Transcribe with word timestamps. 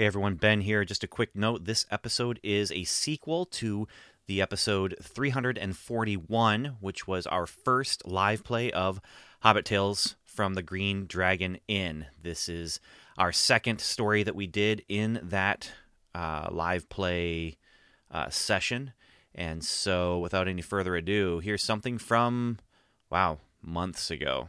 Hey 0.00 0.06
everyone, 0.06 0.36
Ben 0.36 0.62
here. 0.62 0.82
Just 0.86 1.04
a 1.04 1.06
quick 1.06 1.36
note 1.36 1.66
this 1.66 1.84
episode 1.90 2.40
is 2.42 2.72
a 2.72 2.84
sequel 2.84 3.44
to 3.44 3.86
the 4.28 4.40
episode 4.40 4.96
341, 5.02 6.76
which 6.80 7.06
was 7.06 7.26
our 7.26 7.46
first 7.46 8.06
live 8.06 8.42
play 8.42 8.72
of 8.72 8.98
Hobbit 9.40 9.66
Tales 9.66 10.16
from 10.24 10.54
the 10.54 10.62
Green 10.62 11.04
Dragon 11.04 11.58
Inn. 11.68 12.06
This 12.18 12.48
is 12.48 12.80
our 13.18 13.30
second 13.30 13.82
story 13.82 14.22
that 14.22 14.34
we 14.34 14.46
did 14.46 14.82
in 14.88 15.20
that 15.22 15.70
uh, 16.14 16.48
live 16.50 16.88
play 16.88 17.58
uh, 18.10 18.30
session. 18.30 18.94
And 19.34 19.62
so, 19.62 20.18
without 20.18 20.48
any 20.48 20.62
further 20.62 20.96
ado, 20.96 21.40
here's 21.40 21.62
something 21.62 21.98
from, 21.98 22.56
wow, 23.10 23.36
months 23.60 24.10
ago. 24.10 24.48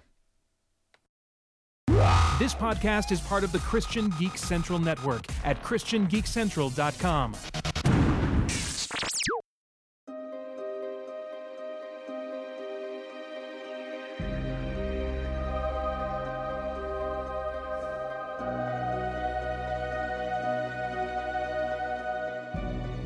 This 2.40 2.56
podcast 2.56 3.12
is 3.12 3.22
part 3.22 3.44
of 3.44 3.52
the 3.52 3.60
Christian 3.60 4.10
Geek 4.18 4.38
Central 4.38 4.80
Network 4.80 5.26
at 5.44 5.62
ChristianGeekCentral.com. 5.62 7.36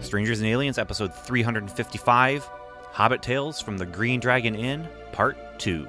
Strangers 0.02 0.40
and 0.40 0.48
Aliens, 0.48 0.78
episode 0.78 1.14
355 1.14 2.50
Hobbit 2.94 3.22
Tales 3.22 3.60
from 3.60 3.78
the 3.78 3.86
Green 3.86 4.22
Dragon 4.22 4.56
Inn, 4.56 4.88
part 5.12 5.36
2. 5.60 5.86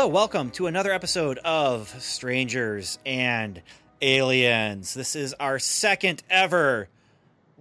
Hello, 0.00 0.08
welcome 0.08 0.50
to 0.52 0.66
another 0.66 0.92
episode 0.92 1.36
of 1.44 1.94
Strangers 2.02 2.98
and 3.04 3.60
Aliens. 4.00 4.94
This 4.94 5.14
is 5.14 5.34
our 5.34 5.58
second 5.58 6.22
ever 6.30 6.88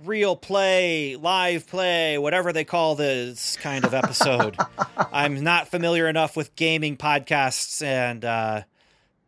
real 0.06 0.38
play, 0.38 1.18
live 1.18 1.68
play, 1.68 2.18
whatever 2.18 2.54
they 2.54 2.64
call 2.64 2.96
this 2.96 3.58
kind 3.58 3.84
of 3.84 3.94
episode. 3.94 4.56
I'm 5.12 5.44
not 5.44 5.68
familiar 5.68 6.08
enough 6.08 6.38
with 6.38 6.56
gaming 6.56 6.96
podcasts 6.96 7.84
and 7.84 8.24
uh, 8.24 8.62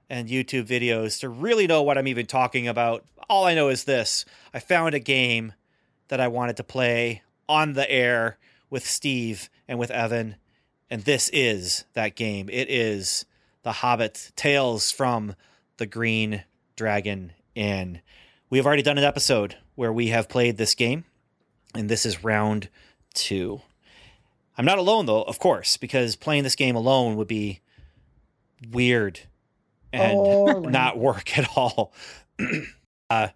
and 0.09 0.29
YouTube 0.29 0.67
videos 0.67 1.19
to 1.19 1.27
really 1.27 1.67
know 1.67 1.83
what 1.83 1.97
I'm 1.97 2.07
even 2.07 2.27
talking 2.27 2.69
about. 2.69 3.03
All 3.29 3.43
I 3.43 3.55
know 3.55 3.67
is 3.67 3.83
this: 3.83 4.23
I 4.53 4.59
found 4.59 4.95
a 4.95 4.99
game 4.99 5.51
that 6.07 6.21
I 6.21 6.29
wanted 6.29 6.55
to 6.55 6.63
play 6.63 7.23
on 7.49 7.73
the 7.73 7.91
air 7.91 8.37
with 8.69 8.87
Steve 8.87 9.49
and 9.67 9.77
with 9.77 9.91
Evan, 9.91 10.37
and 10.91 11.03
this 11.03 11.29
is 11.29 11.85
that 11.93 12.15
game. 12.17 12.49
It 12.51 12.69
is 12.69 13.25
The 13.63 13.71
Hobbit 13.71 14.33
Tales 14.35 14.91
from 14.91 15.35
the 15.77 15.85
Green 15.85 16.43
Dragon 16.75 17.31
Inn. 17.55 18.01
We 18.49 18.57
have 18.57 18.67
already 18.67 18.83
done 18.83 18.97
an 18.97 19.05
episode 19.05 19.55
where 19.75 19.93
we 19.93 20.07
have 20.07 20.27
played 20.27 20.57
this 20.57 20.75
game, 20.75 21.05
and 21.73 21.87
this 21.87 22.05
is 22.05 22.25
round 22.25 22.67
two. 23.13 23.61
I'm 24.57 24.65
not 24.65 24.79
alone 24.79 25.05
though, 25.05 25.23
of 25.23 25.39
course, 25.39 25.77
because 25.77 26.17
playing 26.17 26.43
this 26.43 26.57
game 26.57 26.75
alone 26.75 27.15
would 27.15 27.27
be 27.29 27.61
weird 28.69 29.21
and 29.93 30.61
not 30.71 30.99
work 30.99 31.37
at 31.37 31.49
all. 31.55 31.93
uh, 33.09 33.29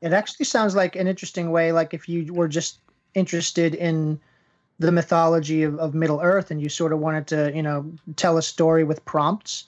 It 0.00 0.12
actually 0.12 0.46
sounds 0.46 0.76
like 0.76 0.94
an 0.94 1.08
interesting 1.08 1.50
way, 1.50 1.72
like 1.72 1.92
if 1.92 2.08
you 2.08 2.32
were 2.32 2.48
just 2.48 2.78
interested 3.14 3.74
in 3.74 4.20
the 4.80 4.90
mythology 4.90 5.62
of, 5.62 5.78
of 5.78 5.94
Middle 5.94 6.20
Earth 6.20 6.50
and 6.50 6.60
you 6.60 6.68
sort 6.68 6.92
of 6.92 6.98
wanted 6.98 7.26
to, 7.28 7.52
you 7.54 7.62
know, 7.62 7.92
tell 8.16 8.36
a 8.38 8.42
story 8.42 8.82
with 8.82 9.04
prompts, 9.04 9.64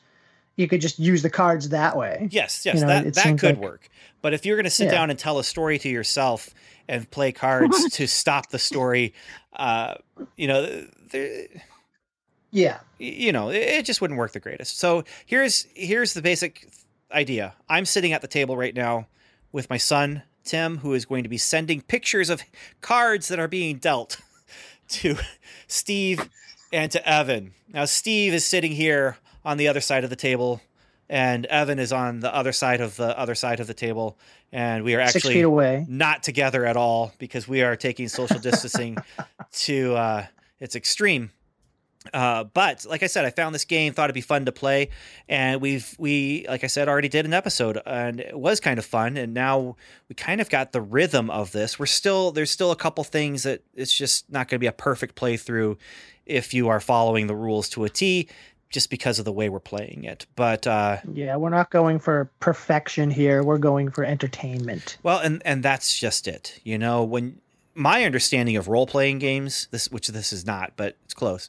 you 0.56 0.66
could 0.66 0.80
just 0.80 0.98
use 0.98 1.22
the 1.22 1.30
cards 1.30 1.68
that 1.68 1.96
way. 1.96 2.28
Yes, 2.30 2.66
yes, 2.66 2.74
You 2.76 2.80
know, 2.80 2.86
that 2.88 3.14
that 3.14 3.38
could 3.38 3.56
like- 3.56 3.58
work. 3.64 3.88
But 4.22 4.34
if 4.34 4.44
you're 4.46 4.56
going 4.56 4.64
to 4.64 4.70
sit 4.70 4.86
Yeah. 4.86 4.92
down 4.92 5.10
and 5.10 5.18
tell 5.18 5.38
a 5.38 5.44
story 5.44 5.78
to 5.78 5.88
yourself 5.88 6.50
and 6.88 7.08
play 7.10 7.30
cards 7.32 7.90
to 7.92 8.06
stop 8.08 8.50
the 8.50 8.58
story, 8.58 9.14
uh, 9.54 9.94
you 10.36 10.48
know, 10.48 10.86
Yeah. 12.50 12.80
you 12.98 13.32
know, 13.32 13.50
it, 13.50 13.56
it 13.62 13.84
just 13.86 14.00
wouldn't 14.00 14.18
work 14.18 14.32
the 14.32 14.40
greatest. 14.40 14.78
So 14.78 15.04
here's 15.26 15.66
here's 15.74 16.14
the 16.14 16.22
basic 16.22 16.68
idea. 17.10 17.54
I'm 17.68 17.84
sitting 17.84 18.12
at 18.12 18.22
the 18.22 18.28
table 18.28 18.56
right 18.56 18.74
now 18.74 19.06
with 19.52 19.68
my 19.70 19.76
son 19.76 20.22
Tim, 20.44 20.78
who 20.78 20.92
is 20.94 21.04
going 21.04 21.22
to 21.22 21.28
be 21.28 21.38
sending 21.38 21.82
pictures 21.82 22.28
of 22.28 22.42
cards 22.80 23.28
that 23.28 23.38
are 23.38 23.46
being 23.48 23.76
dealt 23.76 24.20
to 24.92 25.16
Steve 25.66 26.28
and 26.72 26.91
to 26.92 27.08
Evan. 27.08 27.53
Now 27.69 27.84
Steve 27.84 28.34
is 28.34 28.44
sitting 28.44 28.72
here 28.72 29.16
on 29.44 29.56
the 29.56 29.69
other 29.69 29.80
side 29.80 30.04
of 30.04 30.10
the 30.10 30.16
table, 30.16 30.60
and 31.08 31.47
Evan 31.47 31.78
is 31.78 31.92
on 31.92 32.20
the 32.20 32.34
other 32.34 32.53
side 32.53 32.80
of 32.80 32.97
the 32.97 33.19
other 33.19 33.34
side 33.34 33.60
of 33.60 33.66
the 33.66 33.75
table, 33.75 34.19
and 34.52 34.84
we 34.84 34.94
are 34.94 35.00
actually 35.00 35.34
not 35.88 36.22
together 36.22 36.64
at 36.64 36.76
all 36.76 37.12
because 37.19 37.48
we 37.48 37.62
are 37.62 37.76
taking 37.76 38.08
social 38.08 38.38
distancing 38.38 38.97
to 39.52 39.94
uh, 39.94 40.26
its 40.60 40.76
extreme. 40.76 41.31
Uh, 42.12 42.44
but 42.44 42.84
like 42.88 43.02
I 43.02 43.06
said, 43.06 43.24
I 43.24 43.30
found 43.30 43.54
this 43.54 43.64
game, 43.64 43.92
thought 43.92 44.04
it'd 44.04 44.14
be 44.14 44.20
fun 44.20 44.46
to 44.46 44.52
play, 44.52 44.90
and 45.28 45.60
we've 45.60 45.94
we 45.98 46.46
like 46.48 46.64
I 46.64 46.66
said 46.66 46.88
already 46.88 47.08
did 47.08 47.26
an 47.26 47.32
episode, 47.32 47.80
and 47.86 48.20
it 48.20 48.38
was 48.38 48.60
kind 48.60 48.78
of 48.78 48.84
fun. 48.84 49.16
And 49.16 49.34
now 49.34 49.76
we 50.08 50.14
kind 50.14 50.40
of 50.40 50.50
got 50.50 50.72
the 50.72 50.80
rhythm 50.80 51.30
of 51.30 51.52
this. 51.52 51.78
We're 51.78 51.86
still 51.86 52.32
there's 52.32 52.50
still 52.50 52.70
a 52.70 52.76
couple 52.76 53.04
things 53.04 53.44
that 53.44 53.62
it's 53.74 53.92
just 53.92 54.30
not 54.30 54.48
going 54.48 54.56
to 54.56 54.60
be 54.60 54.66
a 54.66 54.72
perfect 54.72 55.14
playthrough 55.14 55.76
if 56.26 56.54
you 56.54 56.68
are 56.68 56.80
following 56.80 57.26
the 57.26 57.34
rules 57.34 57.68
to 57.70 57.84
a 57.84 57.88
T, 57.88 58.28
just 58.70 58.90
because 58.90 59.19
of 59.19 59.24
the 59.24 59.32
way 59.32 59.48
we're 59.48 59.60
playing 59.60 60.04
it. 60.04 60.26
But 60.34 60.66
uh, 60.66 60.98
Yeah, 61.12 61.36
we're 61.36 61.50
not 61.50 61.70
going 61.70 61.98
for 61.98 62.30
perfection 62.40 63.10
here. 63.10 63.42
We're 63.42 63.58
going 63.58 63.90
for 63.90 64.04
entertainment. 64.04 64.96
Well, 65.02 65.19
and 65.19 65.42
and 65.44 65.62
that's 65.62 65.96
just 65.96 66.26
it. 66.26 66.58
You 66.64 66.78
know, 66.78 67.04
when 67.04 67.38
my 67.74 68.04
understanding 68.04 68.56
of 68.56 68.69
role 68.69 68.86
playing 68.86 69.19
games, 69.19 69.69
this 69.70 69.90
which 69.90 70.08
this 70.08 70.32
is 70.32 70.44
not, 70.44 70.72
but 70.76 70.96
it's 71.04 71.14
close, 71.14 71.48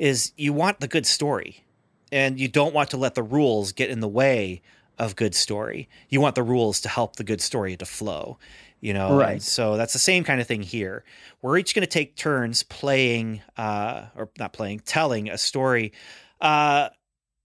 is 0.00 0.32
you 0.36 0.52
want 0.52 0.80
the 0.80 0.88
good 0.88 1.06
story, 1.06 1.62
and 2.10 2.40
you 2.40 2.48
don't 2.48 2.74
want 2.74 2.90
to 2.90 2.96
let 2.96 3.14
the 3.14 3.22
rules 3.22 3.72
get 3.72 3.90
in 3.90 4.00
the 4.00 4.08
way 4.08 4.62
of 4.98 5.14
good 5.14 5.34
story. 5.34 5.88
You 6.08 6.20
want 6.20 6.34
the 6.34 6.42
rules 6.42 6.80
to 6.80 6.88
help 6.88 7.16
the 7.16 7.24
good 7.24 7.40
story 7.40 7.76
to 7.76 7.84
flow. 7.86 8.38
You 8.80 8.94
know, 8.94 9.18
Right. 9.18 9.32
And 9.32 9.42
so 9.42 9.76
that's 9.76 9.92
the 9.92 9.98
same 9.98 10.24
kind 10.24 10.40
of 10.40 10.46
thing 10.46 10.62
here. 10.62 11.04
We're 11.42 11.58
each 11.58 11.74
going 11.74 11.82
to 11.82 11.86
take 11.86 12.16
turns 12.16 12.62
playing, 12.62 13.42
uh, 13.58 14.06
or 14.16 14.30
not 14.38 14.54
playing, 14.54 14.80
telling 14.80 15.28
a 15.28 15.36
story. 15.36 15.92
Uh, 16.40 16.88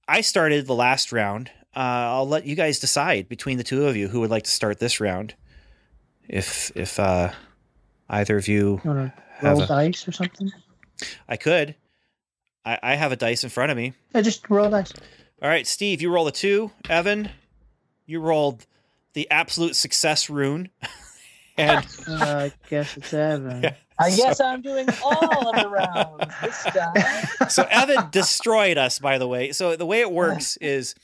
I 0.08 0.22
started 0.22 0.66
the 0.66 0.76
last 0.76 1.12
round. 1.12 1.52
Uh, 1.76 1.80
I'll 2.16 2.28
let 2.28 2.46
you 2.46 2.56
guys 2.56 2.80
decide 2.80 3.28
between 3.28 3.58
the 3.58 3.66
two 3.66 3.86
of 3.86 3.98
you 3.98 4.08
who 4.08 4.22
would 4.22 4.30
like 4.30 4.44
to 4.44 4.52
start 4.52 4.80
this 4.80 5.02
round. 5.02 5.36
If 6.30 6.72
if 6.76 7.00
uh, 7.00 7.32
either 8.10 8.38
of 8.38 8.48
you, 8.48 8.80
You 8.86 9.12
Have 9.40 9.58
roll 9.58 9.62
a- 9.64 9.68
dice 9.68 10.08
or 10.08 10.14
something? 10.14 10.50
I 11.28 11.36
could. 11.36 11.76
I, 12.66 12.80
I 12.82 12.96
have 12.96 13.12
a 13.12 13.16
dice 13.16 13.44
in 13.44 13.50
front 13.50 13.72
of 13.72 13.78
me. 13.78 13.94
I 14.14 14.22
just 14.22 14.50
roll 14.50 14.70
dice. 14.70 14.92
All 15.42 15.50
right, 15.50 15.68
Steve, 15.68 16.02
you 16.02 16.12
roll 16.12 16.28
a 16.28 16.32
two. 16.32 16.72
Evan, 16.90 17.30
you 18.06 18.20
rolled 18.20 18.66
the 19.14 19.30
absolute 19.30 19.76
success 19.76 20.30
rune. 20.30 20.70
and 21.58 21.86
Uh, 22.08 22.50
I 22.50 22.52
guess 22.70 22.98
it's 22.98 23.14
Evan. 23.14 23.64
Yeah. 23.64 23.76
I 23.98 24.10
So- 24.10 24.24
guess 24.24 24.40
I'm 24.42 24.62
doing 24.62 24.88
all 25.04 25.50
of 25.50 25.62
the 25.62 25.70
rounds 25.70 26.34
this 26.42 26.64
time. 26.64 27.50
so 27.50 27.66
Evan 27.70 28.10
destroyed 28.12 28.78
us, 28.78 29.00
by 29.00 29.18
the 29.18 29.28
way. 29.28 29.52
So 29.54 29.76
the 29.76 29.86
way 29.86 30.02
it 30.02 30.12
works 30.12 30.58
is, 30.58 30.96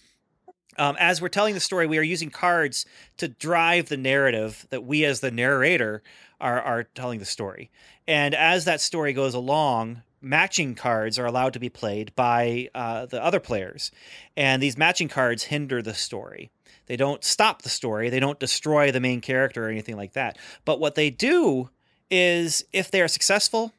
um, 0.77 0.97
as 0.99 1.21
we're 1.21 1.29
telling 1.29 1.53
the 1.53 1.59
story, 1.61 1.87
we 1.87 1.97
are 1.97 2.01
using 2.03 2.29
cards 2.29 2.85
to 3.17 3.27
drive 3.29 3.87
the 3.89 3.97
narrative 3.97 4.65
that 4.71 4.83
we, 4.83 5.05
as 5.05 5.19
the 5.21 5.31
narrator, 5.31 6.01
are 6.41 6.59
are 6.61 6.83
telling 6.83 7.19
the 7.19 7.25
story. 7.25 7.69
And 8.07 8.33
as 8.33 8.65
that 8.65 8.81
story 8.81 9.13
goes 9.13 9.33
along, 9.35 10.01
matching 10.21 10.75
cards 10.75 11.17
are 11.17 11.25
allowed 11.25 11.53
to 11.53 11.59
be 11.59 11.69
played 11.69 12.13
by 12.15 12.69
uh, 12.75 13.05
the 13.05 13.23
other 13.23 13.39
players, 13.39 13.91
and 14.37 14.61
these 14.61 14.77
matching 14.77 15.07
cards 15.07 15.45
hinder 15.45 15.81
the 15.81 15.93
story. 15.93 16.51
They 16.85 16.95
don't 16.95 17.23
stop 17.23 17.61
the 17.61 17.69
story. 17.69 18.09
They 18.09 18.19
don't 18.19 18.39
destroy 18.39 18.91
the 18.91 18.99
main 18.99 19.21
character 19.21 19.65
or 19.65 19.69
anything 19.69 19.97
like 19.97 20.13
that. 20.13 20.37
But 20.65 20.79
what 20.79 20.95
they 20.95 21.09
do 21.09 21.69
is, 22.09 22.65
if 22.73 22.91
they 22.91 23.01
are 23.01 23.07
successful, 23.07 23.73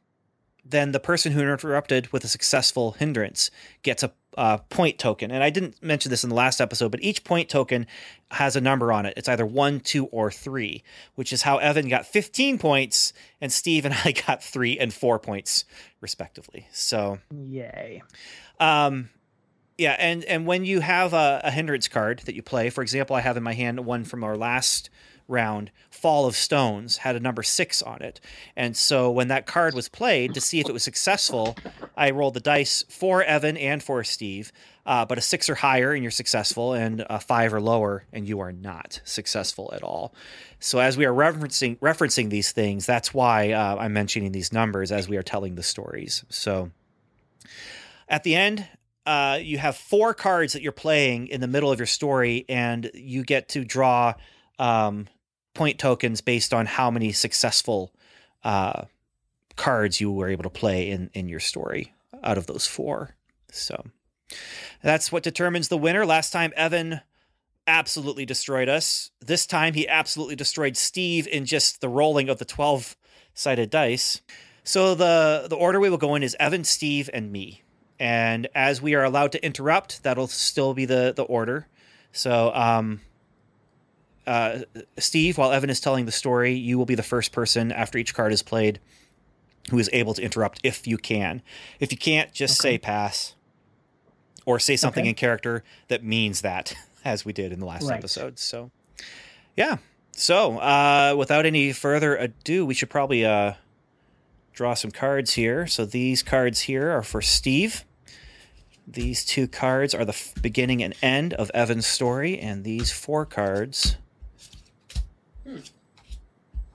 then 0.65 0.93
the 0.93 1.01
person 1.01 1.33
who 1.33 1.41
interrupted 1.41 2.13
with 2.13 2.25
a 2.25 2.29
successful 2.29 2.93
hindrance 2.93 3.51
gets 3.83 4.03
a 4.03 4.13
uh, 4.37 4.59
point 4.59 4.99
token. 4.99 5.31
And 5.31 5.43
I 5.43 5.51
didn't 5.51 5.83
mention 5.83 6.11
this 6.11 6.25
in 6.25 6.31
the 6.31 6.37
last 6.37 6.61
episode, 6.61 6.91
but 6.91 7.03
each 7.03 7.25
point 7.25 7.49
token 7.49 7.87
has 8.31 8.57
a 8.57 8.61
number 8.61 8.93
on 8.93 9.07
it. 9.07 9.15
It's 9.17 9.29
either 9.29 9.47
one, 9.47 9.81
two, 9.81 10.07
or 10.07 10.31
three, 10.31 10.83
which 11.15 11.33
is 11.33 11.43
how 11.43 11.59
Evan 11.59 11.89
got 11.89 12.07
15 12.07 12.59
points 12.59 13.13
and 13.41 13.53
Steve 13.53 13.85
and 13.85 13.95
I 14.05 14.13
got 14.13 14.43
three 14.43 14.79
and 14.79 14.93
four 14.93 15.19
points, 15.19 15.65
respectively. 16.01 16.67
So, 16.73 17.19
Yay. 17.31 18.03
um, 18.59 19.11
Yeah, 19.79 19.97
and 19.99 20.25
and 20.25 20.47
when 20.47 20.65
you 20.65 20.81
have 20.81 21.13
a, 21.13 21.41
a 21.45 21.51
hindrance 21.51 21.89
card 21.89 22.21
that 22.27 22.35
you 22.35 22.43
play, 22.43 22.71
for 22.71 22.83
example, 22.83 23.17
I 23.17 23.21
have 23.21 23.37
in 23.37 23.43
my 23.43 23.55
hand 23.55 23.81
one 23.85 24.05
from 24.05 24.23
our 24.23 24.37
last 24.37 24.91
round, 25.29 25.71
Fall 25.91 26.27
of 26.27 26.37
Stones, 26.37 26.99
had 26.99 27.17
a 27.17 27.21
number 27.21 27.43
six 27.43 27.83
on 27.83 28.03
it. 28.03 28.21
And 28.57 28.77
so 28.77 29.11
when 29.11 29.29
that 29.29 29.47
card 29.47 29.75
was 29.75 29.89
played 29.89 30.35
to 30.35 30.41
see 30.41 30.61
if 30.61 30.69
it 30.69 30.73
was 30.73 30.83
successful, 30.83 31.57
I 31.97 32.11
rolled 32.11 32.35
the 32.35 32.41
dice 32.41 32.85
for 32.89 33.23
Evan 33.23 33.57
and 33.57 33.83
for 33.83 34.05
Steve. 34.05 34.53
Uh, 34.85 35.05
but 35.05 35.17
a 35.17 35.21
six 35.21 35.49
or 35.49 35.55
higher 35.55 35.93
and 35.93 36.03
you're 36.03 36.11
successful, 36.11 36.73
and 36.73 37.07
a 37.09 37.21
five 37.21 37.55
or 37.55 37.61
lower 37.61 38.05
and 38.13 38.27
you 38.27 38.41
are 38.41 38.51
not 38.51 39.01
successful 39.05 39.71
at 39.73 39.85
all. 39.85 40.13
So 40.59 40.81
as 40.81 40.97
we 40.97 41.05
are 41.05 41.13
referencing 41.13 41.79
referencing 41.79 42.31
these 42.31 42.51
things, 42.51 42.85
that's 42.85 43.15
why 43.15 43.53
uh, 43.53 43.77
I'm 43.77 43.93
mentioning 43.93 44.33
these 44.33 44.53
numbers 44.53 44.91
as 44.91 45.09
we 45.09 45.17
are 45.17 45.23
telling 45.23 45.55
the 45.55 45.63
stories. 45.63 46.25
So 46.31 46.73
at 48.09 48.25
the 48.25 48.35
end, 48.35 48.67
uh, 49.07 49.39
you 49.41 49.59
have 49.59 49.77
four 49.77 50.15
cards 50.15 50.53
that 50.53 50.63
you're 50.63 50.73
playing 50.73 51.29
in 51.29 51.41
the 51.41 51.49
middle 51.49 51.71
of 51.71 51.79
your 51.79 51.87
story, 51.87 52.45
and 52.49 52.91
you 52.95 53.25
get 53.25 53.49
to 53.51 53.65
draw 53.65 54.15
um, 54.63 55.09
point 55.55 55.79
tokens 55.79 56.21
based 56.21 56.55
on 56.55 56.67
how 56.67 56.91
many 56.91 57.13
successful 57.13 57.93
uh, 58.45 58.85
cards 59.57 60.01
you 60.01 60.13
were 60.13 60.29
able 60.29 60.45
to 60.45 60.61
play 60.61 60.91
in 60.91 61.11
in 61.13 61.29
your 61.29 61.41
story 61.41 61.93
out 62.23 62.39
of 62.39 62.47
those 62.47 62.67
four. 62.67 63.17
So 63.51 63.85
that's 64.83 65.11
what 65.13 65.25
determines 65.25 65.69
the 65.69 65.77
winner. 65.77 66.07
Last 66.07 66.31
time, 66.31 66.53
Evan 66.57 67.01
absolutely 67.67 68.25
destroyed 68.25 68.69
us. 68.69 69.11
This 69.21 69.47
time, 69.47 69.75
he 69.75 69.87
absolutely 69.89 70.37
destroyed 70.37 70.77
Steve 70.77 71.27
in 71.27 71.45
just 71.45 71.81
the 71.81 71.89
rolling 71.89 72.29
of 72.29 72.39
the 72.39 72.45
twelve 72.45 72.97
sided 73.35 73.71
dice. 73.71 74.23
So 74.65 74.95
the 74.95 75.47
the 75.51 75.57
order 75.57 75.81
we 75.81 75.91
will 75.91 75.99
go 75.99 76.15
in 76.15 76.23
is 76.23 76.37
Evan, 76.39 76.65
Steve, 76.65 77.11
and 77.13 77.33
me. 77.33 77.63
And 77.99 78.49
as 78.55 78.81
we 78.81 78.95
are 78.95 79.05
allowed 79.05 79.33
to 79.33 79.45
interrupt, 79.45 80.03
that'll 80.03 80.29
still 80.29 80.73
be 80.73 80.87
the 80.87 81.13
the 81.15 81.25
order. 81.25 81.67
So, 82.13 82.53
um, 82.55 83.01
uh, 84.27 84.61
Steve, 84.99 85.39
while 85.39 85.53
Evan 85.53 85.71
is 85.71 85.81
telling 85.81 86.07
the 86.07 86.13
story, 86.13 86.53
you 86.55 86.79
will 86.79 86.87
be 86.87 86.95
the 86.95 87.03
first 87.03 87.33
person 87.33 87.73
after 87.73 87.99
each 87.99 88.15
card 88.15 88.33
is 88.33 88.43
played 88.43 88.79
who 89.71 89.79
is 89.79 89.89
able 89.93 90.15
to 90.15 90.23
interrupt 90.23 90.61
if 90.65 90.87
you 90.87 90.97
can. 90.99 91.43
If 91.81 91.93
you 91.93 91.99
can't, 91.99 92.33
just 92.33 92.61
Okay. 92.61 92.75
say 92.75 92.79
pass 92.79 93.35
or 94.45 94.59
say 94.59 94.77
something 94.77 95.03
Okay. 95.03 95.11
in 95.11 95.15
character 95.15 95.63
that 95.89 96.03
means 96.03 96.41
that, 96.41 96.75
as 97.05 97.25
we 97.25 97.33
did 97.33 97.53
in 97.53 97.61
the 97.61 97.67
last 97.67 97.85
Right. 97.89 97.99
episode. 97.99 98.39
So, 98.39 98.71
yeah. 99.57 99.77
So, 100.15 100.59
uh, 100.59 101.15
without 101.17 101.47
any 101.47 101.73
further 101.73 102.17
ado, 102.17 102.67
we 102.67 102.75
should 102.75 102.91
probably 102.91 103.25
uh, 103.25 103.55
draw 104.53 104.75
some 104.75 104.91
cards 104.91 105.35
here. 105.35 105.67
So, 105.67 105.85
these 105.85 106.23
cards 106.23 106.63
here 106.63 106.91
are 106.91 107.03
for 107.03 107.23
Steve. 107.23 107.85
These 108.87 109.25
two 109.25 109.47
cards 109.47 109.95
are 109.95 110.05
the 110.05 110.11
f- 110.13 110.35
beginning 110.43 110.83
and 110.83 110.93
end 111.01 111.35
of 111.35 111.51
Evan's 111.55 111.87
story, 111.87 112.39
and 112.39 112.65
these 112.65 112.91
four 112.91 113.25
cards 113.25 113.97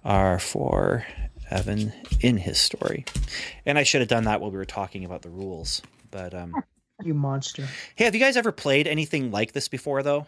are 0.03 0.39
for 0.39 1.05
Evan 1.49 1.93
in 2.21 2.37
his 2.37 2.59
story. 2.59 3.05
And 3.65 3.77
I 3.77 3.83
should 3.83 4.01
have 4.01 4.07
done 4.09 4.23
that 4.25 4.41
while 4.41 4.51
we 4.51 4.57
were 4.57 4.65
talking 4.65 5.05
about 5.05 5.21
the 5.21 5.29
rules. 5.29 5.81
But 6.11 6.33
um, 6.33 6.53
You 7.03 7.13
monster. 7.13 7.67
hey, 7.95 8.05
have 8.05 8.15
you 8.15 8.21
guys 8.21 8.37
ever 8.37 8.51
played 8.51 8.87
anything 8.87 9.31
like 9.31 9.51
this 9.53 9.67
before, 9.67 10.03
though? 10.03 10.27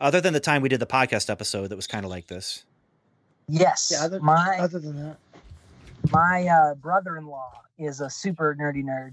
Other 0.00 0.20
than 0.20 0.32
the 0.32 0.40
time 0.40 0.62
we 0.62 0.68
did 0.68 0.80
the 0.80 0.86
podcast 0.86 1.30
episode 1.30 1.68
that 1.68 1.76
was 1.76 1.86
kind 1.86 2.04
of 2.04 2.10
like 2.10 2.26
this. 2.26 2.64
Yes, 3.48 3.90
Yeah, 3.92 4.04
other, 4.04 4.20
my 4.20 4.58
other 4.58 4.78
than 4.78 4.96
that. 5.02 5.16
my 6.10 6.46
uh, 6.48 6.74
brother-in-law 6.74 7.52
is 7.78 8.00
a 8.00 8.08
super 8.10 8.56
nerdy 8.58 8.82
nerd, 8.84 9.12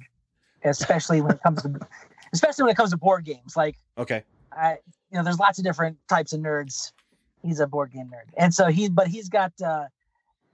especially 0.63 1.21
when 1.21 1.33
it 1.33 1.43
comes 1.43 1.61
to 1.63 1.79
especially 2.33 2.63
when 2.63 2.71
it 2.71 2.77
comes 2.77 2.91
to 2.91 2.97
board 2.97 3.25
games. 3.25 3.55
Like 3.57 3.75
Okay. 3.97 4.23
I, 4.51 4.77
you 5.11 5.17
know, 5.17 5.23
there's 5.23 5.39
lots 5.39 5.59
of 5.59 5.65
different 5.65 5.97
types 6.09 6.33
of 6.33 6.39
nerds. 6.39 6.91
He's 7.43 7.59
a 7.59 7.67
board 7.67 7.91
game 7.91 8.07
nerd, 8.07 8.31
and 8.37 8.53
so 8.53 8.67
he, 8.67 8.89
but 8.89 9.07
he's 9.07 9.29
got, 9.29 9.51
uh, 9.61 9.85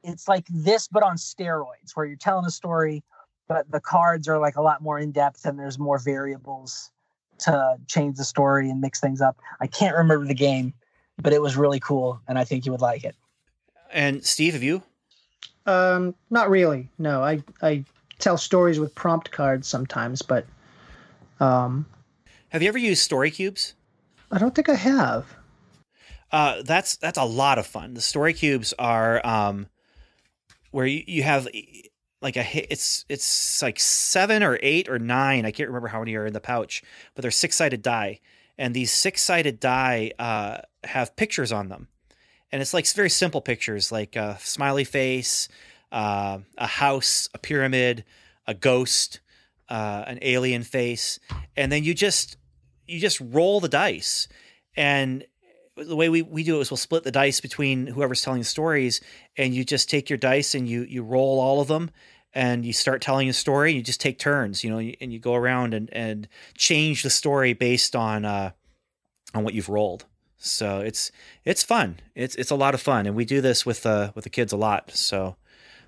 it's 0.03 0.27
like 0.27 0.45
this, 0.49 0.87
but 0.87 1.03
on 1.03 1.17
steroids, 1.17 1.95
where 1.95 2.05
you're 2.05 2.17
telling 2.17 2.45
a 2.45 2.51
story, 2.51 3.03
but 3.47 3.69
the 3.71 3.79
cards 3.79 4.27
are 4.27 4.39
like 4.39 4.55
a 4.55 4.61
lot 4.61 4.81
more 4.81 4.99
in 4.99 5.11
depth, 5.11 5.45
and 5.45 5.59
there's 5.59 5.77
more 5.79 5.99
variables 5.99 6.91
to 7.39 7.77
change 7.87 8.17
the 8.17 8.23
story 8.23 8.69
and 8.69 8.81
mix 8.81 8.99
things 8.99 9.21
up. 9.21 9.37
I 9.59 9.67
can't 9.67 9.95
remember 9.95 10.25
the 10.25 10.33
game, 10.33 10.73
but 11.21 11.33
it 11.33 11.41
was 11.41 11.57
really 11.57 11.79
cool, 11.79 12.21
and 12.27 12.39
I 12.39 12.43
think 12.43 12.65
you 12.65 12.71
would 12.71 12.81
like 12.81 13.03
it. 13.03 13.15
And 13.91 14.23
Steve, 14.25 14.53
have 14.53 14.63
you? 14.63 14.83
Um, 15.65 16.15
not 16.29 16.49
really. 16.49 16.89
No, 16.97 17.23
I 17.23 17.43
I 17.61 17.83
tell 18.19 18.37
stories 18.37 18.79
with 18.79 18.95
prompt 18.95 19.31
cards 19.31 19.67
sometimes, 19.67 20.21
but 20.21 20.45
um, 21.39 21.85
Have 22.49 22.61
you 22.61 22.69
ever 22.69 22.77
used 22.77 23.03
story 23.03 23.31
cubes? 23.31 23.73
I 24.31 24.39
don't 24.39 24.55
think 24.55 24.69
I 24.69 24.75
have. 24.75 25.25
Uh, 26.31 26.61
that's 26.63 26.97
that's 26.97 27.17
a 27.17 27.23
lot 27.23 27.57
of 27.57 27.65
fun. 27.65 27.93
The 27.93 28.01
story 28.01 28.33
cubes 28.33 28.73
are 28.77 29.25
um, 29.25 29.67
where 30.71 30.85
you, 30.85 31.03
you 31.07 31.23
have 31.23 31.47
like 32.21 32.35
a 32.35 32.71
it's 32.71 33.05
it's 33.09 33.61
like 33.61 33.79
seven 33.79 34.43
or 34.43 34.59
eight 34.61 34.89
or 34.89 34.99
nine. 34.99 35.45
I 35.45 35.51
can't 35.51 35.69
remember 35.69 35.87
how 35.87 35.99
many 35.99 36.15
are 36.15 36.25
in 36.25 36.33
the 36.33 36.41
pouch, 36.41 36.83
but 37.15 37.21
they're 37.21 37.31
six 37.31 37.55
sided 37.55 37.81
die, 37.81 38.19
and 38.57 38.73
these 38.73 38.91
six 38.91 39.21
sided 39.21 39.59
die 39.59 40.11
uh, 40.19 40.59
have 40.83 41.15
pictures 41.15 41.51
on 41.51 41.69
them, 41.69 41.87
and 42.51 42.61
it's 42.61 42.73
like 42.73 42.87
very 42.87 43.09
simple 43.09 43.41
pictures, 43.41 43.91
like 43.91 44.15
a 44.15 44.37
smiley 44.41 44.83
face, 44.83 45.47
uh, 45.91 46.39
a 46.57 46.67
house, 46.67 47.29
a 47.33 47.37
pyramid, 47.37 48.03
a 48.45 48.53
ghost, 48.53 49.21
uh, 49.69 50.03
an 50.07 50.19
alien 50.21 50.63
face, 50.63 51.19
and 51.55 51.71
then 51.71 51.83
you 51.83 51.93
just 51.93 52.37
you 52.87 52.99
just 52.99 53.21
roll 53.21 53.59
the 53.59 53.69
dice, 53.69 54.27
and 54.75 55.25
the 55.85 55.95
way 55.95 56.09
we, 56.09 56.21
we 56.21 56.43
do 56.43 56.57
it 56.57 56.61
is 56.61 56.71
we'll 56.71 56.77
split 56.77 57.03
the 57.03 57.11
dice 57.11 57.39
between 57.39 57.87
whoever's 57.87 58.21
telling 58.21 58.39
the 58.39 58.45
stories 58.45 59.01
and 59.37 59.53
you 59.53 59.63
just 59.63 59.89
take 59.89 60.09
your 60.09 60.17
dice 60.17 60.55
and 60.55 60.67
you 60.67 60.83
you 60.83 61.03
roll 61.03 61.39
all 61.39 61.61
of 61.61 61.67
them 61.67 61.91
and 62.33 62.65
you 62.65 62.73
start 62.73 63.01
telling 63.01 63.29
a 63.29 63.33
story 63.33 63.73
you 63.73 63.81
just 63.81 64.01
take 64.01 64.19
turns 64.19 64.63
you 64.63 64.69
know 64.69 64.79
and 64.79 65.13
you 65.13 65.19
go 65.19 65.33
around 65.35 65.73
and 65.73 65.89
and 65.93 66.27
change 66.55 67.03
the 67.03 67.09
story 67.09 67.53
based 67.53 67.95
on 67.95 68.25
uh 68.25 68.51
on 69.33 69.43
what 69.43 69.53
you've 69.53 69.69
rolled. 69.69 70.05
So 70.37 70.79
it's 70.79 71.11
it's 71.45 71.63
fun. 71.63 71.99
It's 72.15 72.35
it's 72.35 72.51
a 72.51 72.55
lot 72.55 72.73
of 72.73 72.81
fun 72.81 73.05
and 73.07 73.15
we 73.15 73.25
do 73.25 73.41
this 73.41 73.65
with 73.65 73.85
uh 73.85 74.11
with 74.15 74.23
the 74.23 74.29
kids 74.29 74.53
a 74.53 74.57
lot 74.57 74.91
so 74.91 75.35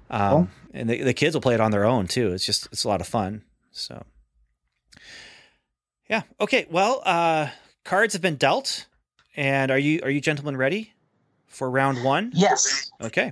um 0.09 0.31
Cool. 0.31 0.47
and 0.73 0.89
the, 0.89 1.03
the 1.03 1.13
kids 1.13 1.35
will 1.35 1.41
play 1.41 1.53
it 1.53 1.61
on 1.61 1.71
their 1.71 1.85
own 1.85 2.07
too. 2.07 2.33
It's 2.33 2.45
just 2.45 2.67
it's 2.71 2.83
a 2.83 2.87
lot 2.87 3.01
of 3.01 3.07
fun 3.07 3.43
so. 3.71 4.03
Yeah 6.09 6.23
okay 6.41 6.65
well 6.69 7.01
uh 7.05 7.49
cards 7.85 8.13
have 8.13 8.21
been 8.21 8.35
dealt 8.35 8.87
and 9.39 9.71
are 9.71 9.79
you 9.79 10.01
are 10.03 10.09
you 10.09 10.19
gentlemen 10.19 10.57
ready 10.57 10.93
for 11.47 11.71
round 11.71 12.03
one? 12.03 12.31
Yes. 12.35 12.91
Okay. 13.01 13.31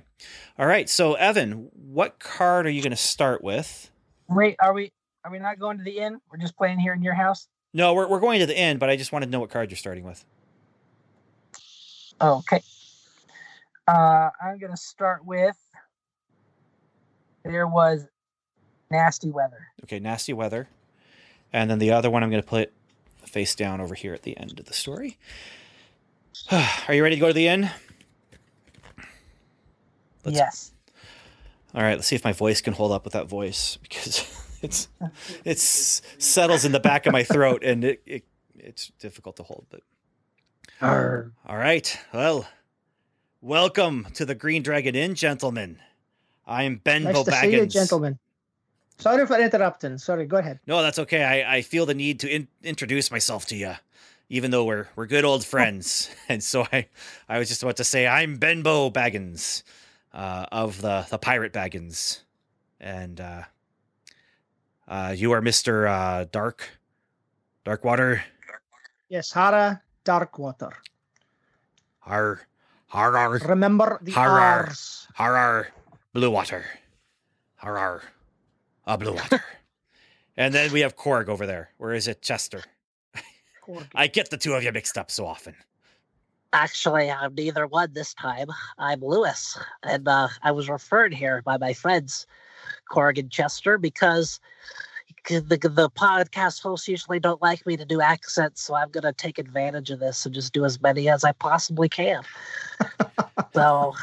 All 0.57 0.65
right. 0.65 0.89
So 0.89 1.15
Evan, 1.15 1.69
what 1.73 2.17
card 2.17 2.65
are 2.65 2.69
you 2.69 2.81
going 2.81 2.91
to 2.91 2.95
start 2.95 3.43
with? 3.43 3.91
Wait, 4.29 4.55
are 4.59 4.73
we 4.73 4.93
are 5.25 5.31
we 5.31 5.37
not 5.37 5.59
going 5.59 5.77
to 5.77 5.83
the 5.83 5.99
inn? 5.99 6.21
We're 6.31 6.37
just 6.37 6.55
playing 6.55 6.79
here 6.79 6.93
in 6.93 7.03
your 7.03 7.13
house? 7.13 7.49
No, 7.73 7.93
we're 7.93 8.07
we're 8.07 8.21
going 8.21 8.39
to 8.39 8.45
the 8.45 8.57
end, 8.57 8.79
but 8.79 8.89
I 8.89 8.95
just 8.95 9.11
wanted 9.11 9.25
to 9.25 9.31
know 9.33 9.41
what 9.41 9.49
card 9.49 9.69
you're 9.69 9.77
starting 9.77 10.05
with. 10.05 10.23
Okay. 12.21 12.61
Uh 13.85 14.29
I'm 14.41 14.57
gonna 14.59 14.77
start 14.77 15.25
with 15.25 15.57
there 17.43 17.67
was 17.67 18.05
nasty 18.89 19.29
weather. 19.29 19.67
Okay, 19.83 19.99
nasty 19.99 20.31
weather, 20.31 20.69
and 21.51 21.69
then 21.69 21.79
the 21.79 21.91
other 21.91 22.09
one 22.09 22.23
I'm 22.23 22.29
going 22.29 22.41
to 22.41 22.47
put 22.47 22.71
face 23.25 23.55
down 23.55 23.81
over 23.81 23.93
here 23.95 24.13
at 24.13 24.23
the 24.23 24.37
end 24.37 24.59
of 24.59 24.65
the 24.65 24.73
story. 24.73 25.17
are 26.88 26.94
you 26.94 27.03
ready 27.03 27.15
to 27.15 27.20
go 27.20 27.27
to 27.27 27.34
the 27.34 27.48
inn? 27.48 27.70
Let's- 30.24 30.38
yes. 30.38 30.72
All 31.75 31.84
right, 31.84 31.96
let's 31.96 32.08
see 32.08 32.15
if 32.15 32.24
my 32.24 32.34
voice 32.34 32.62
can 32.62 32.74
hold 32.74 32.91
up 32.91 33.03
with 33.03 33.13
that 33.13 33.27
voice 33.27 33.77
because 33.84 34.25
it's 34.62 34.88
it's 35.46 36.01
settles 36.17 36.65
in 36.65 36.72
the 36.72 36.79
back 36.79 37.06
of 37.06 37.13
my 37.13 37.24
throat 37.24 37.63
and 37.63 37.84
it, 37.84 38.01
it 38.06 38.24
it's 38.56 38.91
difficult 39.00 39.36
to 39.38 39.44
hold. 39.44 39.65
But 39.70 39.82
Arr. 40.82 41.32
all 41.46 41.58
right, 41.58 42.00
well, 42.13 42.48
welcome 43.41 44.08
to 44.15 44.25
the 44.25 44.34
Green 44.34 44.63
Dragon 44.63 44.96
Inn, 44.96 45.13
gentlemen. 45.13 45.79
I 46.46 46.63
am 46.63 46.77
Ben 46.77 47.03
Nice 47.03 47.13
Bo 47.13 47.24
to 47.25 47.32
see 47.32 47.51
you, 47.51 47.65
gentlemen. 47.65 48.17
Sorry 48.98 49.27
for 49.27 49.39
interrupting. 49.39 49.98
Sorry, 49.98 50.25
go 50.25 50.38
ahead. 50.38 50.60
No, 50.65 50.82
that's 50.82 50.98
okay. 51.00 51.24
I, 51.24 51.58
I 51.58 51.62
feel 51.62 51.86
the 51.86 51.94
need 51.94 52.20
to 52.22 52.29
in, 52.29 52.48
introduce 52.63 53.12
myself 53.12 53.46
to 53.48 53.56
you, 53.56 53.74
even 54.29 54.51
though 54.51 54.65
we're 54.65 54.88
we're 54.96 55.07
good 55.07 55.25
old 55.25 55.46
friends. 55.46 56.10
and 56.29 56.43
so 56.43 56.65
I 56.72 56.88
I 57.29 57.39
was 57.39 57.48
just 57.48 57.63
about 57.63 57.77
to 57.77 57.84
say 57.84 58.07
I'm 58.07 58.38
Benbow 58.38 58.89
Baggins, 58.89 59.63
uh, 60.13 60.46
of 60.51 60.81
the 60.81 61.05
the 61.10 61.17
Pirate 61.17 61.53
Baggins, 61.53 62.22
and 62.79 63.22
uh, 63.22 63.43
uh, 64.88 65.13
you 65.15 65.31
are 65.31 65.41
Mister 65.41 65.88
uh, 65.88 66.25
Dark 66.31 66.69
Darkwater. 67.65 68.22
Yes, 69.10 69.31
Hara 69.31 69.81
Darkwater. 70.03 70.74
Har 72.00 72.48
har 72.88 73.12
har 73.12 73.39
Remember 73.48 74.00
the 74.01 74.12
Har, 74.12 74.29
har. 74.29 74.63
R's. 74.67 75.07
har 75.15 75.36
har 75.36 75.67
Blue 76.13 76.29
Water. 76.29 76.65
Har 77.57 77.77
har. 77.77 78.01
Uh, 78.86 78.98
Blue 78.98 79.13
Water. 79.13 79.43
and 80.38 80.53
then 80.53 80.72
we 80.72 80.81
have 80.81 80.96
Korg 80.96 81.27
over 81.29 81.46
there. 81.46 81.69
Where 81.77 81.93
is 81.93 82.07
it? 82.07 82.22
Chester. 82.22 82.63
Corgi. 83.67 83.88
I 83.95 84.07
get 84.07 84.29
the 84.29 84.38
two 84.38 84.53
of 84.53 84.63
you 84.63 84.71
mixed 84.71 84.97
up 84.97 85.12
so 85.12 85.25
often. 85.25 85.55
Actually, 86.53 87.12
I'm 87.12 87.36
neither 87.36 87.67
one 87.67 87.91
this 87.93 88.13
time. 88.13 88.47
I'm 88.77 89.01
Lewis, 89.01 89.57
and 89.83 90.07
uh, 90.07 90.29
I 90.43 90.51
was 90.51 90.69
referred 90.69 91.13
here 91.13 91.41
by 91.43 91.57
my 91.57 91.74
friends, 91.74 92.25
Corrigan 92.89 93.29
Chester, 93.29 93.77
because 93.77 94.39
the 95.27 95.41
the 95.41 95.89
podcast 95.89 96.62
hosts 96.62 96.88
usually 96.88 97.19
don't 97.19 97.41
like 97.41 97.65
me 97.65 97.75
to 97.75 97.83
do 97.86 98.00
accents, 98.00 98.62
so 98.62 98.75
I'm 98.75 98.89
gonna 98.91 99.12
take 99.12 99.38
advantage 99.39 99.91
of 99.91 100.00
this 100.00 100.25
and 100.25 100.33
just 100.33 100.53
do 100.53 100.63
as 100.63 100.79
many 100.81 101.09
as 101.09 101.25
I 101.25 101.33
possibly 101.33 101.89
can. 101.89 102.24
so 103.53 103.62
All 103.62 103.93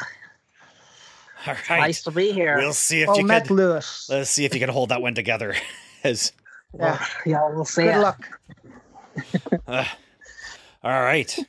right. 1.46 1.80
nice 1.80 2.02
to 2.02 2.10
be 2.10 2.30
here. 2.32 2.58
We'll 2.58 2.74
see 2.74 3.00
if 3.00 3.08
Oh, 3.08 3.16
you 3.18 3.24
Matt 3.24 3.46
can. 3.46 3.56
Lewis. 3.56 4.06
Let's 4.10 4.30
see 4.30 4.44
if 4.44 4.52
you 4.52 4.60
can 4.60 4.68
hold 4.68 4.90
that 4.90 5.00
one 5.00 5.14
together. 5.14 5.54
As 6.04 6.32
Yeah. 6.78 7.02
yeah, 7.24 7.48
we'll 7.54 7.64
see. 7.64 7.84
Good 7.84 7.94
ya. 7.94 8.00
luck. 8.02 8.28
Uh, 9.66 9.84
all 10.82 11.00
right. 11.02 11.46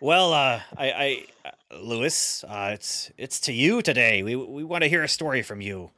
Well, 0.00 0.32
uh, 0.32 0.60
I, 0.76 0.90
I, 0.90 1.26
uh, 1.44 1.78
Lewis, 1.80 2.44
uh, 2.44 2.70
it's 2.74 3.10
it's 3.16 3.38
to 3.40 3.52
you 3.52 3.82
today. 3.82 4.22
We 4.22 4.34
we 4.36 4.64
want 4.64 4.82
to 4.82 4.88
hear 4.88 5.02
a 5.02 5.08
story 5.08 5.42
from 5.42 5.60
you. 5.60 5.90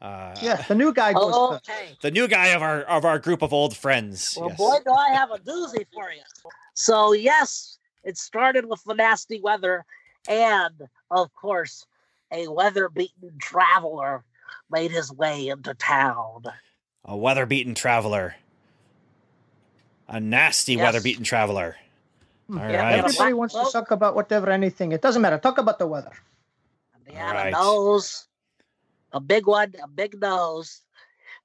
Uh, 0.00 0.34
Yeah, 0.42 0.62
the 0.62 0.74
new 0.74 0.92
guy 0.92 1.12
goes 1.12 1.32
Oh, 1.36 1.52
first. 1.52 1.70
okay. 1.70 1.96
the 2.00 2.10
new 2.10 2.26
guy 2.28 2.48
of 2.48 2.62
our 2.62 2.80
of 2.82 3.04
our 3.04 3.18
group 3.18 3.42
of 3.42 3.52
old 3.52 3.76
friends. 3.76 4.36
Well, 4.38 4.48
yes. 4.48 4.58
boy, 4.58 4.76
do 4.84 4.92
I 4.92 5.10
have 5.10 5.30
a 5.30 5.38
doozy 5.38 5.86
for 5.92 6.10
you. 6.10 6.22
So, 6.74 7.12
yes, 7.12 7.78
it 8.02 8.16
started 8.18 8.64
with 8.66 8.82
the 8.84 8.94
nasty 8.94 9.40
weather, 9.40 9.84
and 10.28 10.88
of 11.10 11.32
course, 11.34 11.86
a 12.32 12.48
weather 12.48 12.88
beaten 12.88 13.36
traveler 13.38 14.24
made 14.70 14.90
his 14.90 15.12
way 15.12 15.48
into 15.48 15.74
town. 15.74 16.44
a 17.04 17.16
weather 17.16 17.44
beaten 17.46 17.74
traveler, 17.74 18.34
a 20.12 20.20
nasty 20.20 20.74
Yes. 20.74 20.82
weather 20.82 21.00
beaten 21.00 21.24
traveler. 21.24 21.76
Hmm. 22.46 22.58
All 22.58 22.68
Yeah, 22.70 22.82
right. 22.82 22.98
Everybody 22.98 23.32
wants 23.32 23.54
to 23.54 23.64
talk 23.72 23.90
about 23.90 24.14
whatever, 24.14 24.50
anything. 24.50 24.92
It 24.92 25.00
doesn't 25.02 25.22
matter. 25.22 25.38
Talk 25.38 25.58
about 25.58 25.78
the 25.78 25.86
weather. 25.86 26.12
And 26.94 27.02
he 27.08 27.14
had 27.14 27.28
Alright. 27.34 27.48
a 27.48 27.56
nose, 27.56 28.26
a 29.12 29.20
big 29.20 29.46
one, 29.46 29.74
a 29.82 29.88
big 29.88 30.20
nose. 30.20 30.82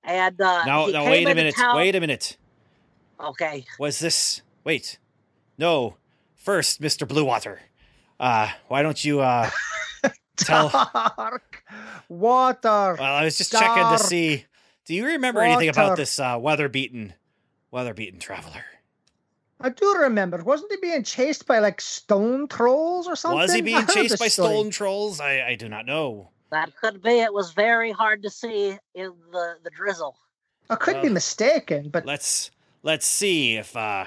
And 0.03 0.39
uh, 0.39 0.65
Now, 0.65 0.85
he 0.85 0.91
now, 0.93 1.01
came 1.03 1.11
wait 1.11 1.29
a 1.29 1.35
minute. 1.35 1.55
town- 1.55 1.75
Wait 1.75 1.95
a 1.95 1.99
minute. 1.99 2.37
Okay. 3.19 3.65
Was 3.79 3.99
this? 3.99 4.41
Wait. 4.63 4.99
No. 5.57 5.95
First, 6.35 6.79
Mister 6.79 7.05
Bluewater. 7.05 7.57
Uh, 8.19 8.49
why 8.67 8.81
don't 8.83 9.03
you 9.03 9.19
uh 9.21 9.49
tell? 10.37 10.69
Dark 10.69 11.63
water. 12.09 12.95
Well, 12.99 13.01
I 13.01 13.23
was 13.25 13.37
just 13.37 13.51
checking 13.51 13.83
to 13.97 13.97
see. 13.99 14.45
Do 14.85 14.93
you 14.93 15.05
remember 15.07 15.41
anything 15.41 15.69
about 15.69 15.97
this 15.97 16.19
uh, 16.19 16.37
weather 16.39 16.69
beaten, 16.69 17.13
weather 17.71 17.93
beaten 17.93 18.19
traveler? 18.19 18.65
I 19.59 19.69
do 19.69 19.95
remember. 20.01 20.43
Wasn't 20.43 20.71
he 20.71 20.77
being 20.81 21.03
chased 21.03 21.47
by 21.47 21.59
like 21.59 21.81
stone 21.81 22.47
trolls 22.47 23.07
or 23.07 23.15
something? 23.15 23.39
Was 23.39 23.53
he 23.53 23.61
being 23.73 23.85
chased 23.87 24.19
by 24.19 24.27
story. 24.27 24.49
stone 24.49 24.69
trolls? 24.69 25.19
I, 25.19 25.47
I 25.47 25.55
do 25.55 25.67
not 25.67 25.85
know. 25.85 26.29
That 26.51 26.75
could 26.75 27.01
be. 27.01 27.19
It 27.19 27.33
was 27.33 27.51
very 27.51 27.91
hard 27.91 28.23
to 28.23 28.29
see 28.29 28.77
in 28.93 29.13
the, 29.31 29.57
the 29.63 29.69
drizzle. 29.69 30.15
I 30.69 30.75
could 30.75 31.01
be 31.01 31.09
mistaken, 31.09 31.89
but 31.89 32.05
Let's 32.05 32.51
let's 32.83 33.05
see 33.05 33.55
if 33.55 33.75
uh 33.75 34.05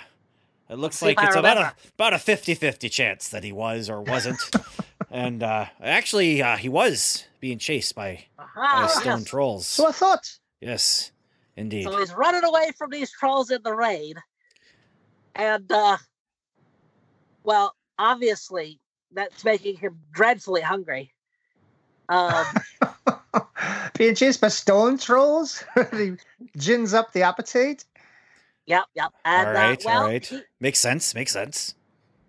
it 0.69 0.79
looks 0.79 0.97
See 0.99 1.07
like 1.07 1.19
it's 1.23 1.35
about 1.37 1.57
a 1.57 1.75
about 1.95 2.13
a 2.13 2.17
50-50 2.17 2.91
chance 2.91 3.29
that 3.31 3.45
he 3.45 3.53
was 3.53 3.89
or 3.89 4.03
wasn't. 4.03 4.39
and 5.11 5.43
uh 5.43 5.67
actually 5.83 6.43
uh 6.43 6.57
he 6.57 6.69
was 6.69 7.25
being 7.41 7.59
chased 7.59 7.95
by, 7.95 8.27
by 8.55 8.87
stone 8.89 9.21
yes. 9.21 9.25
trolls. 9.25 9.67
so 9.67 9.89
I 9.89 9.93
thought. 9.93 10.39
yes. 10.61 11.13
Indeed. 11.61 11.85
So 11.85 11.99
he's 11.99 12.15
running 12.15 12.43
away 12.43 12.71
from 12.79 12.89
these 12.91 13.13
trolls 13.13 13.51
in 13.51 13.63
the 13.63 13.75
rain. 13.75 14.15
And 15.35 15.71
uh 15.71 15.99
well, 17.45 17.75
obviously 17.99 18.81
that's 19.13 19.45
making 19.45 19.77
him 19.77 20.01
dreadfully 20.11 20.63
hungry. 20.63 21.13
Um 22.09 22.47
being 23.99 24.15
chased 24.15 24.41
by 24.41 24.49
stone 24.49 24.97
trolls? 24.97 25.63
he 25.93 26.15
gins 26.57 26.95
up 26.95 27.13
the 27.13 27.23
appetite. 27.23 27.85
yep, 28.65 28.85
yep. 28.95 29.13
And 29.27 29.49
all 29.49 29.53
right, 29.53 29.79
uh, 29.79 29.83
well, 29.85 30.03
all 30.05 30.09
right. 30.09 30.25
he- 30.25 30.41
Makes 30.61 30.79
sense, 30.79 31.15
makes 31.15 31.33
sense. 31.33 31.75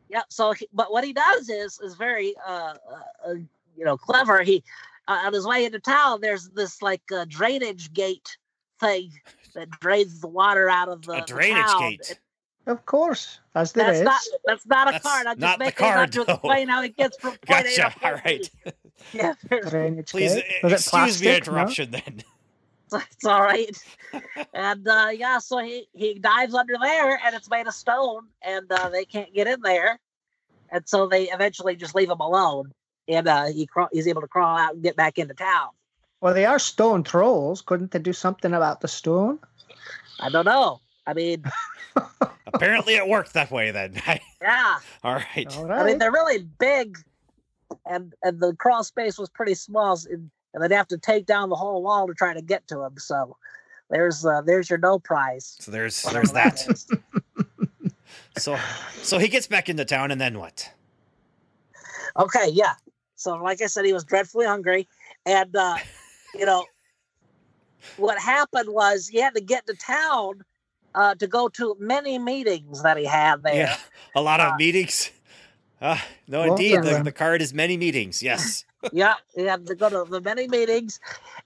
Yep. 0.09 0.25
So, 0.27 0.51
he, 0.51 0.67
but 0.73 0.91
what 0.91 1.05
he 1.05 1.13
does 1.13 1.47
is 1.47 1.79
is 1.79 1.95
very, 1.95 2.35
uh, 2.45 2.73
uh, 2.91 3.29
uh, 3.29 3.33
you 3.77 3.85
know, 3.85 3.95
clever. 3.95 4.41
He 4.41 4.61
uh, 5.07 5.21
on 5.25 5.31
his 5.33 5.47
way 5.47 5.63
into 5.63 5.79
town, 5.79 6.19
there's 6.19 6.49
this 6.49 6.81
like 6.81 7.01
uh, 7.13 7.25
drainage 7.29 7.93
gate 7.93 8.37
thing 8.81 9.11
that 9.55 9.69
drains 9.79 10.19
the 10.19 10.27
water 10.27 10.69
out 10.69 10.89
of 10.89 11.03
the 11.03 11.23
a 11.23 11.25
drainage 11.25 11.65
town. 11.65 11.89
gate. 11.91 12.19
Of 12.67 12.85
course, 12.85 13.39
as 13.55 13.71
there 13.71 13.85
That's 13.87 13.99
is. 13.99 14.05
not 14.05 14.21
that's 14.45 14.65
not 14.67 14.87
a 14.87 14.91
That's 14.91 15.03
card. 15.03 15.25
I'm 15.27 15.39
not 15.39 15.59
just 15.59 15.59
the 15.59 15.65
making 15.65 15.73
it 15.87 15.91
card, 15.93 15.99
up 16.09 16.11
to 16.11 16.23
though. 16.25 16.33
explain 16.33 16.67
how 16.67 16.83
it 16.83 16.95
gets 16.97 17.17
from 17.17 17.31
point 17.47 17.65
A 17.65 17.69
to 17.71 17.81
Gotcha. 17.81 17.83
All 18.03 18.11
point 18.11 18.25
right. 18.25 18.49
B. 18.65 18.71
Yeah, 19.13 19.33
Drainage 19.69 20.11
Please 20.11 20.35
gate. 20.35 20.45
Was 20.63 20.71
it 20.73 20.75
excuse 20.75 20.93
me 20.93 20.99
plastic? 20.99 21.25
No? 21.25 21.35
interruption 21.37 21.91
then. 21.91 22.23
it's 23.11 23.25
all 23.25 23.41
right. 23.41 23.75
and 24.53 24.87
uh, 24.87 25.09
yeah, 25.11 25.39
so 25.39 25.57
he 25.57 25.87
he 25.93 26.13
dives 26.19 26.53
under 26.53 26.75
there, 26.79 27.19
and 27.25 27.35
it's 27.35 27.49
made 27.49 27.65
of 27.65 27.73
stone, 27.73 28.27
and 28.43 28.71
uh, 28.71 28.89
they 28.89 29.05
can't 29.05 29.33
get 29.33 29.47
in 29.47 29.59
there, 29.61 29.99
and 30.69 30.87
so 30.87 31.07
they 31.07 31.29
eventually 31.31 31.75
just 31.75 31.95
leave 31.95 32.11
him 32.11 32.19
alone, 32.19 32.71
and 33.07 33.27
uh, 33.27 33.45
he 33.45 33.65
craw- 33.65 33.89
he's 33.91 34.07
able 34.07 34.21
to 34.21 34.27
crawl 34.27 34.55
out 34.57 34.75
and 34.75 34.83
get 34.83 34.95
back 34.95 35.17
into 35.17 35.33
town. 35.33 35.69
Well, 36.21 36.33
they 36.33 36.45
are 36.45 36.59
stone 36.59 37.03
trolls. 37.03 37.61
Couldn't 37.61 37.91
they 37.91 37.99
do 37.99 38.13
something 38.13 38.53
about 38.53 38.81
the 38.81 38.87
stone? 38.87 39.39
I 40.19 40.29
don't 40.29 40.45
know. 40.45 40.79
I 41.07 41.13
mean, 41.13 41.43
Apparently 42.53 42.95
it 42.95 43.07
worked 43.07 43.33
that 43.33 43.51
way 43.51 43.71
then. 43.71 44.01
yeah. 44.41 44.79
all 45.03 45.15
right. 45.15 45.57
All 45.57 45.71
I 45.71 45.83
mean, 45.83 45.97
they're 45.97 46.11
really 46.11 46.39
big, 46.59 46.97
and 47.85 48.13
and 48.23 48.39
the 48.39 48.53
crawl 48.55 48.83
space 48.83 49.17
was 49.17 49.29
pretty 49.29 49.55
small, 49.55 49.97
and, 50.09 50.29
and 50.53 50.63
they'd 50.63 50.75
have 50.75 50.87
to 50.89 50.97
take 50.97 51.25
down 51.25 51.49
the 51.49 51.55
whole 51.55 51.81
wall 51.81 52.07
to 52.07 52.13
try 52.13 52.33
to 52.33 52.41
get 52.41 52.67
to 52.67 52.75
them. 52.75 52.97
So 52.97 53.37
there's 53.89 54.25
uh, 54.25 54.41
there's 54.41 54.69
your 54.69 54.79
no 54.79 54.99
prize. 54.99 55.57
So 55.59 55.71
there's 55.71 56.03
whatever 56.03 56.27
there's 56.27 56.65
that. 56.65 56.69
is. 56.69 56.87
So 58.37 58.57
so 59.01 59.19
he 59.19 59.27
gets 59.27 59.45
back 59.45 59.67
into 59.67 59.83
town 59.83 60.09
and 60.09 60.19
then 60.19 60.39
what? 60.39 60.71
Okay, 62.17 62.49
yeah. 62.49 62.73
So 63.15 63.35
like 63.35 63.61
I 63.61 63.67
said, 63.67 63.85
he 63.85 63.91
was 63.91 64.05
dreadfully 64.05 64.45
hungry, 64.45 64.87
and 65.25 65.53
uh, 65.55 65.75
you 66.33 66.45
know 66.45 66.65
what 67.97 68.19
happened 68.19 68.69
was 68.69 69.07
he 69.07 69.19
had 69.19 69.35
to 69.35 69.41
get 69.41 69.67
to 69.67 69.73
town 69.73 70.43
uh, 70.95 71.15
to 71.15 71.27
go 71.27 71.47
to 71.49 71.75
many 71.79 72.19
meetings 72.19 72.83
that 72.83 72.97
he 72.97 73.05
had 73.05 73.43
there. 73.43 73.55
Yeah. 73.55 73.77
A 74.15 74.21
lot 74.21 74.39
of 74.39 74.53
Uh, 74.53 74.57
meetings. 74.57 75.11
Uh, 75.81 75.97
no, 76.27 76.41
Well, 76.41 76.51
indeed. 76.51 76.83
The, 76.83 77.01
the 77.03 77.11
card 77.11 77.41
is 77.41 77.53
many 77.53 77.77
meetings. 77.77 78.21
Yes. 78.21 78.65
yeah, 78.91 79.15
he 79.35 79.43
had 79.43 79.65
to 79.67 79.75
go 79.75 79.89
to 79.89 80.09
the 80.09 80.21
many 80.21 80.47
meetings, 80.47 80.99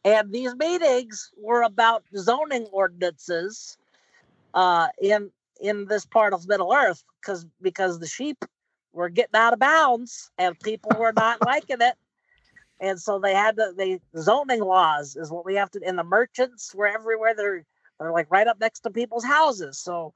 and 0.03 0.31
these 0.31 0.55
meetings 0.55 1.31
were 1.37 1.63
about 1.63 2.03
zoning 2.15 2.65
ordinances 2.71 3.77
uh, 4.53 4.87
in 5.01 5.31
in 5.61 5.85
this 5.85 6.05
part 6.05 6.33
of 6.33 6.47
Middle 6.47 6.73
Earth 6.73 7.03
because 7.21 7.45
because 7.61 7.99
the 7.99 8.07
sheep 8.07 8.43
were 8.93 9.09
getting 9.09 9.35
out 9.35 9.53
of 9.53 9.59
bounds 9.59 10.31
and 10.37 10.57
people 10.61 10.91
were 10.97 11.13
not 11.13 11.45
liking 11.45 11.77
it, 11.81 11.95
and 12.79 12.99
so 12.99 13.19
they 13.19 13.33
had 13.33 13.55
to 13.57 13.73
they 13.77 13.99
zoning 14.17 14.61
laws 14.61 15.15
is 15.15 15.31
what 15.31 15.45
we 15.45 15.55
have 15.55 15.71
to. 15.71 15.81
And 15.85 15.97
the 15.97 16.03
merchants 16.03 16.73
were 16.75 16.87
everywhere. 16.87 17.33
They're 17.35 17.63
they're 17.99 18.11
like 18.11 18.27
right 18.29 18.47
up 18.47 18.59
next 18.59 18.81
to 18.81 18.89
people's 18.89 19.23
houses. 19.23 19.77
So, 19.79 20.13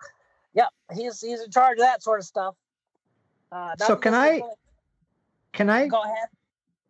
yep, 0.54 0.70
he's 0.94 1.22
he's 1.22 1.42
in 1.42 1.52
charge 1.52 1.78
of 1.78 1.84
that 1.84 2.04
sort 2.04 2.20
of 2.20 2.26
stuff. 2.26 2.56
Uh, 3.52 3.76
So 3.78 3.96
can 3.96 4.14
I- 4.14 4.30
really- 4.30 4.44
Can 5.54 5.70
I 5.70 5.88
go 5.88 6.02
ahead? 6.04 6.28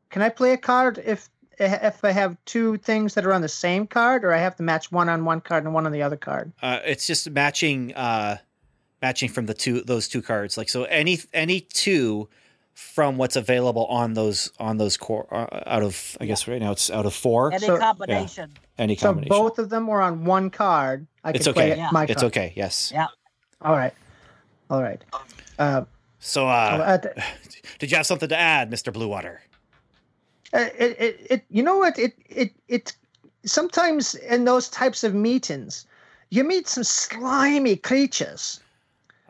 can 0.09 0.21
I 0.21 0.29
play 0.29 0.53
a 0.53 0.57
card 0.57 0.97
if 1.05 1.29
if 1.61 2.03
I 2.05 2.11
have 2.11 2.37
two 2.45 2.77
things 2.77 3.13
that 3.15 3.25
are 3.25 3.33
on 3.33 3.41
the 3.41 3.49
same 3.49 3.85
card, 3.85 4.23
or 4.23 4.33
I 4.33 4.37
have 4.39 4.55
to 4.57 4.63
match 4.63 4.91
one 4.91 5.09
on 5.09 5.25
one 5.25 5.41
card 5.41 5.65
and 5.65 5.73
one 5.73 5.85
on 5.85 5.91
the 5.91 6.01
other 6.01 6.15
card? 6.17 6.51
Uh, 6.61 6.79
it's 6.85 7.05
just 7.05 7.29
matching 7.29 7.93
uh, 7.95 8.37
matching 9.01 9.29
from 9.29 9.45
the 9.45 9.53
two 9.53 9.81
those 9.81 10.07
two 10.07 10.21
cards. 10.21 10.57
Like 10.57 10.69
so, 10.69 10.83
any 10.85 11.19
any 11.33 11.61
two 11.61 12.27
from 12.79 13.17
what's 13.17 13.35
available 13.35 13.85
on 13.87 14.13
those 14.13 14.51
on 14.57 14.77
those 14.77 14.95
core 14.95 15.27
uh, 15.33 15.47
out 15.67 15.83
of 15.83 16.17
I 16.21 16.25
guess 16.25 16.47
right 16.47 16.61
now 16.61 16.71
it's 16.71 16.89
out 16.89 17.05
of 17.05 17.13
four. 17.13 17.51
Any 17.51 17.65
So- 17.65 17.77
combination. 17.77 18.51
Any 18.77 18.95
combination. 18.95 18.97
So 18.97 19.07
combination. 19.07 19.29
both 19.29 19.59
of 19.59 19.69
them 19.69 19.87
were 19.87 20.01
on 20.01 20.23
one 20.23 20.49
card. 20.49 21.05
I 21.23 21.31
It's 21.31 21.45
could 21.45 21.55
play 21.55 21.73
okay. 21.73 21.81
it 21.81 21.91
my 21.91 21.99
card. 22.01 22.09
It's 22.11 22.23
okay. 22.23 22.53
Yes. 22.55 22.91
Yeah. 22.93 23.07
All 23.61 23.75
right. 23.75 23.93
All 24.69 24.81
right. 24.81 25.03
Uh, 25.59 25.83
So, 26.19 26.47
uh, 26.47 26.51
uh, 27.03 27.07
uh, 27.17 27.21
did 27.79 27.91
you 27.91 27.97
have 27.97 28.05
something 28.05 28.29
to 28.29 28.37
add, 28.39 28.71
Mister 28.71 28.91
Bluewater? 28.91 29.39
it, 30.53 30.95
it, 30.99 31.27
it, 31.29 31.45
you 31.49 31.61
know 31.61 31.77
what? 31.77 31.99
It, 31.99 32.13
it, 32.29 32.51
it, 32.69 32.95
sometimes 33.45 34.15
in 34.15 34.45
those 34.45 34.69
types 34.69 35.03
of 35.03 35.13
meetings, 35.13 35.85
you 36.29 36.43
meet 36.43 36.67
some 36.67 36.83
slimy 36.83 37.75
creatures. 37.75 38.61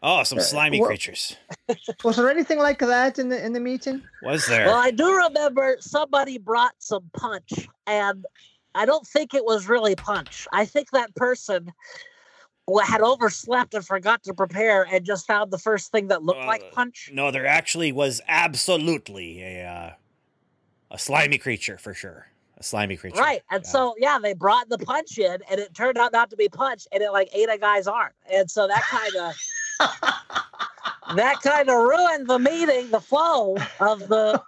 Oh, 0.01 0.23
some 0.23 0.39
Uh, 0.39 0.41
slimy 0.41 0.79
well- 0.79 0.87
creatures. 0.87 1.35
Was 2.03 2.15
there 2.15 2.29
anything 2.29 2.57
like 2.59 2.79
that 2.79 3.19
in 3.19 3.29
the 3.29 3.43
in 3.43 3.53
the 3.53 3.59
meeting? 3.59 4.01
Was 4.23 4.45
there? 4.47 4.67
Well, 4.67 4.77
I 4.77 4.91
do 4.91 5.13
remember 5.15 5.77
somebody 5.79 6.37
brought 6.37 6.73
some 6.79 7.09
punch, 7.13 7.67
and 7.85 8.25
I 8.75 8.85
don't 8.85 9.05
think 9.05 9.33
it 9.33 9.43
was 9.43 9.67
really 9.67 9.95
punch. 9.95 10.47
I 10.53 10.65
think 10.65 10.91
that 10.91 11.13
person 11.15 11.71
had 12.85 13.01
overslept 13.01 13.73
and 13.73 13.83
forgot 13.85 14.21
to 14.23 14.33
prepare 14.33 14.83
and 14.91 15.03
just 15.03 15.25
found 15.25 15.49
the 15.51 15.57
first 15.57 15.91
thing 15.91 16.07
that 16.09 16.21
looked 16.23 16.45
like 16.45 16.61
Uh, 16.61 16.69
punch. 16.71 17.09
No, 17.11 17.31
there 17.31 17.47
actually 17.47 17.91
was 17.91 18.21
absolutely 18.27 19.41
a 19.41 19.65
uh, 19.65 19.93
a 20.91 20.99
slimy 20.99 21.37
creature 21.39 21.77
for 21.77 21.93
sure. 21.93 22.27
A 22.57 22.63
slimy 22.63 22.95
creature. 22.97 23.19
Right. 23.19 23.41
And 23.49 23.63
Yeah. 23.63 23.69
so 23.71 23.95
yeah, 23.97 24.19
they 24.21 24.33
brought 24.33 24.69
the 24.69 24.77
punch 24.77 25.17
in 25.17 25.39
and 25.49 25.59
it 25.59 25.73
turned 25.73 25.97
out 25.97 26.11
not 26.11 26.29
to 26.29 26.35
be 26.35 26.47
punch 26.49 26.87
and 26.91 27.01
it 27.01 27.11
like 27.11 27.29
ate 27.33 27.49
a 27.49 27.57
guy's 27.57 27.87
arm. 27.87 28.11
And 28.31 28.49
so 28.51 28.67
that 28.67 28.83
kind 28.83 29.15
of 29.15 29.33
that 31.15 31.41
kind 31.41 31.69
of 31.69 31.75
ruined 31.75 32.27
the 32.27 32.39
meeting, 32.39 32.89
the 32.91 32.99
flow 32.99 33.57
of 33.79 33.99
the 34.07 34.41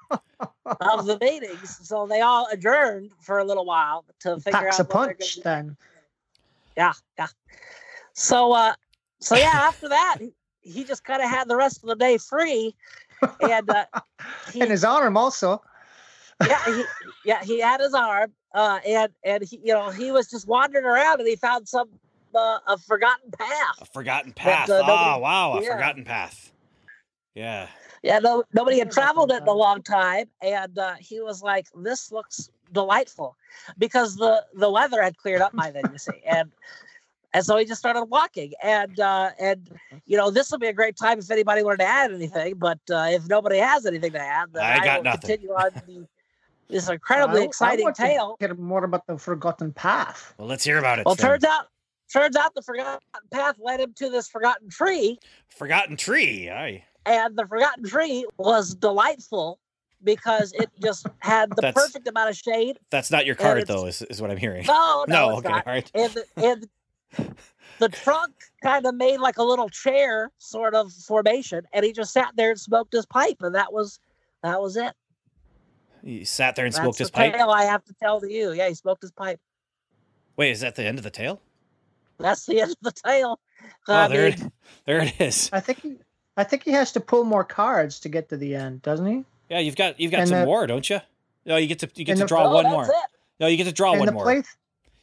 of 0.65 1.05
the 1.05 1.17
meetings. 1.19 1.87
So 1.87 2.07
they 2.07 2.21
all 2.21 2.47
adjourned 2.51 3.11
for 3.21 3.39
a 3.39 3.43
little 3.43 3.65
while 3.65 4.05
to 4.21 4.37
figure 4.37 4.59
Packs 4.59 4.79
out 4.79 4.85
a 4.85 4.89
punch 4.89 5.39
then. 5.43 5.77
Yeah, 6.77 6.93
yeah. 7.17 7.27
So 8.13 8.53
uh 8.53 8.73
so 9.19 9.35
yeah, 9.37 9.67
after 9.67 9.89
that 9.89 10.17
he, 10.19 10.33
he 10.61 10.83
just 10.83 11.03
kind 11.03 11.21
of 11.21 11.29
had 11.29 11.47
the 11.47 11.55
rest 11.55 11.83
of 11.83 11.89
the 11.89 11.95
day 11.95 12.17
free 12.17 12.75
and 13.41 13.69
uh 13.69 13.85
he, 14.53 14.61
and 14.61 14.71
his 14.71 14.83
arm 14.83 15.17
also. 15.17 15.61
yeah, 16.47 16.65
he, 16.65 16.83
yeah, 17.23 17.43
he 17.43 17.59
had 17.59 17.79
his 17.79 17.93
arm, 17.93 18.31
uh, 18.55 18.79
and 18.87 19.11
and 19.23 19.43
he, 19.43 19.59
you 19.63 19.73
know, 19.73 19.91
he 19.91 20.11
was 20.11 20.27
just 20.27 20.47
wandering 20.47 20.85
around, 20.85 21.19
and 21.19 21.29
he 21.29 21.35
found 21.35 21.67
some 21.67 21.87
uh, 22.35 22.59
a 22.67 22.77
forgotten 22.77 23.31
path. 23.31 23.81
a 23.81 23.85
forgotten 23.85 24.33
path. 24.33 24.69
uh, 24.69 24.81
oh 24.85 25.19
wow, 25.19 25.53
a 25.53 25.63
yeah. 25.63 25.73
forgotten 25.73 26.03
path. 26.05 26.51
Yeah. 27.35 27.67
Yeah, 28.03 28.17
no, 28.19 28.43
nobody 28.53 28.79
had 28.79 28.91
traveled 28.91 29.31
it 29.31 29.43
in 29.43 29.47
a 29.47 29.53
long 29.53 29.83
time, 29.83 30.25
and 30.41 30.77
uh, 30.79 30.95
he 30.99 31.21
was 31.21 31.43
like, 31.43 31.67
"This 31.75 32.11
looks 32.11 32.49
delightful," 32.71 33.35
because 33.77 34.15
the 34.15 34.43
the 34.55 34.71
weather 34.71 35.03
had 35.03 35.17
cleared 35.17 35.41
up 35.41 35.55
by 35.55 35.69
then, 35.69 35.83
you 35.91 35.99
see, 35.99 36.19
and 36.25 36.51
and 37.33 37.45
so 37.45 37.57
he 37.57 37.65
just 37.65 37.79
started 37.79 38.05
walking, 38.05 38.53
and 38.63 38.99
uh, 38.99 39.29
and 39.39 39.69
you 40.05 40.17
know, 40.17 40.31
this 40.31 40.49
would 40.51 40.59
be 40.59 40.67
a 40.67 40.73
great 40.73 40.97
time 40.97 41.19
if 41.19 41.29
anybody 41.29 41.61
wanted 41.61 41.77
to 41.77 41.85
add 41.85 42.11
anything, 42.11 42.55
but 42.55 42.79
uh, 42.89 43.07
if 43.11 43.27
nobody 43.27 43.57
has 43.59 43.85
anything 43.85 44.13
to 44.13 44.19
add, 44.19 44.51
then 44.51 44.63
I 44.63 44.77
I, 44.77 44.83
got 44.83 44.97
will 44.97 45.03
nothing. 45.03 45.19
continue 45.21 45.51
on 45.51 45.69
the, 45.85 46.07
this 46.69 46.89
incredibly 46.89 47.41
I- 47.41 47.43
I 47.43 47.45
exciting 47.45 47.83
want 47.83 47.95
to 47.97 48.01
tale. 48.01 48.35
Hear 48.39 48.55
more 48.55 48.83
about 48.83 49.05
the 49.05 49.17
forgotten 49.19 49.73
path. 49.73 50.33
Well, 50.39 50.47
let's 50.47 50.63
hear 50.63 50.79
about 50.79 50.97
it. 50.97 51.05
Well, 51.05 51.13
then. 51.15 51.27
turns 51.27 51.43
out, 51.43 51.67
turns 52.11 52.35
out 52.35 52.53
the 52.55 52.61
forgotten 52.61 52.99
path 53.31 53.55
led 53.59 53.79
him 53.79 53.93
to 53.95 54.09
this 54.09 54.27
forgotten 54.27 54.69
tree, 54.69 55.17
forgotten 55.49 55.95
tree. 55.97 56.49
Aye. 56.49 56.83
and 57.05 57.35
the 57.37 57.45
forgotten 57.47 57.83
tree 57.85 58.25
was 58.37 58.75
delightful 58.75 59.59
because 60.03 60.51
it 60.53 60.69
just 60.81 61.05
had 61.19 61.49
the 61.51 61.61
That's- 61.61 61.73
perfect 61.73 62.07
amount 62.07 62.29
of 62.29 62.35
shade. 62.37 62.79
That's 62.89 63.11
not 63.11 63.25
your 63.25 63.35
card, 63.35 63.67
though. 63.67 63.85
Is, 63.85 64.01
is 64.03 64.21
what 64.21 64.31
I'm 64.31 64.37
hearing. 64.37 64.65
No, 64.67 65.05
no, 65.07 65.29
no 65.29 65.37
okay, 65.37 65.49
not. 65.49 65.67
all 65.67 65.73
right. 65.73 65.91
And 65.93 66.13
the, 66.13 66.25
and 66.37 66.69
the 67.79 67.89
trunk 67.89 68.33
kind 68.63 68.85
of 68.85 68.95
made 68.95 69.19
like 69.19 69.37
a 69.37 69.43
little 69.43 69.69
chair 69.69 70.31
sort 70.37 70.73
of 70.75 70.91
formation, 70.91 71.65
and 71.73 71.85
he 71.85 71.91
just 71.93 72.13
sat 72.13 72.31
there 72.35 72.49
and 72.51 72.59
smoked 72.59 72.93
his 72.93 73.05
pipe, 73.05 73.37
and 73.41 73.53
that 73.55 73.71
was 73.73 73.99
that 74.43 74.59
was 74.61 74.75
it. 74.77 74.93
He 76.03 76.25
sat 76.25 76.55
there 76.55 76.65
and 76.65 76.73
That's 76.73 76.81
smoked 76.81 76.97
his 76.97 77.11
pipe. 77.11 77.33
tale 77.33 77.49
I 77.51 77.63
have 77.65 77.83
to 77.85 77.93
tell 78.01 78.19
to 78.21 78.31
you. 78.31 78.53
Yeah, 78.53 78.67
he 78.69 78.73
smoked 78.73 79.03
his 79.03 79.11
pipe. 79.11 79.39
Wait, 80.35 80.49
is 80.49 80.61
that 80.61 80.75
the 80.75 80.83
end 80.83 80.97
of 80.97 81.03
the 81.03 81.11
tale? 81.11 81.39
That's 82.21 82.45
the 82.45 82.61
end 82.61 82.71
of 82.71 82.77
the 82.81 82.91
tale. 82.91 83.39
Oh, 83.87 83.93
I 83.93 84.07
there, 84.07 84.29
mean, 84.29 84.33
it, 84.33 84.51
there 84.85 84.99
it 85.01 85.19
is. 85.21 85.49
I 85.53 85.59
think 85.59 85.81
he, 85.81 85.95
I 86.37 86.43
think 86.43 86.63
he 86.63 86.71
has 86.71 86.91
to 86.93 86.99
pull 86.99 87.23
more 87.23 87.43
cards 87.43 87.99
to 88.01 88.09
get 88.09 88.29
to 88.29 88.37
the 88.37 88.55
end, 88.55 88.81
doesn't 88.81 89.05
he? 89.05 89.25
Yeah, 89.49 89.59
you've 89.59 89.75
got 89.75 89.99
you've 89.99 90.11
got 90.11 90.21
And 90.21 90.29
some 90.29 90.39
the- 90.39 90.45
more, 90.45 90.65
don't 90.67 90.89
you? 90.89 90.99
No, 91.45 91.57
you 91.57 91.67
get 91.67 91.79
to 91.79 91.89
you 91.95 92.05
get 92.05 92.15
to 92.17 92.21
the- 92.23 92.27
draw 92.27 92.43
no, 92.43 92.51
one 92.55 92.63
that's 92.65 92.73
more. 92.73 92.85
it. 92.85 92.93
No, 93.39 93.47
you 93.47 93.57
get 93.57 93.65
to 93.65 93.71
draw 93.71 93.91
and 93.91 93.99
one 93.99 94.05
the 94.07 94.11
more. 94.13 94.23
play, 94.23 94.43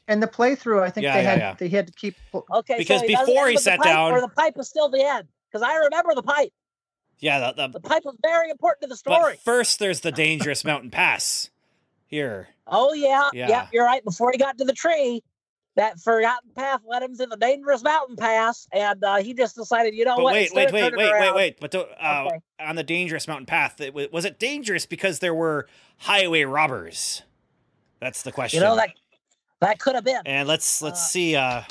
and 0.06 0.22
the 0.22 0.26
playthrough, 0.28 0.82
I 0.82 0.90
think 0.90 1.04
Yeah, 1.04 1.14
they 1.16 1.22
yeah, 1.24 1.30
had 1.30 1.38
yeah. 1.38 1.54
they 1.58 1.68
had 1.68 1.86
to 1.88 1.92
keep. 1.92 2.14
Okay, 2.34 2.78
Because 2.78 3.00
so 3.00 3.06
he 3.06 3.14
doesn't 3.14 3.34
before 3.34 3.48
he 3.48 3.56
sat 3.56 3.78
pipe, 3.78 3.84
down- 3.86 4.12
or 4.12 4.20
the 4.20 4.28
pipe 4.28 4.54
is 4.58 4.68
still 4.68 4.88
the 4.88 5.04
end. 5.04 5.26
Because 5.50 5.62
I 5.62 5.74
remember 5.76 6.14
the 6.14 6.22
pipe. 6.22 6.52
Yeah, 7.20 7.50
the, 7.52 7.66
The 7.66 7.72
the, 7.72 7.80
pipe 7.80 8.04
was 8.04 8.16
very 8.22 8.48
important 8.50 8.82
to 8.82 8.88
the 8.88 8.96
story. 8.96 9.32
but 9.34 9.40
first 9.40 9.80
there's 9.80 10.00
the 10.00 10.12
dangerous 10.12 10.64
mountain 10.64 10.90
pass. 10.90 11.50
Here, 12.06 12.48
oh 12.66 12.94
yeah, 12.94 13.28
Yeah. 13.34 13.48
yeah, 13.48 13.66
you're 13.72 13.84
right. 13.84 14.02
Before 14.04 14.30
he 14.32 14.38
got 14.38 14.56
to 14.58 14.64
the 14.64 14.72
tree, 14.72 15.22
that 15.78 15.98
forgotten 16.00 16.50
path 16.56 16.80
led 16.86 17.02
him 17.02 17.16
to 17.16 17.24
the 17.26 17.36
dangerous 17.36 17.82
mountain 17.82 18.16
pass, 18.16 18.66
and 18.72 19.02
uh, 19.04 19.16
he 19.16 19.32
just 19.32 19.54
decided, 19.56 19.94
you 19.94 20.04
know 20.04 20.16
but 20.16 20.24
what? 20.24 20.32
wait, 20.34 20.42
instead 20.46 20.72
wait, 20.72 20.82
wait, 20.82 20.90
turning 20.90 20.98
wait, 21.12 21.20
wait, 21.20 21.34
wait. 21.34 21.60
But 21.60 21.70
don't- 21.70 21.88
uh, 22.00 22.24
Okay. 22.26 22.38
on 22.60 22.74
the 22.76 22.82
dangerous 22.82 23.26
mountain 23.28 23.46
path, 23.46 23.80
it, 23.80 23.94
wa- 23.94 24.06
was 24.12 24.24
it 24.24 24.38
dangerous 24.38 24.84
because 24.86 25.20
there 25.20 25.34
were 25.34 25.66
highway 25.98 26.42
robbers? 26.42 27.22
That's 28.00 28.22
the 28.22 28.32
question. 28.32 28.60
You 28.60 28.66
know 28.66 28.76
that 28.76 28.90
that 29.60 29.78
could 29.78 29.94
have 29.94 30.04
been. 30.04 30.20
And 30.26 30.46
let's 30.48 30.82
let's 30.82 31.00
Uh, 31.00 31.04
see. 31.06 31.36
Uh, 31.36 31.62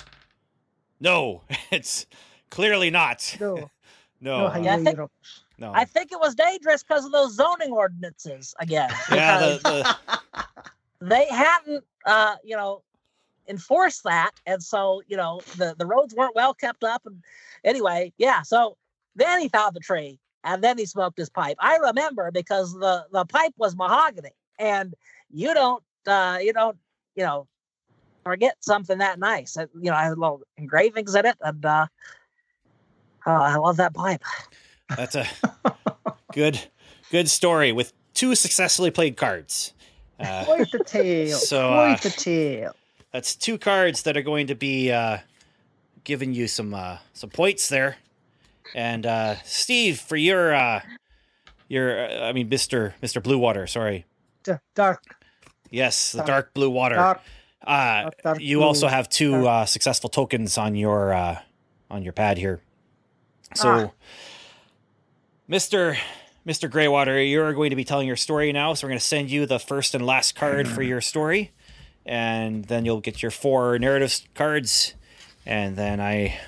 no, 0.99 1.43
it's 1.71 2.05
clearly 2.49 2.89
not. 2.89 3.35
No, 3.39 3.55
No, 4.21 4.47
no, 4.47 4.61
Yeah, 4.61 4.75
I 4.75 4.83
think- 4.83 4.99
no. 5.59 5.71
I 5.73 5.85
think 5.85 6.11
it 6.11 6.19
was 6.19 6.33
dangerous 6.33 6.81
because 6.83 7.05
of 7.05 7.11
those 7.11 7.35
zoning 7.35 7.71
ordinances 7.71 8.55
again. 8.59 8.89
yeah, 9.11 9.39
the, 9.39 9.59
the, 9.63 10.17
they 11.01 11.25
hadn't, 11.29 11.83
uh, 12.05 12.35
you 12.43 12.55
know, 12.55 12.83
enforced 13.47 14.03
that, 14.03 14.31
and 14.45 14.61
so 14.61 15.01
you 15.07 15.17
know 15.17 15.41
the 15.57 15.75
the 15.77 15.85
roads 15.85 16.13
weren't 16.15 16.35
well 16.35 16.53
kept 16.53 16.83
up. 16.83 17.03
And 17.05 17.23
anyway, 17.63 18.13
yeah. 18.17 18.41
So 18.41 18.77
then 19.15 19.41
he 19.41 19.49
found 19.49 19.75
the 19.75 19.79
tree, 19.79 20.19
and 20.43 20.63
then 20.63 20.77
he 20.77 20.85
smoked 20.85 21.17
his 21.17 21.29
pipe. 21.29 21.57
I 21.59 21.77
remember 21.77 22.31
because 22.31 22.73
the 22.73 23.05
the 23.11 23.25
pipe 23.25 23.53
was 23.57 23.75
mahogany, 23.75 24.31
and 24.59 24.93
you 25.29 25.53
don't, 25.53 25.83
uh, 26.05 26.39
you 26.41 26.53
don't, 26.53 26.77
you 27.15 27.23
know, 27.23 27.47
forget 28.23 28.55
something 28.61 28.97
that 28.99 29.19
nice. 29.19 29.57
It, 29.57 29.69
you 29.75 29.89
know, 29.91 29.97
I 29.97 30.03
had 30.03 30.17
little 30.17 30.41
engravings 30.57 31.15
in 31.15 31.25
it, 31.25 31.37
and 31.41 31.65
uh, 31.65 31.87
oh, 33.25 33.31
I 33.31 33.55
love 33.55 33.77
that 33.77 33.93
pipe. 33.93 34.21
that's 34.95 35.15
a 35.15 35.27
good 36.33 36.59
good 37.11 37.29
story 37.29 37.71
with 37.71 37.93
two 38.13 38.35
successfully 38.35 38.91
played 38.91 39.17
cards. 39.17 39.73
Uh, 40.19 40.45
Quite 40.45 40.71
the 40.71 40.83
tale. 40.83 41.37
So, 41.37 41.69
uh, 41.69 41.95
Quite 41.95 42.01
the 42.01 42.09
tale. 42.09 42.75
That's 43.11 43.35
two 43.35 43.57
cards 43.57 44.03
that 44.03 44.17
are 44.17 44.21
going 44.21 44.47
to 44.47 44.55
be 44.55 44.91
uh, 44.91 45.19
giving 46.03 46.33
you 46.33 46.47
some 46.47 46.73
uh, 46.73 46.97
some 47.13 47.29
points 47.29 47.69
there. 47.69 47.97
And 48.75 49.05
uh, 49.05 49.35
Steve, 49.43 49.99
for 49.99 50.17
your 50.17 50.53
uh, 50.53 50.81
your 51.67 52.07
uh, 52.07 52.29
I 52.29 52.33
mean, 52.33 52.49
Mister 52.49 52.95
Mister 53.01 53.21
Blue 53.21 53.37
Water. 53.37 53.67
Sorry, 53.67 54.05
D- 54.43 54.53
Dark, 54.75 55.03
yes, 55.69 56.11
the 56.11 56.19
Dark- 56.19 56.27
dark 56.27 56.53
blue 56.53 56.69
water. 56.69 56.95
dark, 56.95 57.21
Uh, 57.65 58.09
dark, 58.23 58.39
you 58.39 58.57
blue. 58.57 58.67
also 58.67 58.87
have 58.87 59.09
two 59.09 59.47
uh, 59.47 59.65
successful 59.65 60.09
tokens 60.09 60.57
on 60.57 60.75
your 60.75 61.13
uh, 61.13 61.39
on 61.89 62.03
your 62.03 62.13
pad 62.13 62.37
here. 62.37 62.61
So, 63.55 63.69
Ah. 63.69 63.91
Mister 65.47 65.97
Mister 66.45 66.69
Greywater, 66.69 67.29
you're 67.29 67.53
going 67.53 67.69
to 67.71 67.75
be 67.75 67.83
telling 67.83 68.07
your 68.07 68.17
story 68.17 68.51
now. 68.51 68.73
So 68.73 68.85
we're 68.85 68.91
going 68.91 68.99
to 68.99 69.05
send 69.05 69.29
you 69.31 69.45
the 69.45 69.59
first 69.59 69.95
and 69.95 70.05
last 70.05 70.35
card 70.35 70.67
for 70.67 70.81
your 70.81 71.01
story, 71.01 71.51
and 72.07 72.65
then 72.65 72.85
you'll 72.85 73.01
get 73.01 73.21
your 73.21 73.31
four 73.31 73.77
narrative 73.77 74.21
cards, 74.33 74.93
and 75.45 75.75
then 75.75 75.99
I 75.99 76.39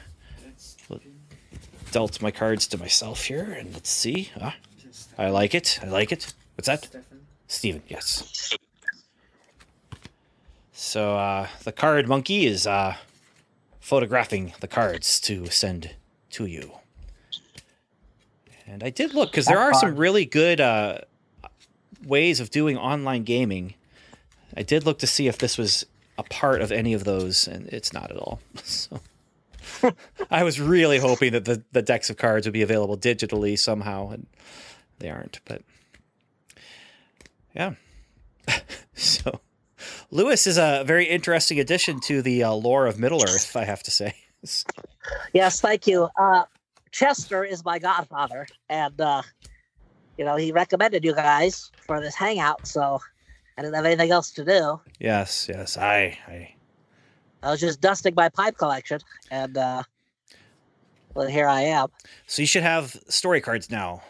dealt 1.92 2.22
my 2.22 2.32
cards 2.32 2.68
to 2.68 2.78
myself 2.78 3.24
here, 3.24 3.44
and 3.58 3.74
let's 3.74 3.90
see. 3.90 4.30
Ah, 4.40 4.56
I 5.18 5.30
like 5.30 5.56
it. 5.56 5.80
I 5.82 5.88
like 5.88 6.12
it. 6.12 6.34
What's 6.56 6.68
that? 6.68 6.88
Steven, 7.48 7.82
yes. 7.88 8.56
So 10.72 11.18
uh, 11.18 11.48
the 11.64 11.72
card 11.72 12.08
monkey 12.08 12.46
is 12.46 12.66
uh, 12.66 12.96
photographing 13.80 14.54
the 14.60 14.68
cards 14.68 15.20
to 15.22 15.48
send 15.48 15.96
to 16.32 16.46
you. 16.46 16.72
And 18.68 18.84
I 18.84 18.92
did 18.92 19.14
look 19.16 19.32
because 19.32 19.48
there 19.48 19.60
are 19.60 19.74
some 19.74 19.96
really 19.96 20.26
good 20.26 20.62
uh, 20.62 21.00
ways 22.06 22.40
of 22.40 22.52
doing 22.52 22.78
online 22.78 23.24
gaming. 23.24 23.74
I 24.56 24.64
did 24.64 24.86
look 24.86 25.00
to 25.00 25.08
see 25.08 25.28
if 25.28 25.38
this 25.38 25.58
was 25.58 25.86
a 26.18 26.24
part 26.24 26.62
of 26.62 26.72
any 26.72 26.94
of 26.94 27.04
those, 27.04 27.48
and 27.48 27.68
it's 27.68 27.94
not 27.94 28.12
at 28.12 28.18
all. 28.18 28.40
So 29.82 29.94
I 30.32 30.44
was 30.44 30.60
really 30.60 30.98
hoping 30.98 31.34
that 31.34 31.46
the, 31.46 31.64
the 31.72 31.82
decks 31.82 32.10
of 32.10 32.18
cards 32.18 32.48
would 32.48 32.54
be 32.54 32.62
available 32.62 32.98
digitally 32.98 33.58
somehow, 33.58 34.10
and 34.10 34.26
they 34.98 35.10
aren't. 35.10 35.40
But 35.46 35.62
yeah. 37.56 37.74
so 38.94 39.42
Lewis 40.12 40.48
is 40.48 40.58
a 40.58 40.84
very 40.86 41.06
interesting 41.06 41.60
addition 41.60 42.00
to 42.02 42.22
the 42.22 42.44
uh, 42.44 42.54
lore 42.54 42.88
of 42.88 43.00
Middle 43.00 43.24
Earth, 43.24 43.56
I 43.56 43.66
have 43.66 43.84
to 43.84 43.92
say. 43.92 44.16
Yes, 45.34 45.60
thank 45.60 45.88
you. 45.88 46.08
Uh, 46.18 46.44
Chester 46.92 47.44
is 47.44 47.66
my 47.66 47.80
godfather, 47.80 48.48
and 48.70 49.00
uh, 49.02 49.24
you 50.18 50.24
know 50.24 50.36
he 50.36 50.52
recommended 50.52 51.04
you 51.04 51.16
guys 51.16 51.72
for 51.82 52.00
this 52.00 52.16
hangout, 52.16 52.68
so 52.68 53.00
I 53.60 53.62
didn't 53.62 53.76
have 53.76 53.86
anything 53.86 54.10
else 54.10 54.32
to 54.32 54.46
do. 54.46 54.80
yes, 55.02 55.50
yes, 55.54 55.76
I, 55.76 56.18
I, 56.30 56.56
I 57.44 57.52
was 57.52 57.60
just 57.60 57.82
dusting 57.82 58.14
my 58.16 58.30
pipe 58.30 58.58
collection, 58.58 59.02
and 59.32 59.58
uh, 59.58 59.84
well, 61.14 61.28
here 61.28 61.46
I 61.46 61.64
am. 61.64 61.90
so 62.26 62.42
you 62.42 62.46
should 62.46 62.64
have 62.64 62.96
story 63.10 63.42
cards 63.42 63.70
now, 63.70 64.02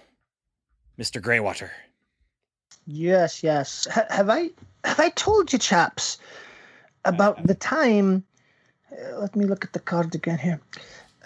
Mister 0.97 1.19
Greywater. 1.19 1.71
Yes, 2.85 3.41
yes. 3.41 3.87
H- 3.89 4.05
have 4.11 4.29
I 4.29 4.51
have 4.83 4.99
I 4.99 5.09
told 5.09 5.51
you, 5.51 5.57
chaps, 5.57 6.19
about 7.05 7.47
the 7.47 7.55
time 7.55 8.23
Uh, 8.91 9.17
let 9.19 9.35
me 9.35 9.45
look 9.45 9.65
at 9.65 9.73
the 9.73 9.79
card 9.79 10.13
again 10.13 10.37
here. 10.37 10.59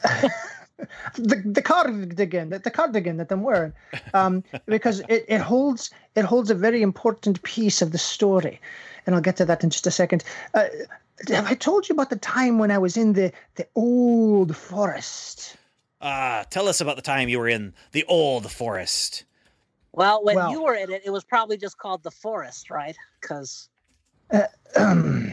the 1.16 1.42
the 1.46 1.62
cardigan, 1.62 2.50
the, 2.50 2.60
the 2.60 2.72
cardigan 2.72 3.18
that 3.18 3.32
I'm 3.32 3.44
wearing, 3.44 3.74
um, 4.14 4.44
because 4.66 5.00
it, 5.10 5.26
it 5.28 5.42
holds 5.42 5.92
it 6.16 6.26
holds 6.26 6.50
a 6.52 6.56
very 6.56 6.82
important 6.82 7.42
piece 7.44 7.82
of 7.82 7.92
the 7.92 7.98
story, 7.98 8.60
and 9.06 9.16
I'll 9.16 9.22
get 9.22 9.38
to 9.38 9.46
that 9.46 9.64
in 9.64 9.70
just 9.70 9.88
a 9.88 9.92
second. 9.92 10.24
Uh, 10.54 10.66
have 11.30 11.46
I 11.48 11.54
told 11.54 11.88
you 11.88 11.94
about 11.94 12.10
the 12.10 12.16
time 12.18 12.58
when 12.60 12.72
I 12.72 12.78
was 12.78 12.98
in 12.98 13.14
the 13.14 13.32
the 13.56 13.68
old 13.76 14.56
forest? 14.56 15.56
Ah, 16.02 16.44
tell 16.50 16.68
us 16.68 16.82
about 16.82 16.96
the 16.98 17.02
time 17.02 17.30
you 17.30 17.40
were 17.40 17.48
in 17.48 17.74
the 17.94 18.04
old 18.06 18.52
forest. 18.52 19.24
Well, 19.94 20.24
when 20.24 20.36
Well- 20.36 20.52
you 20.52 20.64
were 20.64 20.74
in 20.76 20.92
it, 20.92 21.04
it 21.06 21.12
was 21.12 21.24
probably 21.24 21.56
just 21.58 21.78
called 21.78 22.04
the 22.04 22.12
forest, 22.12 22.70
right? 22.70 22.98
Because 23.22 23.70
Um, 24.76 25.32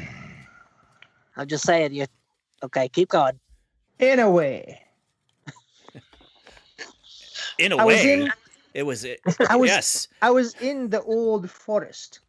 I'm 1.37 1.49
just 1.49 1.65
saying, 1.65 1.95
you. 1.95 2.07
Okay, 2.63 2.89
keep 2.89 3.09
going. 3.09 3.41
in 3.99 4.19
a 4.19 4.31
way, 4.31 4.81
In 7.61 7.73
a 7.73 7.77
I 7.77 7.85
way, 7.85 8.13
in- 8.13 8.33
it 8.75 8.85
was 8.85 9.05
it. 9.05 9.21
I 9.51 9.57
was 9.57 9.69
yes. 9.69 10.09
I 10.23 10.31
was 10.31 10.55
in 10.61 10.91
the 10.91 11.03
old 11.03 11.51
forest. 11.51 12.21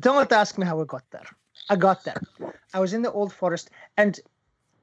Don't 0.00 0.32
ask 0.32 0.56
me 0.58 0.64
how 0.66 0.80
I 0.80 0.84
got 0.84 1.04
there. 1.10 1.26
I 1.68 1.76
got 1.76 2.04
there. 2.04 2.20
I 2.72 2.80
was 2.80 2.92
in 2.94 3.02
the 3.02 3.12
old 3.12 3.32
forest 3.32 3.70
and 3.96 4.18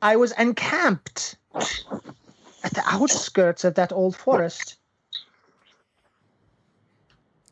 I 0.02 0.16
was 0.16 0.32
encamped 0.34 1.36
at 1.56 2.74
the 2.74 2.84
outskirts 2.86 3.64
of 3.64 3.74
that 3.76 3.92
old 3.92 4.16
forest. 4.16 4.78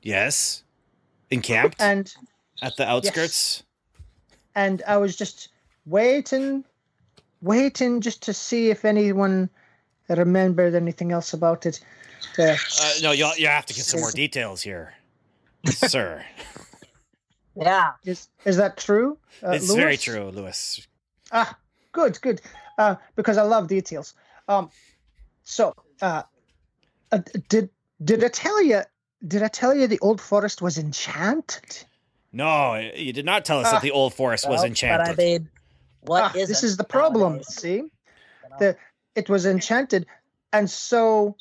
Yes. 0.02 0.64
Encamped 1.32 1.82
And 1.82 2.14
at 2.62 2.76
the 2.78 2.88
outskirts. 2.88 3.64
and 4.56 4.82
I 4.88 4.98
was 4.98 5.16
just 5.16 5.50
waiting, 5.86 6.64
waiting 7.42 8.02
just 8.02 8.22
to 8.24 8.34
see 8.34 8.70
if 8.70 8.86
anyone 8.86 9.50
remembered 10.18 10.76
anything 10.76 11.12
else 11.12 11.34
about 11.34 11.66
it. 11.66 11.80
The- 12.36 12.54
Uh, 12.82 12.94
no, 13.02 13.12
you 13.12 13.30
you 13.38 13.48
have 13.48 13.66
to 13.68 13.74
get 13.74 13.86
some 13.86 14.00
more 14.02 14.12
details 14.12 14.62
here, 14.62 14.94
sir. 15.66 16.24
Yeah. 17.56 17.92
is 18.06 18.30
is 18.46 18.58
that 18.58 18.78
true? 18.78 19.18
uh, 19.44 19.52
it's 19.52 19.74
very 19.74 19.98
true, 19.98 20.30
Lewis. 20.32 20.88
Ah, 21.32 21.58
good, 21.92 22.20
good. 22.22 22.42
Uh, 22.78 22.96
because 23.16 23.38
I 23.38 23.44
love 23.44 23.68
details. 23.68 24.14
Um, 24.48 24.70
so, 25.44 25.74
uh, 26.02 26.24
uh, 27.12 27.20
did 27.50 27.70
did 28.04 28.24
I 28.24 28.30
tell 28.30 28.62
you? 28.64 28.82
Did 29.28 29.44
I 29.44 29.50
tell 29.50 29.76
you 29.76 29.88
the 29.88 30.00
old 30.00 30.22
forest 30.22 30.62
was 30.62 30.78
enchanted? 30.78 31.86
No, 32.32 32.76
you 32.96 33.12
did 33.12 33.26
not 33.26 33.44
tell 33.44 33.60
us 33.60 33.68
Ah. 33.68 33.72
that 33.74 33.82
the 33.82 33.92
old 33.92 34.14
forest 34.14 34.48
was 34.48 34.64
enchanted. 34.64 35.16
But 35.18 35.22
I 35.22 35.26
mean, 35.26 35.50
what 36.02 36.24
Ah, 36.24 36.34
is 36.38 36.48
this 36.48 36.64
it 36.64 36.68
is 36.68 36.78
the 36.78 36.84
problem. 36.86 37.34
nowadays, 37.34 37.48
See, 37.56 37.84
the 38.60 38.78
it 39.16 39.30
was 39.30 39.46
enchanted, 39.46 40.06
and 40.54 40.70
so 40.70 41.36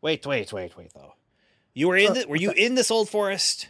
Wait, 0.00 0.26
wait, 0.26 0.52
wait, 0.52 0.76
wait. 0.76 0.92
Though, 0.94 1.14
you 1.72 1.88
were 1.88 1.96
in. 1.96 2.10
Uh, 2.10 2.14
The, 2.14 2.26
were 2.28 2.36
you 2.36 2.50
in 2.50 2.74
this 2.74 2.90
old 2.90 3.08
forest? 3.08 3.68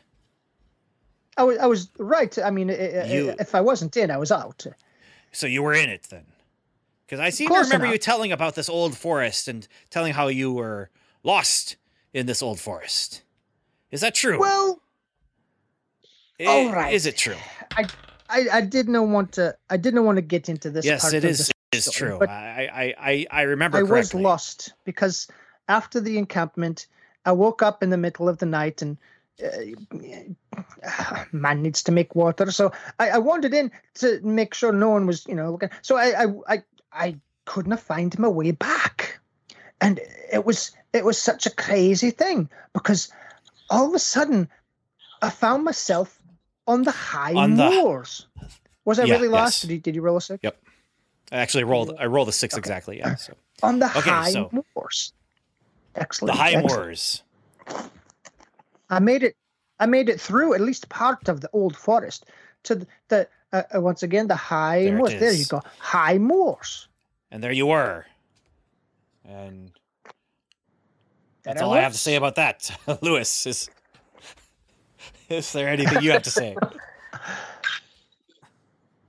I 1.37 1.45
was 1.45 1.59
I 1.59 1.67
was 1.67 1.91
right. 1.99 2.37
I 2.39 2.51
mean, 2.51 2.71
i- 2.71 2.75
i- 2.75 3.05
You- 3.07 3.35
if 3.39 3.55
I 3.55 3.61
wasn't 3.61 3.97
in, 3.97 4.11
I 4.11 4.17
was 4.17 4.33
out. 4.33 4.67
So 5.33 5.47
you 5.47 5.63
were 5.63 5.75
in 5.75 5.91
it 5.91 6.05
then? 6.11 6.27
Because 7.07 7.21
I 7.21 7.31
seem 7.31 7.49
to 7.51 7.55
remember 7.55 7.87
you 7.87 7.99
telling 7.99 8.33
about 8.33 8.55
this 8.55 8.69
old 8.69 8.97
forest 8.97 9.47
and 9.49 9.67
telling 9.91 10.13
how 10.15 10.29
you 10.29 10.53
were 10.53 10.91
lost 11.23 11.77
in 12.13 12.27
this 12.27 12.43
old 12.43 12.59
forest. 12.61 13.23
Is 13.91 14.01
that 14.01 14.15
true? 14.15 14.39
Well, 14.41 14.81
I- 16.41 16.45
all 16.47 16.73
right. 16.73 16.93
Is 16.95 17.07
it 17.07 17.17
true? 17.17 17.37
I 17.77 17.87
I 18.53 18.61
did 18.63 18.89
not 18.89 19.07
want 19.09 19.33
to. 19.33 19.57
I 19.71 19.77
didn't 19.77 20.05
want 20.05 20.17
to 20.17 20.23
get 20.23 20.49
into 20.49 20.71
this. 20.71 20.85
yes, 20.85 21.03
part 21.03 21.15
it 21.15 21.25
of 21.25 21.31
is. 21.31 21.51
Is 21.75 21.91
true. 21.91 22.17
But 22.19 22.29
I, 22.31 22.69
I, 22.73 23.11
I, 23.11 23.27
I 23.31 23.43
remember 23.43 23.79
I 23.79 23.83
was 23.83 24.15
lost 24.15 24.73
because 24.85 25.29
after 25.69 26.01
the 26.01 26.19
encampment, 26.19 26.87
I 27.25 27.33
woke 27.33 27.63
up 27.63 27.83
in 27.83 27.91
the 27.91 27.97
middle 27.97 28.29
of 28.29 28.39
the 28.39 28.47
night 28.47 28.83
and 28.83 28.97
uh, 29.45 31.25
man 31.33 31.63
needs 31.63 31.83
to 31.85 31.93
make 31.93 32.15
water. 32.15 32.51
So 32.51 32.73
I, 32.99 33.11
I 33.11 33.19
wandered 33.19 33.55
in 33.55 33.71
to 33.95 34.21
make 34.23 34.55
sure 34.55 34.73
no 34.73 34.91
one 34.91 35.07
was, 35.07 35.27
you 35.27 35.35
know, 35.35 35.51
looking. 35.51 35.71
So 35.83 35.97
I, 35.97 36.25
I, 36.25 36.27
I, 36.49 36.63
I 36.93 37.17
couldn't 37.45 37.79
find 37.81 38.17
my 38.19 38.29
way 38.29 38.53
back, 38.53 39.19
and 39.81 40.01
it 40.33 40.45
was 40.45 40.71
it 40.93 41.05
was 41.05 41.19
such 41.19 41.47
a 41.47 41.51
crazy 41.51 42.11
thing 42.11 42.49
because 42.73 43.11
all 43.71 43.89
of 43.89 43.95
a 43.95 43.99
sudden 43.99 44.49
I 45.21 45.31
found 45.31 45.65
myself 45.65 46.21
on 46.67 46.83
the 46.83 46.91
high 46.93 47.35
On 47.35 47.57
the- 47.57 47.71
moors. 47.71 48.27
Was 48.87 48.99
I 48.99 49.05
Yeah, 49.05 49.15
really 49.15 49.29
lost? 49.29 49.55
yes. 49.55 49.61
Did 49.63 49.71
you, 49.71 49.79
did 49.81 49.95
you 49.95 50.03
roll 50.03 50.19
a 50.19 50.21
six? 50.21 50.41
Yep. 50.45 50.57
I 51.33 51.37
actually 51.39 51.65
rolled. 51.65 51.95
I 51.99 52.07
rolled 52.07 52.29
a 52.29 52.33
six 52.33 52.55
Okay. 52.55 52.61
exactly. 52.61 52.99
Yeah. 52.99 53.15
So 53.17 53.35
On 53.63 53.79
the 53.79 53.87
Okay, 53.87 54.11
high 54.11 54.31
so- 54.31 54.51
moors. 54.75 55.13
Excellent. 55.97 56.35
The 56.37 56.43
high 56.43 56.53
excellent. 56.53 56.77
moors. 56.77 57.23
I 58.91 58.99
made 58.99 59.23
it. 59.23 59.37
I 59.81 59.87
made 59.87 60.09
it 60.09 60.21
through 60.21 60.55
at 60.55 60.61
least 60.61 60.89
part 60.89 61.29
of 61.29 61.41
the 61.41 61.51
old 61.53 61.77
forest 61.77 62.27
to 62.65 62.77
the, 62.77 62.87
the 63.09 63.29
uh, 63.53 63.63
uh, 63.75 63.81
once 63.81 64.03
again 64.03 64.27
the 64.29 64.37
high 64.37 64.85
There 64.85 64.97
moors. 64.97 65.11
There 65.19 65.33
you 65.33 65.45
go, 65.47 65.63
high 65.79 66.19
moors. 66.19 66.89
And 67.31 67.43
there 67.43 67.53
you 67.53 67.67
were. 67.67 68.07
And 69.25 69.73
that's 71.43 71.61
I 71.61 71.65
all 71.65 71.73
I 71.73 71.81
have 71.81 71.93
to 71.93 71.99
say 71.99 72.15
about 72.17 72.35
that. 72.37 72.71
Lewis, 73.03 73.47
is 73.47 73.69
is 75.29 75.53
there 75.53 75.69
anything 75.69 76.03
you 76.03 76.11
have 76.13 76.23
to 76.25 76.31
say? 76.31 76.57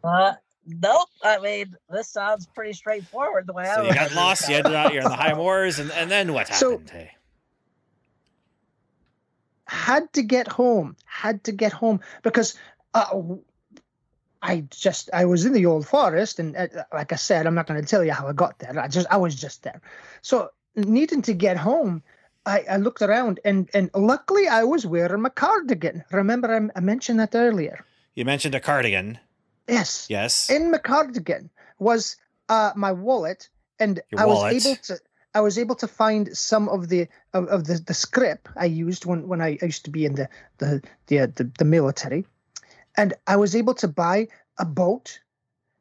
Uh, 0.03 0.33
nope. 0.65 1.07
I 1.23 1.39
mean, 1.39 1.75
this 1.89 2.07
sounds 2.07 2.45
pretty 2.47 2.73
straightforward 2.73 3.47
the 3.47 3.53
way 3.53 3.63
I 3.63 3.75
So 3.75 3.83
you 3.83 3.93
got 3.93 4.13
lost. 4.15 4.43
You 4.43 4.47
going. 4.61 4.65
ended 4.65 4.73
up. 4.75 4.93
You're 4.93 5.03
in 5.03 5.09
the 5.09 5.15
high 5.15 5.33
moors, 5.43 5.79
and, 5.79 5.91
and 5.91 6.09
then 6.11 6.33
what 6.33 6.47
So- 6.53 6.71
happened? 6.71 6.89
hey? 6.89 7.11
Had 9.67 10.13
to 10.13 10.21
get 10.21 10.47
home. 10.47 10.95
Had 11.05 11.43
to 11.45 11.51
get 11.51 11.71
home 11.73 11.99
because 12.21 12.53
uh, 12.93 13.21
I 14.41 14.63
just 14.69 15.09
I 15.11 15.25
was 15.25 15.43
in 15.45 15.53
the 15.53 15.65
old 15.65 15.87
forest, 15.87 16.37
and 16.39 16.55
uh, 16.55 16.67
like 16.93 17.11
I 17.11 17.15
said, 17.15 17.47
I'm 17.47 17.55
not 17.55 17.65
going 17.65 17.81
to 17.81 17.87
tell 17.87 18.03
you 18.03 18.11
how 18.11 18.27
I 18.27 18.33
got 18.33 18.59
there. 18.59 18.77
I 18.79 18.87
just 18.87 19.07
I 19.09 19.17
was 19.17 19.33
just 19.33 19.63
there. 19.63 19.81
So 20.21 20.51
needing 20.75 21.21
to 21.23 21.33
get 21.33 21.57
home. 21.57 22.03
I, 22.47 22.63
I 22.69 22.77
looked 22.77 23.01
around 23.01 23.39
and, 23.43 23.67
and 23.73 23.89
luckily 23.95 24.47
I 24.47 24.63
was 24.65 24.85
wearing 24.85 25.23
my 25.23 25.29
cardigan. 25.29 26.03
Remember, 26.11 26.53
I, 26.53 26.77
I 26.77 26.79
mentioned 26.79 27.19
that 27.19 27.33
earlier. 27.33 27.83
You 28.13 28.23
mentioned 28.23 28.53
a 28.53 28.59
cardigan. 28.59 29.17
Yes. 29.67 30.07
Yes. 30.09 30.49
in 30.49 30.71
my 30.71 30.77
cardigan 30.77 31.49
was 31.79 32.17
uh, 32.49 32.71
my 32.75 32.91
wallet, 32.91 33.49
and 33.79 33.99
Your 34.11 34.21
I 34.21 34.25
was 34.25 34.43
able 34.53 34.75
to 34.83 34.99
I 35.33 35.41
was 35.41 35.57
able 35.57 35.75
to 35.75 35.87
find 35.87 36.35
some 36.37 36.69
of 36.69 36.87
the 36.89 37.07
of, 37.33 37.47
of 37.47 37.65
the, 37.65 37.79
the 37.79 37.93
script 37.93 38.47
I 38.55 38.65
used 38.65 39.05
when, 39.05 39.27
when 39.27 39.41
I 39.41 39.57
used 39.61 39.85
to 39.85 39.91
be 39.91 40.05
in 40.05 40.15
the 40.15 40.29
the 40.59 40.81
the, 41.07 41.19
uh, 41.19 41.27
the 41.35 41.51
the 41.57 41.65
military, 41.65 42.25
and 42.95 43.13
I 43.27 43.35
was 43.35 43.55
able 43.55 43.73
to 43.75 43.87
buy 43.87 44.27
a 44.57 44.65
boat, 44.65 45.19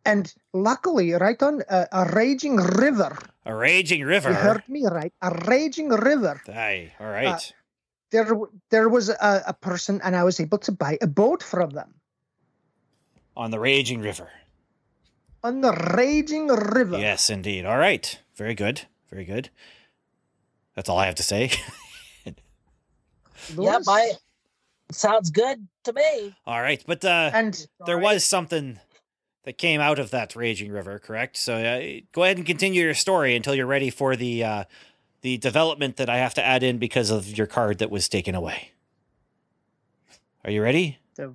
and 0.04 0.32
luckily, 0.52 1.12
right 1.12 1.40
on 1.42 1.62
a, 1.68 1.86
a 1.92 2.10
raging 2.12 2.56
river. 2.56 3.16
a 3.46 3.54
raging 3.54 4.02
river. 4.02 4.30
You 4.30 4.36
heard 4.36 4.68
me 4.68 4.86
right, 4.86 5.12
a 5.20 5.30
raging 5.46 5.90
river. 5.90 6.40
Aye. 6.48 6.92
All 6.98 7.06
right. 7.06 7.52
There 8.10 8.36
there 8.70 8.88
was 8.88 9.08
a, 9.08 9.42
a 9.46 9.52
person, 9.52 10.00
and 10.02 10.16
I 10.16 10.24
was 10.24 10.40
able 10.40 10.58
to 10.58 10.72
buy 10.72 10.98
a 11.02 11.06
boat 11.06 11.42
from 11.42 11.70
them 11.70 11.94
On 13.36 13.50
the 13.50 13.58
raging 13.58 14.00
river. 14.00 14.30
on 15.42 15.60
the 15.60 15.72
raging 15.94 16.46
river. 16.48 16.98
Yes, 16.98 17.28
indeed. 17.30 17.64
All 17.66 17.76
right. 17.78 18.18
Very 18.36 18.54
good. 18.54 18.82
Very 19.10 19.24
good. 19.24 19.50
That's 20.74 20.88
all 20.88 20.98
I 20.98 21.06
have 21.06 21.16
to 21.16 21.22
say. 21.22 21.50
Yeah, 23.58 23.78
my 23.84 24.12
sounds 24.90 25.30
good 25.30 25.66
to 25.84 25.92
me. 25.92 26.34
all 26.46 26.60
right, 26.62 26.82
but 26.86 27.04
uh, 27.04 27.30
and 27.34 27.54
there 27.84 27.96
Alright. 27.96 28.14
was 28.14 28.24
something 28.24 28.78
that 29.42 29.58
came 29.58 29.80
out 29.80 29.98
of 29.98 30.10
that 30.12 30.34
raging 30.34 30.72
river, 30.72 30.98
correct? 30.98 31.36
So 31.36 31.56
uh, 31.56 32.00
go 32.12 32.22
ahead 32.22 32.38
and 32.38 32.46
continue 32.46 32.82
your 32.82 32.94
story 32.94 33.36
until 33.36 33.54
you're 33.54 33.66
ready 33.66 33.90
for 33.90 34.16
the 34.16 34.42
uh, 34.44 34.64
the 35.20 35.36
development 35.38 35.96
that 35.96 36.08
I 36.08 36.16
have 36.18 36.32
to 36.34 36.44
add 36.44 36.62
in 36.62 36.78
because 36.78 37.10
of 37.10 37.36
your 37.36 37.46
card 37.46 37.78
that 37.78 37.90
was 37.90 38.08
taken 38.08 38.34
away. 38.34 38.70
Are 40.44 40.50
you 40.50 40.62
ready? 40.62 40.98
the, 41.16 41.34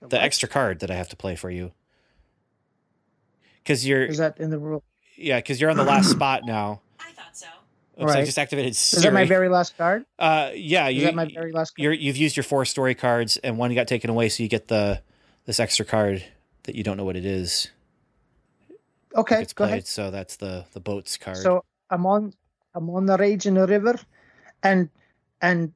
The 0.00 0.16
what? 0.16 0.24
extra 0.24 0.48
card 0.48 0.80
that 0.80 0.90
I 0.90 0.94
have 0.94 1.08
to 1.10 1.16
play 1.16 1.36
for 1.36 1.50
you. 1.50 1.72
Because 3.62 3.86
you're 3.86 4.04
is 4.04 4.18
that 4.18 4.38
in 4.40 4.50
the 4.50 4.58
rule? 4.58 4.82
yeah, 5.16 5.38
because 5.38 5.60
you're 5.60 5.70
on 5.70 5.76
the 5.76 5.84
last 5.84 6.10
spot 6.16 6.42
now. 6.46 6.80
I 6.98 7.12
thought 7.12 7.36
so. 7.36 7.46
Oops, 8.02 8.12
I 8.12 8.24
just 8.24 8.38
activated 8.38 8.70
Is 8.72 8.90
that 9.02 9.12
my 9.12 9.26
very 9.26 9.50
last 9.50 9.76
card? 9.76 10.06
uh, 10.18 10.50
yeah, 10.54 10.88
Is 10.88 10.96
you, 10.96 11.02
that 11.02 11.14
my 11.14 11.26
very 11.26 11.52
last 11.52 11.76
card? 11.76 11.84
you're, 11.84 11.92
you've 11.92 12.16
used 12.16 12.36
your 12.36 12.44
four 12.44 12.64
story 12.64 12.94
cards, 12.94 13.36
and 13.38 13.58
one 13.58 13.74
got 13.74 13.88
taken 13.88 14.08
away, 14.08 14.30
so 14.30 14.42
you 14.42 14.48
get 14.48 14.68
the 14.68 15.02
this 15.44 15.60
extra 15.60 15.84
card 15.84 16.24
that 16.62 16.74
you 16.74 16.82
don't 16.82 16.96
know 16.96 17.04
what 17.04 17.16
it 17.16 17.26
is. 17.26 17.68
Okay, 19.14 19.42
it's 19.42 19.52
go 19.52 19.64
played. 19.64 19.70
ahead. 19.72 19.86
So 19.86 20.10
that's 20.10 20.36
the 20.36 20.64
the 20.72 20.80
boats 20.80 21.16
card. 21.18 21.36
So 21.36 21.64
I'm 21.90 22.06
on 22.06 22.32
I'm 22.74 22.88
on 22.90 23.04
the 23.06 23.18
raging 23.18 23.56
river, 23.56 23.98
and 24.62 24.88
and 25.42 25.74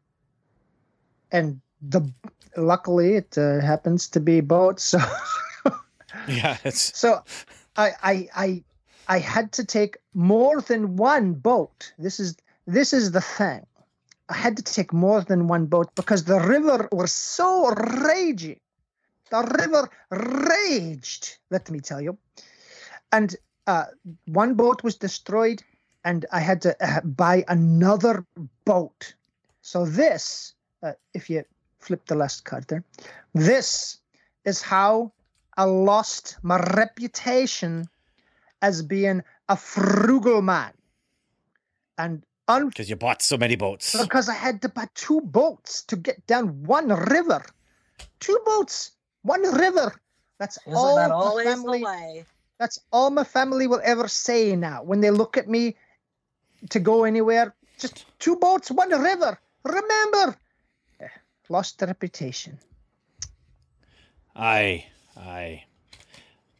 and 1.30 1.60
the 1.88 2.12
luckily 2.56 3.16
it 3.16 3.36
uh, 3.36 3.60
happens 3.60 4.08
to 4.08 4.20
be 4.20 4.40
boats. 4.40 4.84
So 4.84 4.98
Yeah, 6.28 6.56
it's 6.64 6.96
So 6.98 7.22
I 7.76 7.92
I 8.02 8.28
I 8.34 8.64
I 9.08 9.18
had 9.18 9.52
to 9.52 9.64
take 9.64 9.98
more 10.14 10.60
than 10.60 10.96
one 10.96 11.34
boat. 11.34 11.92
This 11.98 12.20
is 12.20 12.36
this 12.66 12.92
is 12.92 13.12
the 13.12 13.20
thing. 13.20 13.66
I 14.28 14.34
had 14.34 14.56
to 14.56 14.62
take 14.62 14.92
more 14.92 15.20
than 15.20 15.48
one 15.48 15.66
boat 15.66 15.94
because 15.94 16.24
the 16.24 16.40
river 16.40 16.88
was 16.92 17.12
so 17.12 17.70
raging. 17.70 18.58
The 19.30 19.42
river 19.42 19.90
raged, 20.10 21.38
let 21.50 21.70
me 21.70 21.80
tell 21.80 22.00
you. 22.00 22.16
And 23.12 23.36
uh, 23.66 23.86
one 24.26 24.54
boat 24.54 24.82
was 24.82 24.96
destroyed, 24.96 25.62
and 26.04 26.24
I 26.32 26.40
had 26.40 26.62
to 26.62 26.76
uh, 26.82 27.00
buy 27.02 27.44
another 27.48 28.24
boat. 28.64 29.14
So 29.60 29.84
this, 29.84 30.54
uh, 30.82 30.92
if 31.12 31.28
you 31.28 31.44
flip 31.84 32.06
the 32.06 32.14
last 32.14 32.44
card 32.44 32.64
there, 32.68 32.82
this 33.34 33.98
is 34.44 34.62
how 34.62 35.12
I 35.56 35.64
lost 35.64 36.38
my 36.42 36.58
reputation 36.76 37.84
as 38.62 38.82
being 38.82 39.22
a 39.48 39.56
frugal 39.56 40.42
man. 40.42 40.72
And 41.98 42.24
un- 42.48 42.68
because 42.68 42.88
you 42.90 42.96
bought 42.96 43.22
so 43.22 43.36
many 43.36 43.56
boats. 43.56 43.94
because 44.00 44.28
I 44.28 44.34
had 44.34 44.62
to 44.62 44.68
buy 44.68 44.88
two 44.94 45.20
boats 45.20 45.82
to 45.84 45.96
get 45.96 46.26
down 46.26 46.64
one 46.64 46.88
river. 46.88 47.44
Two 48.20 48.38
boats, 48.44 48.92
one 49.22 49.42
river. 49.42 49.92
That's 50.38 50.58
Isn't 50.66 50.74
all 50.74 50.96
that 50.96 51.10
my 51.10 51.14
always 51.14 51.46
family. 51.46 51.78
the 51.80 51.84
way? 51.84 52.24
That's 52.58 52.78
all 52.90 53.10
my 53.10 53.24
family 53.24 53.66
will 53.66 53.82
ever 53.84 54.08
say 54.08 54.56
now 54.56 54.82
when 54.82 55.00
they 55.00 55.10
look 55.10 55.36
at 55.36 55.48
me 55.48 55.76
to 56.70 56.80
go 56.80 57.04
anywhere. 57.04 57.54
Just 57.78 58.06
two 58.18 58.36
boats, 58.36 58.70
one 58.70 58.90
river. 58.90 59.38
Remember, 59.64 60.36
lost 61.48 61.78
the 61.78 61.86
reputation. 61.86 62.58
Aye, 64.36 64.86
aye. 65.16 65.64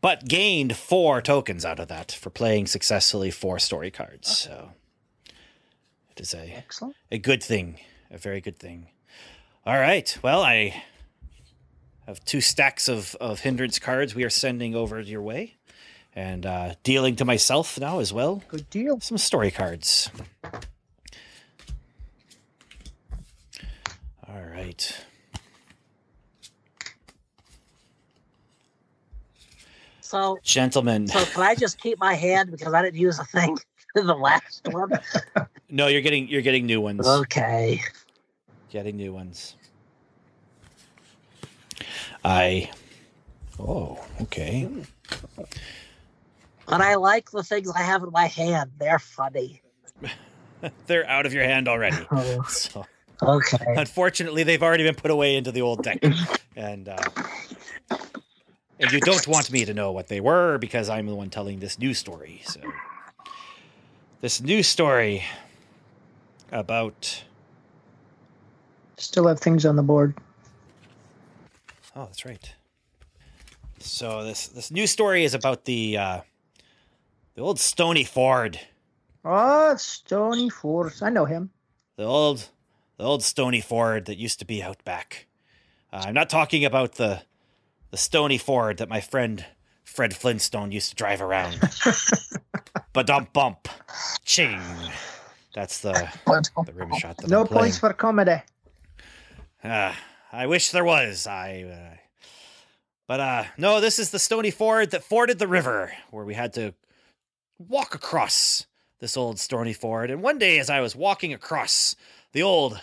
But 0.00 0.28
gained 0.28 0.76
four 0.76 1.22
tokens 1.22 1.64
out 1.64 1.80
of 1.80 1.88
that 1.88 2.12
for 2.12 2.30
playing 2.30 2.66
successfully 2.66 3.30
four 3.30 3.58
story 3.58 3.90
cards. 3.90 4.28
So 4.38 4.70
it 6.10 6.20
is 6.20 6.34
a, 6.34 6.50
Excellent. 6.56 6.94
a 7.10 7.18
good 7.18 7.42
thing, 7.42 7.80
a 8.10 8.18
very 8.18 8.40
good 8.40 8.58
thing. 8.58 8.88
All 9.66 9.78
right. 9.78 10.16
Well, 10.22 10.42
I 10.42 10.82
have 12.06 12.22
two 12.26 12.42
stacks 12.42 12.86
of, 12.86 13.14
of 13.18 13.40
hindrance 13.40 13.78
cards 13.78 14.14
we 14.14 14.24
are 14.24 14.30
sending 14.30 14.74
over 14.74 15.00
your 15.00 15.22
way 15.22 15.54
and 16.14 16.44
uh, 16.44 16.74
dealing 16.82 17.16
to 17.16 17.24
myself 17.24 17.80
now 17.80 17.98
as 17.98 18.12
well. 18.12 18.42
Good 18.48 18.68
deal. 18.68 19.00
Some 19.00 19.16
story 19.18 19.50
cards. 19.50 20.10
All 24.28 24.42
right. 24.64 25.05
So, 30.00 30.38
Gentlemen. 30.42 31.09
so 31.09 31.24
can 31.24 31.42
I 31.42 31.55
just 31.55 31.81
keep 31.81 31.98
my 31.98 32.14
hand 32.14 32.50
because 32.50 32.72
I 32.72 32.83
didn't 32.83 33.00
use 33.00 33.18
a 33.18 33.24
thing 33.24 33.59
in 33.96 34.07
the 34.07 34.14
last 34.14 34.66
one? 34.70 34.90
No, 35.70 35.88
you're 35.88 36.03
getting 36.03 36.29
you're 36.29 36.42
getting 36.42 36.66
new 36.66 36.81
ones. 36.81 37.05
Okay. 37.05 37.81
Getting 38.70 38.96
new 38.96 39.12
ones. 39.12 39.57
I. 42.24 42.70
Oh, 43.59 43.98
okay. 44.20 44.68
But 46.66 46.81
I 46.81 46.94
like 46.94 47.31
the 47.31 47.42
things 47.42 47.72
I 47.72 47.81
have 47.81 48.05
in 48.05 48.12
my 48.12 48.27
hand. 48.27 48.72
They're 48.79 49.00
funny. 49.00 49.62
They're 50.87 51.09
out 51.09 51.27
of 51.27 51.33
your 51.33 51.44
hand 51.44 51.66
already. 51.66 52.07
Oh. 52.12 52.42
So 52.42 52.85
Okay. 53.22 53.74
unfortunately, 53.77 54.42
they've 54.42 54.62
already 54.62 54.85
been 54.85 54.94
put 54.94 55.11
away 55.11 55.37
into 55.37 55.53
the 55.53 55.62
old 55.62 55.83
deck, 55.83 56.03
and 56.57 56.88
uh, 56.88 57.09
and 58.79 58.92
you 58.92 59.00
don't 59.00 59.27
want 59.29 59.50
me 59.50 59.64
to 59.64 59.72
know 59.74 59.92
what 59.92 60.09
they 60.09 60.20
were 60.20 60.59
because 60.59 60.88
I'm 60.88 61.07
the 61.07 61.14
one 61.14 61.31
telling 61.31 61.61
this 61.61 61.79
new 61.79 61.94
story. 61.94 62.42
So 62.44 62.61
this 64.20 64.40
new 64.40 64.62
story 64.62 65.24
about 66.53 67.24
Still 68.96 69.27
have 69.27 69.40
things 69.40 69.66
on 69.66 69.77
the 69.77 69.83
board. 69.83 70.14
Oh, 71.96 72.05
that's 72.07 72.24
right. 72.24 72.55
So 73.79 74.24
this 74.24 74.48
this 74.48 74.70
new 74.70 74.87
story 74.87 75.24
is 75.24 75.35
about 75.35 75.64
the 75.64 75.98
uh, 75.98 76.20
the 77.35 77.42
old 77.42 77.59
Stony 77.61 78.05
Ford, 78.05 78.59
Oh, 79.24 79.74
Stony 79.77 80.48
Ford. 80.50 80.92
I 81.03 81.11
know 81.11 81.24
him. 81.24 81.50
the 81.96 82.05
old 82.05 82.48
the 82.96 83.04
old 83.04 83.22
Stony 83.22 83.61
Ford 83.61 84.07
that 84.07 84.16
used 84.18 84.38
to 84.38 84.44
be 84.44 84.62
out 84.62 84.83
back. 84.85 85.26
Uh, 85.92 86.04
I'm 86.07 86.14
not 86.14 86.28
talking 86.30 86.64
about 86.64 86.94
the 86.94 87.22
the 87.90 87.96
Stony 87.96 88.38
Ford 88.38 88.78
that 88.78 88.88
my 88.88 89.00
friend 89.00 89.44
Fred 89.85 90.14
Flintstone 90.16 90.72
used 90.72 90.90
to 90.90 90.96
drive 90.96 91.20
around. 91.20 91.61
but 92.92 93.07
dump 93.07 93.33
bump, 93.33 93.68
ching. 94.24 94.61
That's 95.54 95.80
the 95.80 95.92
the 96.66 96.72
rim 96.72 96.92
shot 96.98 97.16
that 97.18 97.28
No 97.28 97.42
I'm 97.42 97.46
playing. 97.46 97.61
points 97.62 97.78
for 97.78 97.92
comedy. 97.92 98.42
Ah, 99.62 99.96
I 100.33 100.46
wish 100.46 100.70
there 100.70 100.85
was. 100.85 101.26
I. 101.26 101.62
Uh, 101.62 101.96
but 103.07 103.20
uh, 103.20 103.44
no, 103.59 103.80
this 103.80 103.98
is 103.98 104.11
the 104.11 104.18
stony 104.18 104.50
ford 104.50 104.90
that 104.90 105.04
forded 105.04 105.38
the 105.38 105.46
river, 105.46 105.92
where 106.11 106.24
we 106.24 106.35
had 106.35 106.52
to 106.54 106.74
walk 107.59 107.94
across 107.94 108.66
this 108.98 109.16
old 109.16 109.38
stony 109.38 109.72
ford. 109.74 110.11
And 110.11 110.22
one 110.22 110.38
day, 110.38 110.59
as 110.59 110.70
I 110.70 110.80
was 110.80 110.96
walking 110.96 111.33
across 111.33 111.94
the 112.34 112.42
old 112.42 112.80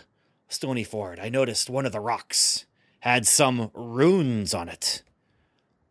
stony 0.49 0.83
ford, 0.83 1.19
I 1.19 1.29
noticed 1.29 1.69
one 1.69 1.85
of 1.85 1.91
the 1.91 1.99
rocks 1.99 2.65
had 3.01 3.27
some 3.27 3.69
runes 3.73 4.53
on 4.53 4.67
it. 4.67 5.03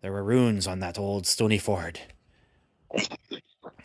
There 0.02 0.12
were 0.12 0.24
runes 0.24 0.66
on 0.66 0.80
that 0.80 0.98
old 0.98 1.26
stony 1.26 1.58
ford. 1.58 2.00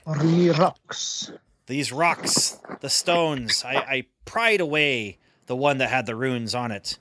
Rocks. 0.06 1.32
These 1.68 1.92
rocks, 1.92 2.60
the 2.82 2.90
stones, 2.90 3.64
I, 3.66 3.76
I 3.76 4.04
pried 4.26 4.62
away 4.62 5.18
the 5.48 5.56
one 5.56 5.80
that 5.80 5.90
had 5.90 6.06
the 6.06 6.16
runes 6.16 6.54
on 6.54 6.72
it. 6.72 6.98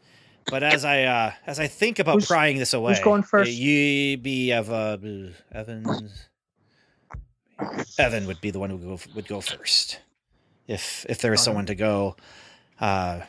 But 0.50 0.62
as 0.62 0.84
I 0.84 1.04
uh, 1.04 1.32
as 1.46 1.58
I 1.58 1.66
think 1.68 1.98
about 1.98 2.14
Who's- 2.16 2.26
prying 2.26 2.58
this 2.58 2.74
away, 2.74 2.98
going 3.02 3.22
first? 3.22 3.52
You 3.52 4.18
be 4.18 4.52
Eva, 4.52 4.98
uh, 5.02 5.56
Evans. 5.56 6.28
Evan 7.98 8.26
would 8.26 8.40
be 8.40 8.50
the 8.50 8.58
one 8.58 8.68
who 8.70 8.78
go, 8.78 8.98
would 9.14 9.28
go 9.28 9.40
first, 9.40 10.00
if 10.66 11.06
if 11.08 11.20
there 11.20 11.32
is 11.32 11.40
someone 11.40 11.66
to 11.66 11.74
go. 11.74 12.16
Uh, 12.80 13.20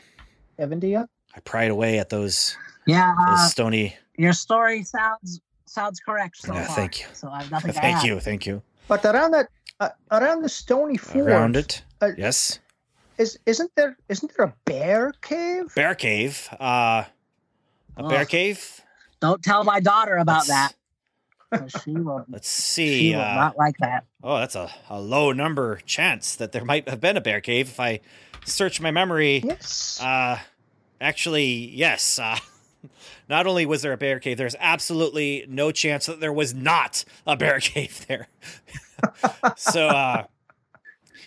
Evan, 0.58 0.80
do 0.80 0.88
you? 0.88 1.08
I 1.36 1.40
pried 1.42 1.72
away 1.72 2.00
at 2.00 2.10
those, 2.10 2.58
Yeah, 2.86 3.14
those 3.28 3.40
uh, 3.40 3.48
stony. 3.48 3.96
your 4.18 4.34
story 4.34 4.84
sounds 4.84 5.42
sounds 5.66 6.00
correct 6.00 6.38
so 6.38 6.54
Yeah, 6.54 6.66
far. 6.68 6.76
thank 6.76 7.02
you. 7.02 7.08
So 7.14 7.30
I 7.30 7.42
have 7.42 7.52
nothing 7.52 7.74
Thank 7.74 7.98
add. 7.98 8.04
you, 8.06 8.20
thank 8.20 8.46
you. 8.46 8.62
But 8.88 9.04
around 9.04 9.32
that, 9.32 9.50
uh, 9.80 9.90
around 10.12 10.42
the 10.44 10.50
Stony 10.50 10.96
Ford, 10.98 11.28
Around 11.28 11.58
it, 11.58 11.84
uh, 12.02 12.12
yes. 12.18 12.60
is 13.18 13.38
isn't 13.46 13.72
there 13.76 13.98
isn't 14.08 14.32
there 14.38 14.46
a 14.46 14.54
bear 14.66 15.12
cave? 15.22 15.74
Bear 15.76 15.96
cave. 15.96 16.48
Uh, 16.60 17.04
a 17.98 18.08
bear 18.08 18.26
cave. 18.26 18.82
Don't 19.20 19.44
tell 19.44 19.64
my 19.64 19.80
daughter 19.80 20.16
about 20.18 20.48
Let's- 20.48 20.50
that. 20.50 20.74
'cause 21.52 21.82
She 21.84 21.92
will. 21.96 22.26
Let's 22.30 22.48
see. 22.50 22.88
She 22.88 23.00
see. 23.12 23.16
will 23.16 23.22
Uh, 23.22 23.36
not 23.36 23.58
like 23.58 23.76
that. 23.80 24.06
Oh, 24.24 24.38
that's 24.38 24.56
a, 24.56 24.70
a 24.90 25.00
low 25.02 25.32
number 25.32 25.78
chance 25.86 26.36
that 26.38 26.52
there 26.54 26.64
might 26.66 26.88
have 26.90 27.00
been 27.02 27.18
a 27.18 27.22
bear 27.22 27.42
cave. 27.42 27.68
If 27.70 27.80
I 27.80 28.00
search 28.46 28.80
my 28.82 28.92
memory, 28.92 29.42
Yes. 29.44 30.00
uh, 30.02 30.40
actually, 31.02 31.70
yes. 31.76 32.20
Uh, 32.20 32.38
not 33.30 33.48
only 33.48 33.66
was 33.66 33.82
there 33.82 33.94
a 33.94 33.98
bear 33.98 34.20
cave, 34.20 34.38
there's 34.38 34.56
absolutely 34.60 35.46
no 35.50 35.72
chance 35.72 36.06
that 36.06 36.20
there 36.20 36.34
was 36.34 36.54
not 36.54 37.04
a 37.28 37.36
bear 37.38 37.60
cave 37.60 38.06
there. 38.08 38.28
so, 39.58 39.88
uh, 39.88 40.24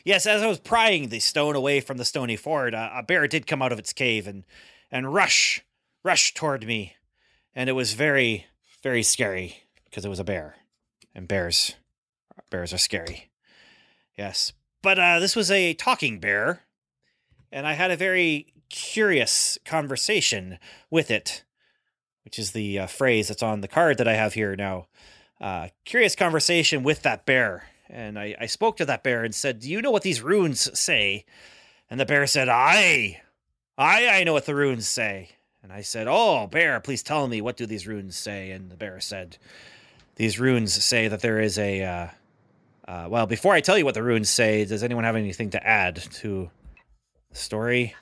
yes, 0.04 0.26
as 0.26 0.42
I 0.42 0.46
was 0.46 0.58
prying 0.58 1.08
the 1.08 1.20
stone 1.20 1.56
away 1.56 1.80
from 1.80 1.96
the 1.98 2.04
stony 2.04 2.36
ford, 2.36 2.74
uh, 2.74 2.90
a 2.94 3.02
bear 3.02 3.26
did 3.28 3.46
come 3.46 3.62
out 3.62 3.72
of 3.72 3.78
its 3.78 3.92
cave 3.92 4.26
and 4.26 4.44
and 4.90 5.12
rush 5.12 5.62
rush 6.02 6.32
toward 6.32 6.66
me, 6.66 6.94
and 7.54 7.68
it 7.68 7.74
was 7.74 7.92
very 7.92 8.46
very 8.82 9.02
scary 9.02 9.64
because 9.84 10.04
it 10.04 10.08
was 10.08 10.18
a 10.20 10.24
bear, 10.24 10.56
and 11.14 11.28
bears 11.28 11.74
bears 12.50 12.72
are 12.72 12.78
scary. 12.78 13.28
Yes, 14.16 14.52
but 14.82 14.98
uh, 14.98 15.18
this 15.18 15.36
was 15.36 15.50
a 15.50 15.74
talking 15.74 16.18
bear, 16.20 16.62
and 17.52 17.66
I 17.66 17.74
had 17.74 17.90
a 17.90 17.96
very 17.96 18.52
curious 18.68 19.58
conversation 19.64 20.58
with 20.90 21.10
it, 21.10 21.44
which 22.24 22.38
is 22.38 22.52
the 22.52 22.80
uh, 22.80 22.86
phrase 22.86 23.28
that's 23.28 23.42
on 23.42 23.60
the 23.60 23.68
card 23.68 23.98
that 23.98 24.08
I 24.08 24.14
have 24.14 24.34
here 24.34 24.54
now. 24.56 24.86
Uh, 25.40 25.68
curious 25.84 26.16
conversation 26.16 26.82
with 26.82 27.02
that 27.02 27.24
bear. 27.24 27.68
And 27.88 28.18
I, 28.18 28.34
I 28.38 28.46
spoke 28.46 28.76
to 28.78 28.84
that 28.86 29.02
bear 29.02 29.24
and 29.24 29.34
said, 29.34 29.60
Do 29.60 29.70
you 29.70 29.80
know 29.80 29.90
what 29.90 30.02
these 30.02 30.20
runes 30.20 30.78
say? 30.78 31.24
And 31.90 31.98
the 31.98 32.06
bear 32.06 32.26
said, 32.26 32.48
Aye, 32.48 33.22
aye, 33.78 34.08
I 34.08 34.24
know 34.24 34.32
what 34.32 34.46
the 34.46 34.54
runes 34.54 34.86
say. 34.86 35.30
And 35.62 35.72
I 35.72 35.80
said, 35.80 36.06
Oh, 36.08 36.46
bear, 36.46 36.80
please 36.80 37.02
tell 37.02 37.28
me, 37.28 37.40
what 37.40 37.56
do 37.56 37.66
these 37.66 37.86
runes 37.86 38.16
say? 38.16 38.50
And 38.50 38.70
the 38.70 38.76
bear 38.76 39.00
said, 39.00 39.38
These 40.16 40.38
runes 40.38 40.72
say 40.72 41.08
that 41.08 41.20
there 41.20 41.40
is 41.40 41.58
a. 41.58 41.84
Uh, 41.84 42.08
uh, 42.86 43.06
well, 43.10 43.26
before 43.26 43.52
I 43.52 43.60
tell 43.60 43.76
you 43.76 43.84
what 43.84 43.94
the 43.94 44.02
runes 44.02 44.30
say, 44.30 44.64
does 44.64 44.82
anyone 44.82 45.04
have 45.04 45.16
anything 45.16 45.50
to 45.50 45.66
add 45.66 45.96
to 46.14 46.50
story? 47.32 47.94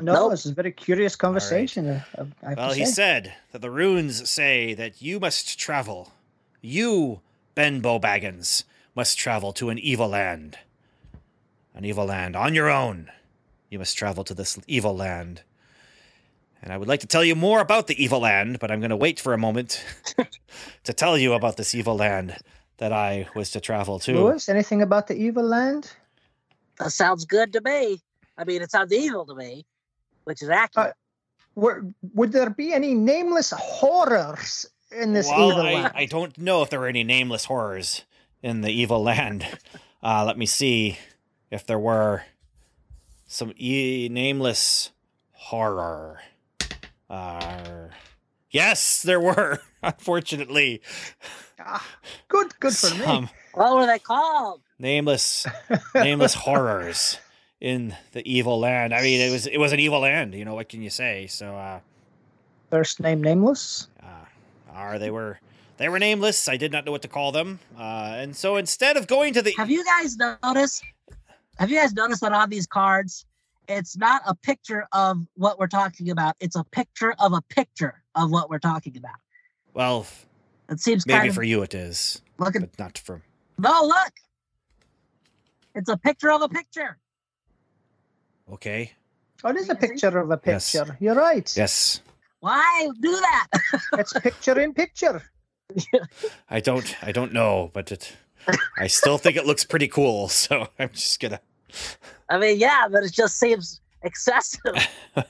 No, 0.00 0.12
Nope. 0.12 0.30
this 0.32 0.46
is 0.46 0.52
a 0.52 0.54
very 0.54 0.70
curious 0.70 1.16
conversation. 1.16 2.02
I 2.16 2.48
have 2.50 2.56
Well, 2.56 2.72
he 2.72 2.86
said 2.86 3.34
that 3.50 3.60
the 3.60 3.70
runes 3.70 4.30
say 4.30 4.72
that 4.74 5.02
you 5.02 5.18
must 5.18 5.58
travel. 5.58 6.12
You, 6.60 7.20
Ben 7.54 7.80
Bow 7.80 7.98
Baggins, 7.98 8.64
must 8.94 9.18
travel 9.18 9.52
to 9.54 9.68
an 9.68 9.78
evil 9.78 10.08
land. 10.08 10.58
An 11.74 11.84
evil 11.84 12.06
land 12.06 12.36
on 12.36 12.54
your 12.54 12.70
own. 12.70 13.10
You 13.68 13.78
must 13.80 13.96
travel 13.96 14.22
to 14.24 14.34
this 14.34 14.58
evil 14.68 14.96
land. 14.96 15.42
And 16.62 16.72
I 16.72 16.76
would 16.76 16.88
like 16.88 17.00
to 17.00 17.06
tell 17.06 17.24
you 17.24 17.34
more 17.34 17.60
about 17.60 17.86
the 17.86 18.02
evil 18.02 18.20
land, 18.20 18.58
but 18.60 18.70
I'm 18.70 18.80
going 18.80 18.90
to 18.90 18.96
wait 18.96 19.18
for 19.18 19.32
a 19.32 19.38
moment 19.38 19.82
to 20.84 20.92
tell 20.92 21.16
you 21.16 21.32
about 21.32 21.56
this 21.56 21.74
evil 21.74 21.96
land 21.96 22.36
that 22.76 22.92
I 22.92 23.26
was 23.34 23.50
to 23.52 23.60
travel 23.60 23.98
to. 24.00 24.12
Lewis, 24.12 24.48
anything 24.48 24.82
about 24.82 25.06
the 25.06 25.16
evil 25.16 25.44
land? 25.44 25.92
That 26.80 26.90
sounds 26.92 27.26
good 27.26 27.52
to 27.52 27.60
me. 27.60 28.00
I 28.38 28.44
mean, 28.44 28.62
it 28.62 28.70
sounds 28.70 28.92
evil 28.92 29.26
to 29.26 29.34
me, 29.34 29.66
which 30.24 30.42
is 30.42 30.48
accurate. 30.48 30.94
Were, 31.54 31.84
would 32.14 32.32
there 32.32 32.48
be 32.48 32.72
any 32.72 32.94
nameless 32.94 33.52
horrors 33.56 34.66
in 34.90 35.12
this 35.12 35.28
well, 35.28 35.50
evil 35.50 35.62
I, 35.62 35.72
land? 35.74 35.92
I 35.94 36.06
don't 36.06 36.36
know 36.38 36.62
if 36.62 36.70
there 36.70 36.80
were 36.80 36.86
any 36.86 37.04
nameless 37.04 37.44
horrors 37.44 38.02
in 38.42 38.62
the 38.62 38.70
evil 38.70 39.02
land. 39.02 39.46
Uh, 40.02 40.24
let 40.24 40.38
me 40.38 40.46
see 40.46 40.96
if 41.50 41.66
there 41.66 41.78
were 41.78 42.22
some 43.26 43.52
e- 43.58 44.08
nameless 44.10 44.92
horror. 45.32 46.18
Uh, 47.10 47.88
yes, 48.50 49.02
there 49.02 49.20
were. 49.20 49.58
Unfortunately, 49.82 50.80
Ah, 51.58 51.86
good, 52.28 52.58
good 52.60 52.74
for 52.74 52.94
me. 52.94 53.04
some 53.04 53.28
what 53.52 53.74
were 53.76 53.86
they 53.86 53.98
called? 53.98 54.62
Nameless, 54.80 55.46
nameless 55.94 56.34
horrors 56.46 57.18
in 57.60 57.94
the 58.12 58.26
evil 58.30 58.58
land. 58.58 58.94
I 58.94 59.02
mean, 59.02 59.20
it 59.20 59.30
was 59.30 59.46
it 59.46 59.58
was 59.58 59.72
an 59.72 59.78
evil 59.78 60.00
land. 60.00 60.34
You 60.34 60.44
know 60.44 60.54
what 60.54 60.68
can 60.68 60.82
you 60.82 60.90
say? 60.90 61.26
So, 61.28 61.54
uh, 61.56 61.80
First 62.70 63.00
name 63.00 63.20
nameless. 63.22 63.88
uh, 64.02 64.06
are 64.72 64.98
they 64.98 65.10
were 65.10 65.38
they 65.76 65.88
were 65.88 65.98
nameless. 65.98 66.48
I 66.48 66.56
did 66.56 66.72
not 66.72 66.84
know 66.84 66.92
what 66.92 67.02
to 67.02 67.08
call 67.08 67.32
them. 67.32 67.58
Uh, 67.78 68.14
and 68.16 68.34
so 68.34 68.56
instead 68.56 68.96
of 68.96 69.06
going 69.06 69.34
to 69.34 69.42
the 69.42 69.52
Have 69.56 69.70
you 69.70 69.84
guys 69.84 70.16
noticed? 70.16 70.84
Have 71.58 71.70
you 71.70 71.76
guys 71.78 71.92
noticed 71.92 72.22
that 72.22 72.32
on 72.32 72.48
these 72.48 72.66
cards, 72.66 73.26
it's 73.68 73.96
not 73.96 74.22
a 74.26 74.34
picture 74.34 74.86
of 74.92 75.18
what 75.36 75.58
we're 75.58 75.66
talking 75.66 76.10
about. 76.10 76.34
It's 76.40 76.56
a 76.56 76.64
picture 76.64 77.14
of 77.18 77.32
a 77.34 77.42
picture 77.42 78.02
of 78.14 78.30
what 78.30 78.48
we're 78.50 78.58
talking 78.58 78.96
about. 78.96 79.16
well, 79.74 80.06
It 80.70 80.80
seems 80.80 81.06
maybe 81.06 81.18
kind 81.18 81.28
of 81.28 81.34
for 81.34 81.42
you 81.42 81.62
it 81.62 81.74
is, 81.74 82.22
look 82.38 82.56
at 82.56 82.62
but 82.62 82.78
not 82.78 82.96
for 82.98 83.20
no 83.58 83.82
look. 83.84 84.12
It's 85.74 85.88
a 85.88 85.96
picture 85.96 86.30
of 86.30 86.42
a 86.42 86.48
picture. 86.48 86.98
okay. 88.52 88.92
Oh, 89.42 89.50
it 89.50 89.56
is 89.56 89.70
a 89.70 89.74
picture 89.74 90.18
of 90.18 90.30
a 90.30 90.40
Yes. 90.44 90.72
picture. 90.72 90.96
You're 91.00 91.14
right. 91.14 91.50
Yes, 91.56 92.02
Why 92.40 92.88
do 93.00 93.10
that? 93.10 93.46
It's 93.98 94.12
picture 94.12 94.60
in 94.60 94.74
picture. 94.74 95.22
I 96.50 96.60
don't 96.60 96.94
I 97.02 97.12
don't 97.12 97.32
know, 97.32 97.70
but 97.72 97.90
it 97.92 98.16
I 98.78 98.86
still 98.88 99.18
think 99.18 99.36
it 99.36 99.46
looks 99.46 99.64
pretty 99.64 99.88
cool. 99.88 100.28
So 100.42 100.68
I'm 100.78 100.90
just 100.90 101.20
gonna. 101.20 101.40
I 102.28 102.38
mean, 102.38 102.58
yeah, 102.58 102.86
but 102.90 103.04
it 103.04 103.12
just 103.12 103.38
seems 103.38 103.80
excessive. 104.02 104.74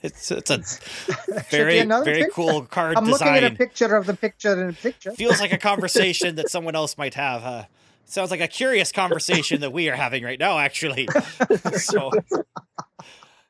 It's 0.03 0.31
it's 0.31 0.51
a 0.51 1.41
very 1.51 1.83
very 1.83 2.05
picture. 2.05 2.31
cool 2.33 2.63
card 2.63 2.97
I'm 2.97 3.05
looking 3.05 3.29
at 3.29 3.45
a 3.45 3.51
picture 3.51 3.95
of 3.97 4.07
the 4.07 4.15
picture 4.15 4.61
in 4.61 4.71
a 4.71 4.73
picture. 4.73 5.11
Feels 5.13 5.41
like 5.41 5.53
a 5.53 5.59
conversation 5.59 6.37
that 6.37 6.49
someone 6.49 6.75
else 6.75 6.99
might 6.99 7.15
have. 7.15 7.43
Huh? 7.43 7.65
Sounds 8.11 8.33
like 8.33 8.41
a 8.41 8.49
curious 8.49 8.91
conversation 8.91 9.61
that 9.61 9.73
we 9.73 9.89
are 9.89 9.95
having 9.95 10.25
right 10.25 10.39
now, 10.39 10.59
actually. 10.59 11.09
so 11.77 12.11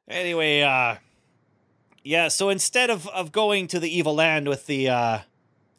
anyway, 0.07 0.61
uh 0.61 0.96
yeah, 2.05 2.29
so 2.29 2.51
instead 2.51 2.90
of 2.90 3.09
of 3.09 3.33
going 3.33 3.68
to 3.68 3.81
the 3.81 3.88
evil 3.88 4.14
land 4.14 4.49
with 4.49 4.66
the 4.66 4.90
uh 4.90 5.18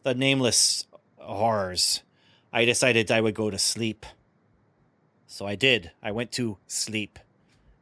the 0.02 0.16
nameless 0.16 0.88
horrors, 1.20 2.02
I 2.52 2.66
decided 2.66 3.12
I 3.12 3.22
would 3.22 3.36
go 3.36 3.52
to 3.52 3.60
sleep. 3.60 4.04
So 5.28 5.46
I 5.46 5.54
did. 5.54 5.92
I 6.02 6.12
went 6.12 6.32
to 6.34 6.58
sleep. 6.66 7.20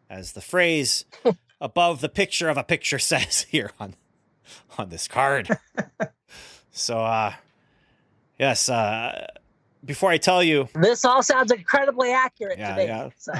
As 0.09 0.33
the 0.33 0.41
phrase 0.41 1.05
above 1.61 2.01
the 2.01 2.09
picture 2.09 2.49
of 2.49 2.57
a 2.57 2.63
picture 2.63 2.99
says 2.99 3.45
here 3.49 3.71
on 3.79 3.95
on 4.77 4.89
this 4.89 5.07
card. 5.07 5.47
so 6.71 6.99
uh 6.99 7.35
yes, 8.37 8.67
uh 8.67 9.27
before 9.85 10.09
I 10.11 10.17
tell 10.17 10.43
you 10.43 10.67
this 10.75 11.05
all 11.05 11.23
sounds 11.23 11.51
incredibly 11.51 12.11
accurate 12.11 12.59
Yeah, 12.59 12.75
to 12.75 12.81
me. 12.81 12.85
yeah. 12.85 13.09
So 13.17 13.33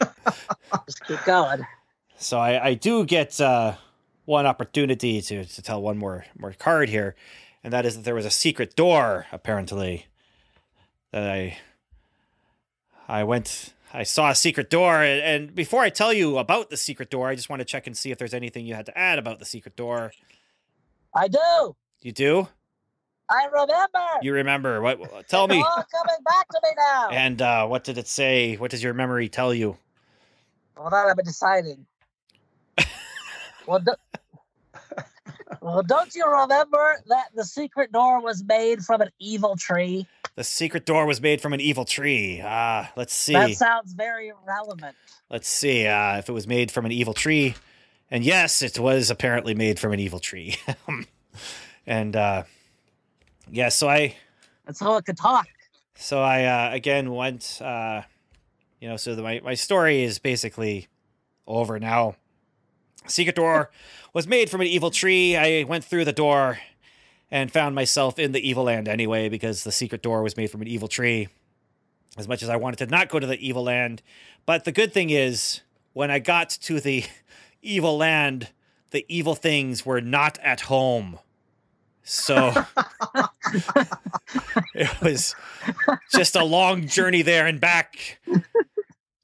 just 0.86 1.04
keep 1.06 1.22
going. 1.24 1.66
So 2.18 2.38
I, 2.38 2.68
I 2.68 2.74
do 2.74 3.04
get 3.04 3.40
uh, 3.40 3.74
one 4.24 4.46
opportunity 4.46 5.20
to, 5.22 5.44
to 5.44 5.62
tell 5.62 5.80
one 5.82 5.98
more 5.98 6.24
more 6.38 6.52
card 6.52 6.88
here, 6.88 7.14
and 7.64 7.72
that 7.72 7.84
is 7.86 7.96
that 7.96 8.04
there 8.04 8.14
was 8.14 8.26
a 8.26 8.30
secret 8.30 8.74
door 8.76 9.26
apparently 9.32 10.06
that 11.12 11.28
I 11.30 11.58
I 13.08 13.24
went 13.24 13.72
I 13.94 14.02
saw 14.02 14.30
a 14.30 14.34
secret 14.34 14.68
door 14.68 15.02
and, 15.02 15.22
and 15.22 15.54
before 15.54 15.80
I 15.82 15.90
tell 15.90 16.12
you 16.12 16.38
about 16.38 16.70
the 16.70 16.76
secret 16.76 17.08
door, 17.10 17.28
I 17.28 17.34
just 17.34 17.48
want 17.48 17.60
to 17.60 17.64
check 17.64 17.86
and 17.86 17.96
see 17.96 18.10
if 18.10 18.18
there's 18.18 18.34
anything 18.34 18.66
you 18.66 18.74
had 18.74 18.86
to 18.86 18.98
add 18.98 19.18
about 19.18 19.38
the 19.38 19.44
secret 19.44 19.76
door. 19.76 20.12
I 21.14 21.28
do. 21.28 21.76
You 22.02 22.12
do? 22.12 22.48
I 23.28 23.46
remember. 23.46 23.98
You 24.22 24.32
remember 24.34 24.80
what? 24.80 24.98
Tell 25.28 25.44
It's 25.44 25.52
me. 25.54 25.58
all 25.62 25.84
coming 25.92 26.22
back 26.24 26.48
to 26.48 26.60
me 26.62 26.68
now. 26.76 27.08
And 27.10 27.42
uh, 27.42 27.66
what 27.66 27.84
did 27.84 27.98
it 27.98 28.08
say? 28.08 28.56
What 28.56 28.70
does 28.70 28.82
your 28.82 28.94
memory 28.94 29.28
tell 29.28 29.52
you? 29.52 29.76
Well, 30.76 30.86
on, 30.86 31.10
I've 31.10 31.16
been 31.16 31.24
deciding. 31.24 31.86
well, 33.66 33.80
do- 33.80 33.94
well, 35.60 35.82
don't 35.82 36.14
you 36.14 36.24
remember 36.26 37.02
that 37.08 37.26
the 37.34 37.44
secret 37.44 37.90
door 37.92 38.20
was 38.22 38.44
made 38.44 38.84
from 38.84 39.00
an 39.00 39.08
evil 39.18 39.56
tree? 39.56 40.06
The 40.36 40.44
secret 40.44 40.84
door 40.86 41.06
was 41.06 41.20
made 41.20 41.40
from 41.40 41.52
an 41.52 41.60
evil 41.60 41.84
tree. 41.84 42.42
Ah, 42.44 42.92
let's 42.94 43.14
see. 43.14 43.32
That 43.32 43.54
sounds 43.54 43.92
very 43.94 44.32
relevant. 44.46 44.94
Let's 45.30 45.48
see 45.48 45.86
uh, 45.86 46.18
if 46.18 46.28
it 46.28 46.32
was 46.32 46.46
made 46.46 46.70
from 46.70 46.84
an 46.84 46.92
evil 46.92 47.14
tree. 47.14 47.54
And 48.10 48.22
yes, 48.22 48.62
it 48.62 48.78
was 48.78 49.10
apparently 49.10 49.54
made 49.54 49.80
from 49.80 49.92
an 49.92 49.98
evil 49.98 50.20
tree. 50.20 50.56
and 51.86 52.14
uh, 52.14 52.42
yeah, 53.50 53.68
so 53.68 53.88
I 53.88 54.16
That's 54.64 54.78
so 54.78 54.96
it 54.96 55.04
could 55.04 55.16
talk. 55.16 55.46
so 55.94 56.20
I 56.22 56.44
uh, 56.44 56.74
again 56.74 57.12
went. 57.12 57.60
Uh, 57.62 58.02
you 58.80 58.88
know, 58.88 58.96
so 58.96 59.14
the, 59.14 59.22
my 59.22 59.40
my 59.42 59.54
story 59.54 60.02
is 60.02 60.18
basically 60.18 60.88
over 61.46 61.78
now. 61.78 62.16
Secret 63.06 63.36
door 63.36 63.70
was 64.12 64.26
made 64.26 64.50
from 64.50 64.60
an 64.60 64.66
evil 64.66 64.90
tree. 64.90 65.36
I 65.36 65.64
went 65.64 65.84
through 65.84 66.04
the 66.04 66.12
door 66.12 66.58
and 67.30 67.50
found 67.50 67.74
myself 67.74 68.18
in 68.18 68.32
the 68.32 68.48
evil 68.48 68.64
land 68.64 68.88
anyway 68.88 69.28
because 69.28 69.64
the 69.64 69.72
secret 69.72 70.02
door 70.02 70.22
was 70.22 70.36
made 70.36 70.50
from 70.50 70.62
an 70.62 70.68
evil 70.68 70.88
tree. 70.88 71.28
As 72.16 72.28
much 72.28 72.42
as 72.42 72.48
I 72.48 72.56
wanted 72.56 72.78
to 72.78 72.86
not 72.86 73.08
go 73.08 73.18
to 73.18 73.26
the 73.26 73.38
evil 73.46 73.64
land, 73.64 74.02
but 74.46 74.64
the 74.64 74.72
good 74.72 74.92
thing 74.92 75.10
is 75.10 75.60
when 75.92 76.10
I 76.10 76.18
got 76.18 76.50
to 76.50 76.80
the 76.80 77.04
evil 77.62 77.96
land, 77.96 78.50
the 78.90 79.04
evil 79.08 79.34
things 79.34 79.84
were 79.84 80.00
not 80.00 80.38
at 80.38 80.62
home. 80.62 81.18
So 82.08 82.52
it 84.74 85.00
was 85.02 85.34
just 86.14 86.36
a 86.36 86.44
long 86.44 86.86
journey 86.86 87.22
there 87.22 87.46
and 87.46 87.60
back 87.60 88.20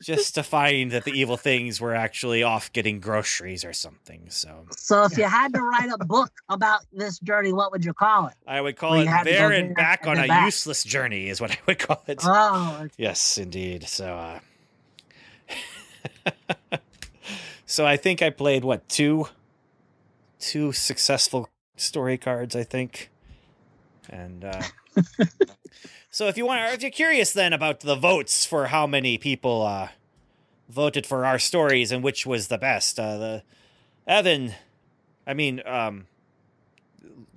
just 0.02 0.34
to 0.34 0.42
find 0.42 0.90
that 0.90 1.04
the 1.04 1.12
evil 1.12 1.36
things 1.36 1.80
were 1.80 1.94
actually 1.94 2.42
off 2.42 2.72
getting 2.72 2.98
groceries 2.98 3.64
or 3.64 3.72
something. 3.72 4.22
So 4.30 4.66
So 4.76 5.04
if 5.04 5.16
you 5.16 5.22
had 5.22 5.54
to 5.54 5.60
write 5.62 5.90
a 5.92 6.04
book 6.04 6.32
about 6.48 6.80
this 6.92 7.20
journey, 7.20 7.52
what 7.52 7.70
would 7.70 7.84
you 7.84 7.94
call 7.94 8.26
it? 8.26 8.34
I 8.48 8.60
would 8.60 8.76
call 8.76 8.90
Well, 8.92 9.00
it 9.02 9.04
you 9.04 9.10
had 9.10 9.22
to 9.24 9.30
go 9.30 9.36
there 9.38 9.48
there 9.50 9.58
and 9.60 9.76
back 9.76 10.00
and 10.02 10.10
on 10.10 10.16
then 10.16 10.24
a 10.24 10.28
back. 10.28 10.44
useless 10.46 10.82
journey 10.82 11.28
is 11.28 11.40
what 11.40 11.52
I 11.52 11.58
would 11.66 11.78
call 11.78 12.02
it. 12.08 12.18
Oh, 12.24 12.88
Yes, 12.98 13.38
indeed. 13.38 13.84
So, 13.86 14.40
uh, 16.26 16.32
so 17.66 17.86
I 17.86 17.96
think 17.96 18.22
I 18.22 18.30
played 18.30 18.64
what 18.64 18.88
two, 18.88 19.28
two 20.40 20.72
successful 20.72 21.48
story 21.82 22.18
cards. 22.18 22.56
I 22.56 22.64
think, 22.64 23.10
and 24.08 24.44
uh, 24.44 24.62
so 26.10 26.28
if 26.28 26.36
you 26.36 26.46
want, 26.46 26.74
if 26.74 26.82
you're 26.82 26.90
curious 26.90 27.32
then 27.32 27.52
about 27.52 27.80
the 27.80 27.96
votes 27.96 28.44
for 28.44 28.66
how 28.66 28.86
many 28.86 29.18
people 29.18 29.62
uh, 29.62 29.88
voted 30.68 31.06
for 31.06 31.24
our 31.26 31.38
stories 31.38 31.92
and 31.92 32.02
which 32.02 32.26
was 32.26 32.48
the 32.48 32.58
best, 32.58 32.98
uh, 32.98 33.16
the 33.18 33.42
Evan, 34.06 34.54
I 35.26 35.34
mean, 35.34 35.62
um, 35.66 36.06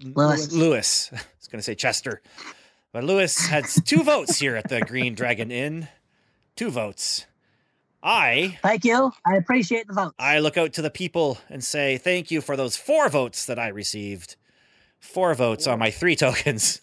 Lewis. 0.01 0.51
Lewis. 0.51 1.09
I 1.13 1.17
was 1.39 1.47
going 1.47 1.59
to 1.59 1.63
say 1.63 1.75
Chester. 1.75 2.21
But 2.91 3.03
Lewis 3.03 3.47
had 3.47 3.65
two 3.85 4.03
votes 4.03 4.39
here 4.39 4.55
at 4.55 4.69
the 4.69 4.81
Green 4.81 5.15
Dragon 5.15 5.51
Inn. 5.51 5.89
Two 6.55 6.69
votes. 6.69 7.25
I 8.07 8.59
thank 8.61 8.85
you. 8.85 9.11
I 9.25 9.35
appreciate 9.35 9.87
the 9.87 9.93
vote. 9.93 10.13
I 10.19 10.37
look 10.37 10.57
out 10.57 10.73
to 10.73 10.83
the 10.83 10.91
people 10.91 11.39
and 11.49 11.63
say 11.63 11.97
thank 11.97 12.29
you 12.29 12.39
for 12.39 12.55
those 12.55 12.77
four 12.77 13.09
votes 13.09 13.47
that 13.47 13.57
I 13.57 13.69
received. 13.69 14.35
Four 14.99 15.33
votes 15.33 15.65
on 15.65 15.79
my 15.79 15.89
three 15.89 16.15
tokens. 16.25 16.81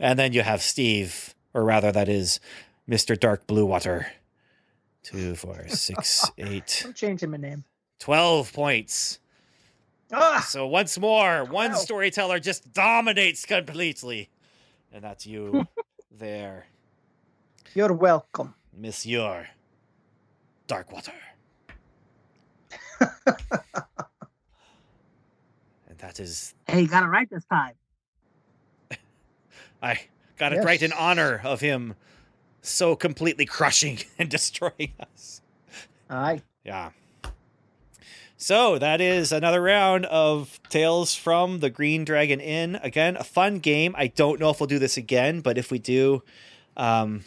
And 0.00 0.18
then 0.18 0.32
you 0.32 0.42
have 0.42 0.60
Steve, 0.60 1.36
or 1.54 1.62
rather 1.62 1.92
that 1.92 2.08
is 2.08 2.40
Mr. 2.88 3.18
Dark 3.18 3.46
Blue 3.46 3.64
Water. 3.64 4.08
Two, 5.04 5.36
four, 5.36 5.68
six, 5.68 6.28
eight, 6.38 6.82
I'm 6.84 6.94
changing 6.94 7.30
my 7.30 7.36
name. 7.36 7.64
12 8.00 8.52
points. 8.52 9.20
Ah, 10.12 10.44
So 10.48 10.66
once 10.66 10.98
more, 10.98 11.44
one 11.44 11.76
storyteller 11.76 12.40
just 12.40 12.72
dominates 12.72 13.46
completely. 13.46 14.30
And 14.92 15.04
that's 15.04 15.26
you 15.26 15.68
there, 16.10 16.66
you're 17.72 17.92
welcome. 17.92 18.54
Monsieur 18.76 19.46
Darkwater. 20.70 21.12
and 25.88 25.98
that 25.98 26.20
is 26.20 26.54
Hey, 26.68 26.82
you 26.82 26.86
got 26.88 27.02
it 27.02 27.06
right 27.06 27.28
this 27.28 27.44
time. 27.46 27.74
I 29.82 30.00
got 30.38 30.52
it 30.52 30.62
right 30.64 30.80
in 30.80 30.92
honor 30.92 31.40
of 31.42 31.60
him 31.60 31.94
so 32.62 32.94
completely 32.94 33.46
crushing 33.46 33.98
and 34.18 34.28
destroying 34.28 34.92
us. 35.00 35.40
Aye. 36.08 36.42
Yeah. 36.64 36.90
So 38.36 38.78
that 38.78 39.00
is 39.00 39.32
another 39.32 39.60
round 39.60 40.06
of 40.06 40.60
Tales 40.68 41.14
from 41.14 41.58
the 41.58 41.68
Green 41.68 42.04
Dragon 42.04 42.40
Inn. 42.40 42.76
Again, 42.82 43.16
a 43.16 43.24
fun 43.24 43.58
game. 43.58 43.94
I 43.98 44.06
don't 44.06 44.38
know 44.38 44.50
if 44.50 44.60
we'll 44.60 44.66
do 44.66 44.78
this 44.78 44.96
again, 44.96 45.40
but 45.40 45.58
if 45.58 45.70
we 45.70 45.78
do, 45.78 46.22
um, 46.76 47.24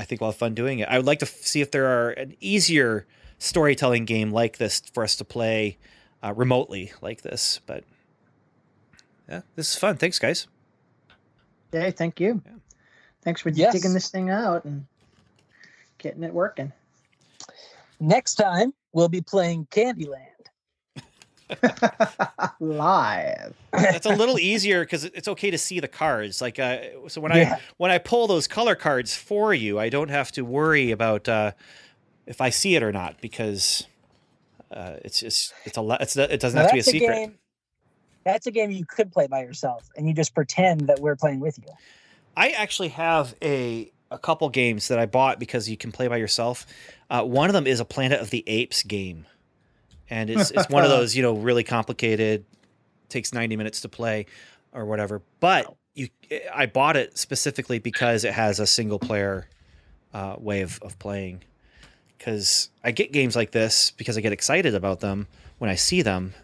I 0.00 0.04
think 0.04 0.22
we'll 0.22 0.30
have 0.30 0.38
fun 0.38 0.54
doing 0.54 0.78
it. 0.78 0.88
I 0.88 0.96
would 0.96 1.06
like 1.06 1.18
to 1.18 1.26
f- 1.26 1.30
see 1.42 1.60
if 1.60 1.70
there 1.70 1.86
are 1.86 2.10
an 2.12 2.34
easier 2.40 3.06
storytelling 3.38 4.06
game 4.06 4.30
like 4.30 4.56
this 4.56 4.80
for 4.94 5.04
us 5.04 5.14
to 5.16 5.24
play 5.26 5.76
uh, 6.22 6.32
remotely 6.34 6.92
like 7.02 7.20
this. 7.20 7.60
But 7.66 7.84
yeah, 9.28 9.42
this 9.56 9.72
is 9.72 9.78
fun. 9.78 9.96
Thanks, 9.98 10.18
guys. 10.18 10.46
Hey, 11.70 11.90
thank 11.90 12.18
you. 12.18 12.40
Yeah. 12.46 12.52
Thanks 13.22 13.42
for 13.42 13.50
Yes. 13.50 13.74
digging 13.74 13.92
this 13.92 14.08
thing 14.08 14.30
out 14.30 14.64
and 14.64 14.86
getting 15.98 16.24
it 16.24 16.32
working. 16.32 16.72
Next 18.00 18.36
time, 18.36 18.72
we'll 18.94 19.10
be 19.10 19.20
playing 19.20 19.66
Candyland. 19.70 20.39
Live. 22.60 23.54
That's 23.72 24.06
a 24.06 24.14
little 24.14 24.38
easier 24.38 24.80
because 24.84 25.04
it's 25.04 25.28
okay 25.28 25.50
to 25.50 25.58
see 25.58 25.80
the 25.80 25.88
cards. 25.88 26.40
Like, 26.40 26.58
uh, 26.58 26.78
so 27.08 27.20
when 27.20 27.34
Yeah. 27.34 27.56
I 27.56 27.60
when 27.78 27.90
I 27.90 27.98
pull 27.98 28.26
those 28.26 28.46
color 28.48 28.74
cards 28.74 29.14
for 29.14 29.54
you, 29.54 29.78
I 29.78 29.88
don't 29.88 30.10
have 30.10 30.32
to 30.32 30.42
worry 30.44 30.90
about 30.90 31.28
uh, 31.28 31.52
if 32.26 32.40
I 32.40 32.50
see 32.50 32.74
it 32.76 32.82
or 32.82 32.92
not 32.92 33.20
because 33.20 33.86
uh, 34.70 34.96
it's 35.04 35.20
just 35.20 35.52
it's 35.64 35.76
a 35.76 35.80
lot. 35.82 36.00
It's 36.02 36.16
it 36.16 36.40
doesn't 36.40 36.56
Now, 36.56 36.62
have 36.62 36.70
to 36.70 36.74
be 36.74 36.80
a 36.80 36.82
that's 36.82 36.90
secret. 36.90 37.14
game. 37.14 37.38
That's 38.24 38.46
a 38.46 38.50
game 38.50 38.70
you 38.70 38.84
could 38.84 39.10
play 39.12 39.26
by 39.26 39.42
yourself, 39.42 39.88
and 39.96 40.06
you 40.06 40.12
just 40.14 40.34
pretend 40.34 40.88
that 40.88 41.00
we're 41.00 41.16
playing 41.16 41.40
with 41.40 41.58
you. 41.58 41.72
I 42.36 42.50
actually 42.50 42.88
have 42.88 43.34
a 43.42 43.90
a 44.10 44.18
couple 44.18 44.48
games 44.50 44.88
that 44.88 44.98
I 44.98 45.06
bought 45.06 45.38
because 45.38 45.68
you 45.70 45.76
can 45.76 45.92
play 45.92 46.08
by 46.08 46.16
yourself. 46.16 46.66
Uh, 47.08 47.22
one 47.22 47.48
of 47.48 47.54
them 47.54 47.66
is 47.66 47.80
a 47.80 47.84
Planet 47.84 48.20
of 48.20 48.30
the 48.30 48.44
Apes 48.46 48.82
game, 48.82 49.26
and 50.10 50.28
it's 50.28 50.50
it's 50.50 50.68
one 50.68 50.84
of 50.84 50.90
those 50.96 51.16
you 51.16 51.22
know 51.22 51.34
really 51.34 51.64
complicated, 51.64 52.44
takes 53.08 53.32
ninety 53.32 53.56
minutes 53.56 53.80
to 53.82 53.88
play, 53.88 54.26
or 54.72 54.84
whatever. 54.84 55.22
But 55.38 55.72
you, 55.94 56.08
I 56.54 56.66
bought 56.66 56.96
it 56.96 57.16
specifically 57.16 57.78
because 57.78 58.24
it 58.24 58.32
has 58.32 58.60
a 58.60 58.66
single 58.66 58.98
player 58.98 59.48
uh, 60.12 60.36
way 60.38 60.60
of 60.60 60.78
of 60.82 60.98
playing. 60.98 61.42
Because 62.18 62.68
I 62.84 62.90
get 62.90 63.12
games 63.12 63.34
like 63.34 63.52
this 63.52 63.92
because 63.92 64.18
I 64.18 64.20
get 64.20 64.32
excited 64.32 64.74
about 64.74 65.00
them 65.00 65.26
when 65.56 65.70
I 65.70 65.74
see 65.74 66.02
them, 66.02 66.34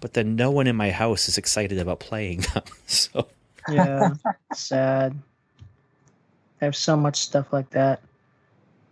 but 0.00 0.14
then 0.14 0.34
no 0.34 0.50
one 0.50 0.66
in 0.66 0.74
my 0.74 0.90
house 0.90 1.28
is 1.28 1.38
excited 1.38 1.78
about 1.78 2.00
playing 2.00 2.40
them. 2.54 2.64
So 2.86 3.28
Yeah. 3.68 4.14
sad. 4.52 5.16
I 6.60 6.64
have 6.64 6.76
so 6.76 6.96
much 6.96 7.16
stuff 7.16 7.52
like 7.52 7.70
that. 7.70 8.00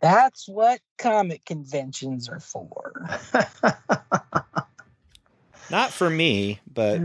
That's 0.00 0.48
what 0.48 0.80
comic 0.98 1.44
conventions 1.44 2.28
are 2.28 2.40
for. 2.40 2.92
not 5.70 5.90
for 5.92 6.10
me 6.10 6.60
but 6.72 7.00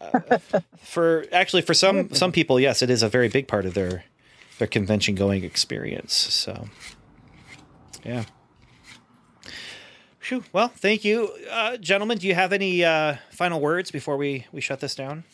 uh, 0.00 0.38
for 0.78 1.24
actually 1.32 1.62
for 1.62 1.74
some 1.74 2.12
some 2.12 2.32
people 2.32 2.58
yes 2.58 2.82
it 2.82 2.90
is 2.90 3.02
a 3.02 3.08
very 3.08 3.28
big 3.28 3.46
part 3.46 3.64
of 3.64 3.74
their 3.74 4.04
their 4.58 4.66
convention 4.66 5.14
going 5.14 5.44
experience 5.44 6.12
so 6.12 6.68
yeah 8.04 8.24
Phew. 10.18 10.42
well 10.52 10.68
thank 10.68 11.04
you 11.04 11.30
uh, 11.50 11.76
gentlemen 11.76 12.18
do 12.18 12.26
you 12.26 12.34
have 12.34 12.52
any 12.52 12.84
uh, 12.84 13.16
final 13.30 13.60
words 13.60 13.92
before 13.92 14.16
we 14.16 14.46
we 14.50 14.60
shut 14.60 14.80
this 14.80 14.94
down 14.94 15.24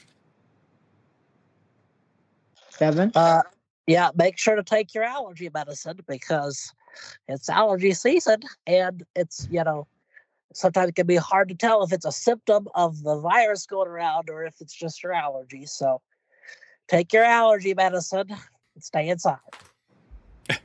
Kevin? 2.81 3.13
Uh, 3.15 3.43
yeah, 3.87 4.09
make 4.17 4.39
sure 4.39 4.57
to 4.57 4.63
take 4.63 4.95
your 4.95 5.05
allergy 5.05 5.51
medicine 5.53 5.99
because 6.09 6.73
it's 7.29 7.49
allergy 7.49 7.93
season, 7.93 8.41
and 8.67 9.05
it's 9.15 9.47
you 9.51 9.63
know 9.65 9.87
sometimes 10.53 10.91
it 10.91 10.95
can 10.97 11.07
be 11.07 11.17
hard 11.17 11.49
to 11.49 11.55
tell 11.55 11.83
if 11.83 11.93
it's 11.93 12.05
a 12.05 12.13
symptom 12.13 12.67
of 12.75 13.03
the 13.03 13.19
virus 13.21 13.67
going 13.67 13.89
around 13.89 14.29
or 14.31 14.45
if 14.45 14.55
it's 14.61 14.75
just 14.75 15.03
your 15.03 15.13
allergies. 15.13 15.69
So 15.71 16.01
take 16.89 17.13
your 17.13 17.25
allergy 17.25 17.75
medicine 17.75 18.27
and 18.29 18.85
stay 18.85 19.09
inside. 19.09 19.39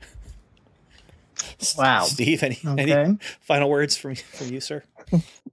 Wow. 1.78 2.04
steve 2.04 2.44
any 2.44 2.60
any 2.78 3.18
final 3.42 3.70
words 3.70 3.98
from 3.98 4.14
from 4.16 4.50
you 4.50 4.60
sir 4.60 4.84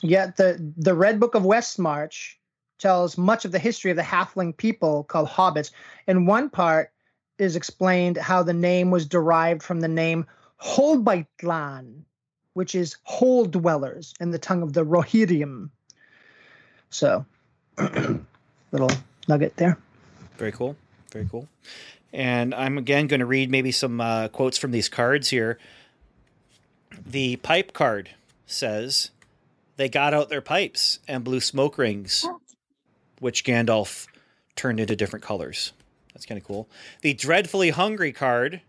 Yeah, 0.00 0.30
the 0.36 0.72
the 0.76 0.94
Red 0.94 1.18
Book 1.18 1.34
of 1.34 1.42
Westmarch 1.42 2.34
tells 2.78 3.18
much 3.18 3.44
of 3.44 3.52
the 3.52 3.58
history 3.58 3.90
of 3.90 3.96
the 3.96 4.02
halfling 4.02 4.56
people 4.56 5.04
called 5.04 5.28
hobbits. 5.28 5.72
In 6.06 6.26
one 6.26 6.48
part 6.48 6.92
is 7.38 7.56
explained 7.56 8.16
how 8.16 8.42
the 8.42 8.52
name 8.52 8.90
was 8.90 9.06
derived 9.06 9.62
from 9.62 9.80
the 9.80 9.88
name 9.88 10.26
Holbytlan, 10.60 12.02
which 12.54 12.74
is 12.74 12.96
hole 13.04 13.44
dwellers 13.44 14.14
in 14.20 14.30
the 14.30 14.38
tongue 14.38 14.62
of 14.62 14.72
the 14.72 14.84
Rohirrim. 14.84 15.70
So, 16.90 17.24
little 18.72 18.90
nugget 19.28 19.56
there. 19.56 19.78
Very 20.36 20.52
cool. 20.52 20.76
Very 21.12 21.28
cool. 21.30 21.48
And 22.12 22.54
I'm 22.54 22.78
again 22.78 23.06
going 23.06 23.20
to 23.20 23.26
read 23.26 23.50
maybe 23.50 23.70
some 23.72 24.00
uh, 24.00 24.28
quotes 24.28 24.58
from 24.58 24.70
these 24.70 24.88
cards 24.88 25.28
here. 25.28 25.58
The 27.06 27.36
pipe 27.36 27.72
card 27.72 28.10
says, 28.46 29.10
They 29.76 29.88
got 29.88 30.14
out 30.14 30.28
their 30.28 30.40
pipes 30.40 30.98
and 31.06 31.22
blew 31.22 31.40
smoke 31.40 31.78
rings, 31.78 32.26
which 33.20 33.44
Gandalf 33.44 34.06
turned 34.56 34.80
into 34.80 34.96
different 34.96 35.24
colors. 35.24 35.72
That's 36.18 36.26
kind 36.26 36.40
of 36.40 36.44
cool. 36.44 36.68
The 37.02 37.14
dreadfully 37.14 37.70
hungry 37.70 38.10
card 38.10 38.60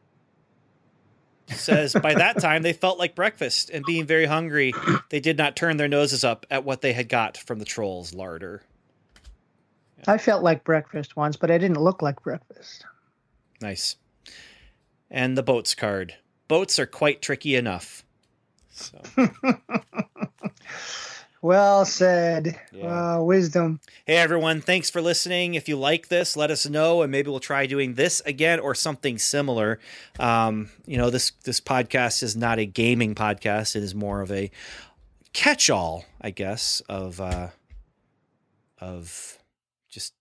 says, 1.48 1.96
By 1.96 2.14
that 2.14 2.40
time, 2.40 2.62
they 2.62 2.74
felt 2.74 3.00
like 3.00 3.16
breakfast, 3.16 3.72
and 3.72 3.84
being 3.84 4.06
very 4.06 4.28
hungry, 4.28 4.72
they 5.10 5.20
did 5.20 5.36
not 5.36 5.56
turn 5.56 5.78
their 5.78 5.88
noses 5.88 6.24
up 6.24 6.46
at 6.52 6.64
what 6.64 6.82
they 6.82 6.94
had 6.94 7.10
got 7.10 7.38
from 7.38 7.58
the 7.58 7.66
troll's 7.66 8.14
larder. 8.14 8.62
I 10.08 10.20
felt 10.20 10.44
like 10.44 10.64
breakfast 10.64 11.16
once, 11.18 11.38
but 11.38 11.50
I 11.50 11.58
didn't 11.58 11.80
look 11.80 12.04
like 12.04 12.22
breakfast. 12.22 12.86
Nice. 13.60 13.96
And 15.10 15.36
the 15.36 15.42
boats 15.42 15.74
card. 15.74 16.18
Boats 16.48 16.78
are 16.78 16.86
quite 16.86 17.20
tricky 17.20 17.56
enough. 17.56 18.06
So 18.70 19.02
Well 21.42 21.86
said. 21.86 22.60
Yeah. 22.74 23.16
Uh, 23.16 23.22
wisdom. 23.22 23.80
hey 24.06 24.18
everyone, 24.18 24.60
thanks 24.60 24.90
for 24.90 25.02
listening. 25.02 25.54
If 25.54 25.70
you 25.70 25.78
like 25.78 26.10
this, 26.10 26.36
let 26.36 26.52
us 26.52 26.68
know 26.68 27.02
and 27.02 27.12
maybe 27.12 27.30
we'll 27.30 27.40
try 27.40 27.66
doing 27.66 27.94
this 27.94 28.22
again 28.26 28.60
or 28.60 28.76
something 28.76 29.18
similar. 29.18 29.80
Um, 30.20 30.70
you 30.86 30.98
know, 30.98 31.10
this 31.10 31.32
this 31.46 31.62
podcast 31.62 32.24
is 32.24 32.36
not 32.36 32.60
a 32.60 32.66
gaming 32.66 33.16
podcast. 33.16 33.78
It 33.78 33.84
is 33.84 33.96
more 33.96 34.22
of 34.22 34.32
a 34.32 34.52
catch-all, 35.32 36.04
I 36.20 36.32
guess, 36.32 36.82
of 36.90 37.22
uh 37.22 37.48
of 38.80 39.38
just 39.90 40.14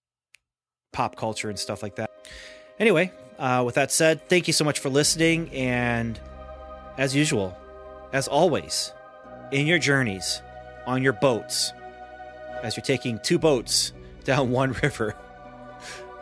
pop 0.93 1.17
culture 1.17 1.49
and 1.49 1.59
stuff 1.59 1.83
like 1.83 1.97
that. 1.97 2.11
Anyway, 2.79 3.11
uh, 3.41 3.65
with 3.67 3.75
that 3.75 3.91
said, 3.91 4.29
thank 4.29 4.47
you 4.47 4.53
so 4.53 4.65
much 4.65 4.79
for 4.79 4.89
listening. 4.89 5.51
And 5.51 6.19
as 6.97 7.15
usual, 7.15 7.57
as 8.13 8.29
always, 8.29 8.93
in 9.51 9.67
your 9.67 9.79
journeys, 9.81 10.43
on 10.89 11.03
your 11.03 11.13
boats, 11.13 11.75
as 12.63 12.77
you're 12.77 12.85
taking 12.85 13.19
two 13.19 13.39
boats 13.39 13.93
down 14.25 14.51
one 14.51 14.73
river, 14.83 15.15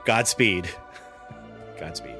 Godspeed. 0.05 0.69
Godspeed. 1.79 2.16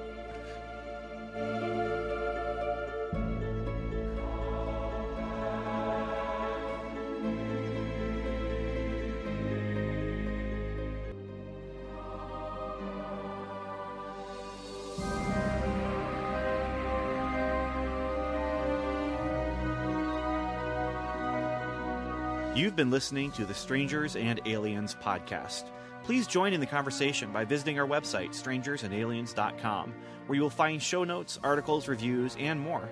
You've 22.57 22.75
been 22.75 22.91
listening 22.91 23.33
to 23.33 23.45
the 23.45 23.53
Strangers 23.53 24.17
and 24.17 24.41
Aliens 24.47 24.97
podcast. 25.03 25.65
Please 26.05 26.27
join 26.27 26.55
in 26.55 26.61
the 26.61 26.65
conversation 26.65 27.31
by 27.31 27.45
visiting 27.45 27.79
our 27.79 27.87
website, 27.87 28.31
strangersandaliens.com, 28.31 29.95
where 30.27 30.37
you 30.37 30.41
will 30.41 30.49
find 30.49 30.83
show 30.83 31.05
notes, 31.05 31.39
articles, 31.45 31.87
reviews, 31.87 32.35
and 32.41 32.59
more. 32.59 32.89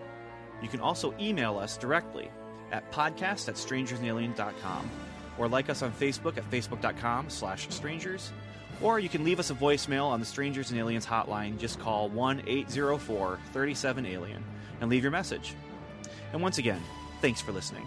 You 0.61 0.69
can 0.69 0.81
also 0.81 1.15
email 1.19 1.57
us 1.57 1.79
directly 1.79 2.31
at 2.73 2.93
podcast 2.93 3.49
at 3.49 3.55
strangersandaliens.com 3.55 4.91
or 5.39 5.49
like 5.49 5.71
us 5.71 5.81
on 5.81 5.93
Facebook 5.93 6.37
at 6.37 6.51
facebook.com 6.51 7.31
slash 7.31 7.67
strangers. 7.71 8.33
Or 8.83 8.99
you 8.99 9.09
can 9.09 9.25
leave 9.25 9.41
us 9.41 9.49
a 9.49 9.55
voicemail 9.55 10.05
on 10.05 10.21
the 10.21 10.27
Strangers 10.27 10.73
and 10.73 10.79
Aliens 10.79 11.07
hotline. 11.07 11.57
Just 11.57 11.81
call 11.81 12.11
1 12.11 12.43
804 12.47 13.39
37 13.55 14.05
Alien 14.05 14.45
and 14.83 14.91
leave 14.91 15.03
your 15.03 15.11
message. 15.11 15.55
And 16.35 16.43
once 16.43 16.59
again, 16.59 16.83
thanks 17.23 17.41
for 17.41 17.53
listening. 17.53 17.87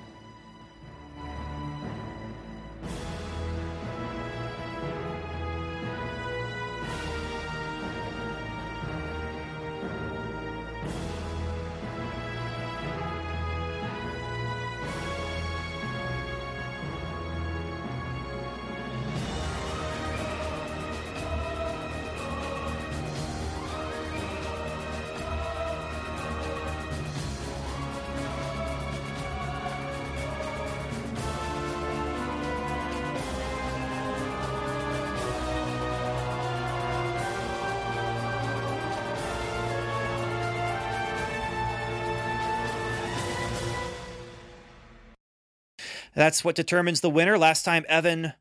That's 46.18 46.44
what 46.44 46.56
determines 46.56 47.02
the 47.02 47.12
winner. 47.12 47.38
Last 47.38 47.62
time, 47.62 47.86
Evan 47.88 48.34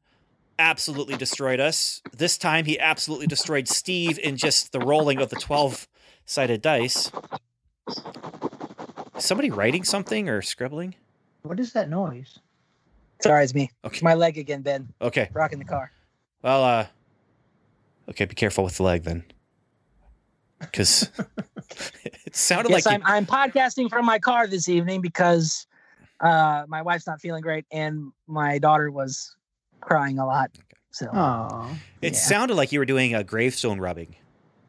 absolutely 0.58 1.14
destroyed 1.14 1.60
us. 1.60 2.00
This 2.10 2.38
time, 2.38 2.64
he 2.64 2.80
absolutely 2.80 3.26
destroyed 3.26 3.68
Steve 3.68 4.18
in 4.18 4.38
just 4.38 4.72
the 4.72 4.80
rolling 4.80 5.20
of 5.20 5.28
the 5.28 5.36
12 5.36 5.86
sided 6.24 6.62
dice. 6.62 7.12
Is 9.14 9.24
somebody 9.24 9.50
writing 9.50 9.84
something 9.84 10.26
or 10.26 10.40
scribbling? 10.40 10.94
What 11.42 11.60
is 11.60 11.74
that 11.74 11.90
noise? 11.90 12.38
Sorry, 13.20 13.44
it's 13.44 13.54
me. 13.54 13.70
Okay. 13.84 14.00
My 14.02 14.14
leg 14.14 14.38
again, 14.38 14.62
Ben. 14.62 14.88
Okay. 15.02 15.28
Rocking 15.34 15.58
the 15.58 15.66
car. 15.66 15.92
Well, 16.40 16.64
uh, 16.64 16.86
okay, 18.08 18.24
be 18.24 18.34
careful 18.34 18.64
with 18.64 18.78
the 18.78 18.84
leg 18.84 19.02
then. 19.02 19.22
Because 20.60 21.10
it 22.24 22.34
sounded 22.34 22.70
yes, 22.70 22.86
like 22.86 22.94
I'm, 22.94 23.02
I'm 23.04 23.26
podcasting 23.26 23.90
from 23.90 24.06
my 24.06 24.18
car 24.18 24.46
this 24.46 24.66
evening 24.66 25.02
because 25.02 25.66
uh, 26.20 26.64
my 26.68 26.82
wife's 26.82 27.06
not 27.06 27.20
feeling 27.20 27.42
great 27.42 27.66
and 27.70 28.12
my 28.26 28.58
daughter 28.58 28.90
was 28.90 29.34
crying 29.80 30.18
a 30.18 30.26
lot. 30.26 30.50
So 30.90 31.08
Oh, 31.12 31.76
it 32.00 32.14
yeah. 32.14 32.18
sounded 32.18 32.54
like 32.54 32.72
you 32.72 32.78
were 32.78 32.86
doing 32.86 33.14
a 33.14 33.22
gravestone 33.22 33.78
rubbing, 33.78 34.16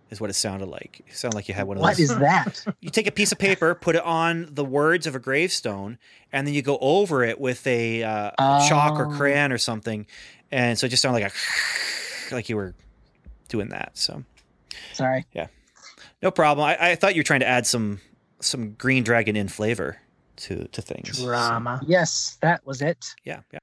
is 0.10 0.20
what 0.20 0.30
it 0.30 0.34
sounded 0.34 0.68
like. 0.68 1.02
It 1.08 1.16
sounded 1.16 1.36
like 1.36 1.48
you 1.48 1.54
had 1.54 1.68
one 1.68 1.78
of 1.78 1.82
those. 1.84 1.90
What 1.92 2.00
is 2.00 2.18
that? 2.18 2.66
you 2.82 2.90
take 2.90 3.08
a 3.08 3.12
piece 3.12 3.32
of 3.32 3.38
paper, 3.38 3.74
put 3.76 3.96
it 3.96 4.04
on 4.04 4.48
the 4.52 4.66
words 4.66 5.08
of 5.08 5.16
a 5.16 5.20
gravestone, 5.20 5.98
and 6.34 6.46
then 6.46 6.54
you 6.54 6.62
go 6.62 6.78
over 6.82 7.24
it 7.24 7.40
with 7.40 7.66
a 7.66 8.04
uh, 8.04 8.32
chalk 8.68 9.00
or 9.00 9.06
Oh. 9.06 9.18
crayon 9.18 9.52
or 9.54 9.58
something, 9.58 10.06
and 10.52 10.78
so 10.78 10.86
it 10.86 10.90
just 10.90 11.02
sounded 11.02 11.22
like 11.22 11.32
a 12.32 12.36
like 12.36 12.50
you 12.50 12.58
were 12.58 12.76
doing 13.48 13.70
that. 13.70 13.92
So 13.98 14.24
Sorry. 14.94 15.26
Yeah, 15.34 15.48
no 16.22 16.30
problem. 16.32 16.68
I, 16.68 16.92
I 16.92 16.96
thought 16.96 17.16
you 17.16 17.20
were 17.20 17.24
trying 17.26 17.40
to 17.40 17.48
add 17.48 17.66
some 17.66 18.02
some 18.42 18.74
Green 18.74 19.04
Dragon 19.04 19.36
Inn 19.38 19.48
flavor 19.48 19.98
to 20.38 20.68
to 20.68 20.82
things. 20.82 21.18
So, 21.18 21.26
drama. 21.26 21.82
Yes, 21.86 22.38
that 22.42 22.66
was 22.66 22.82
it. 22.82 23.14
yeah, 23.24 23.42
yeah. 23.52 23.60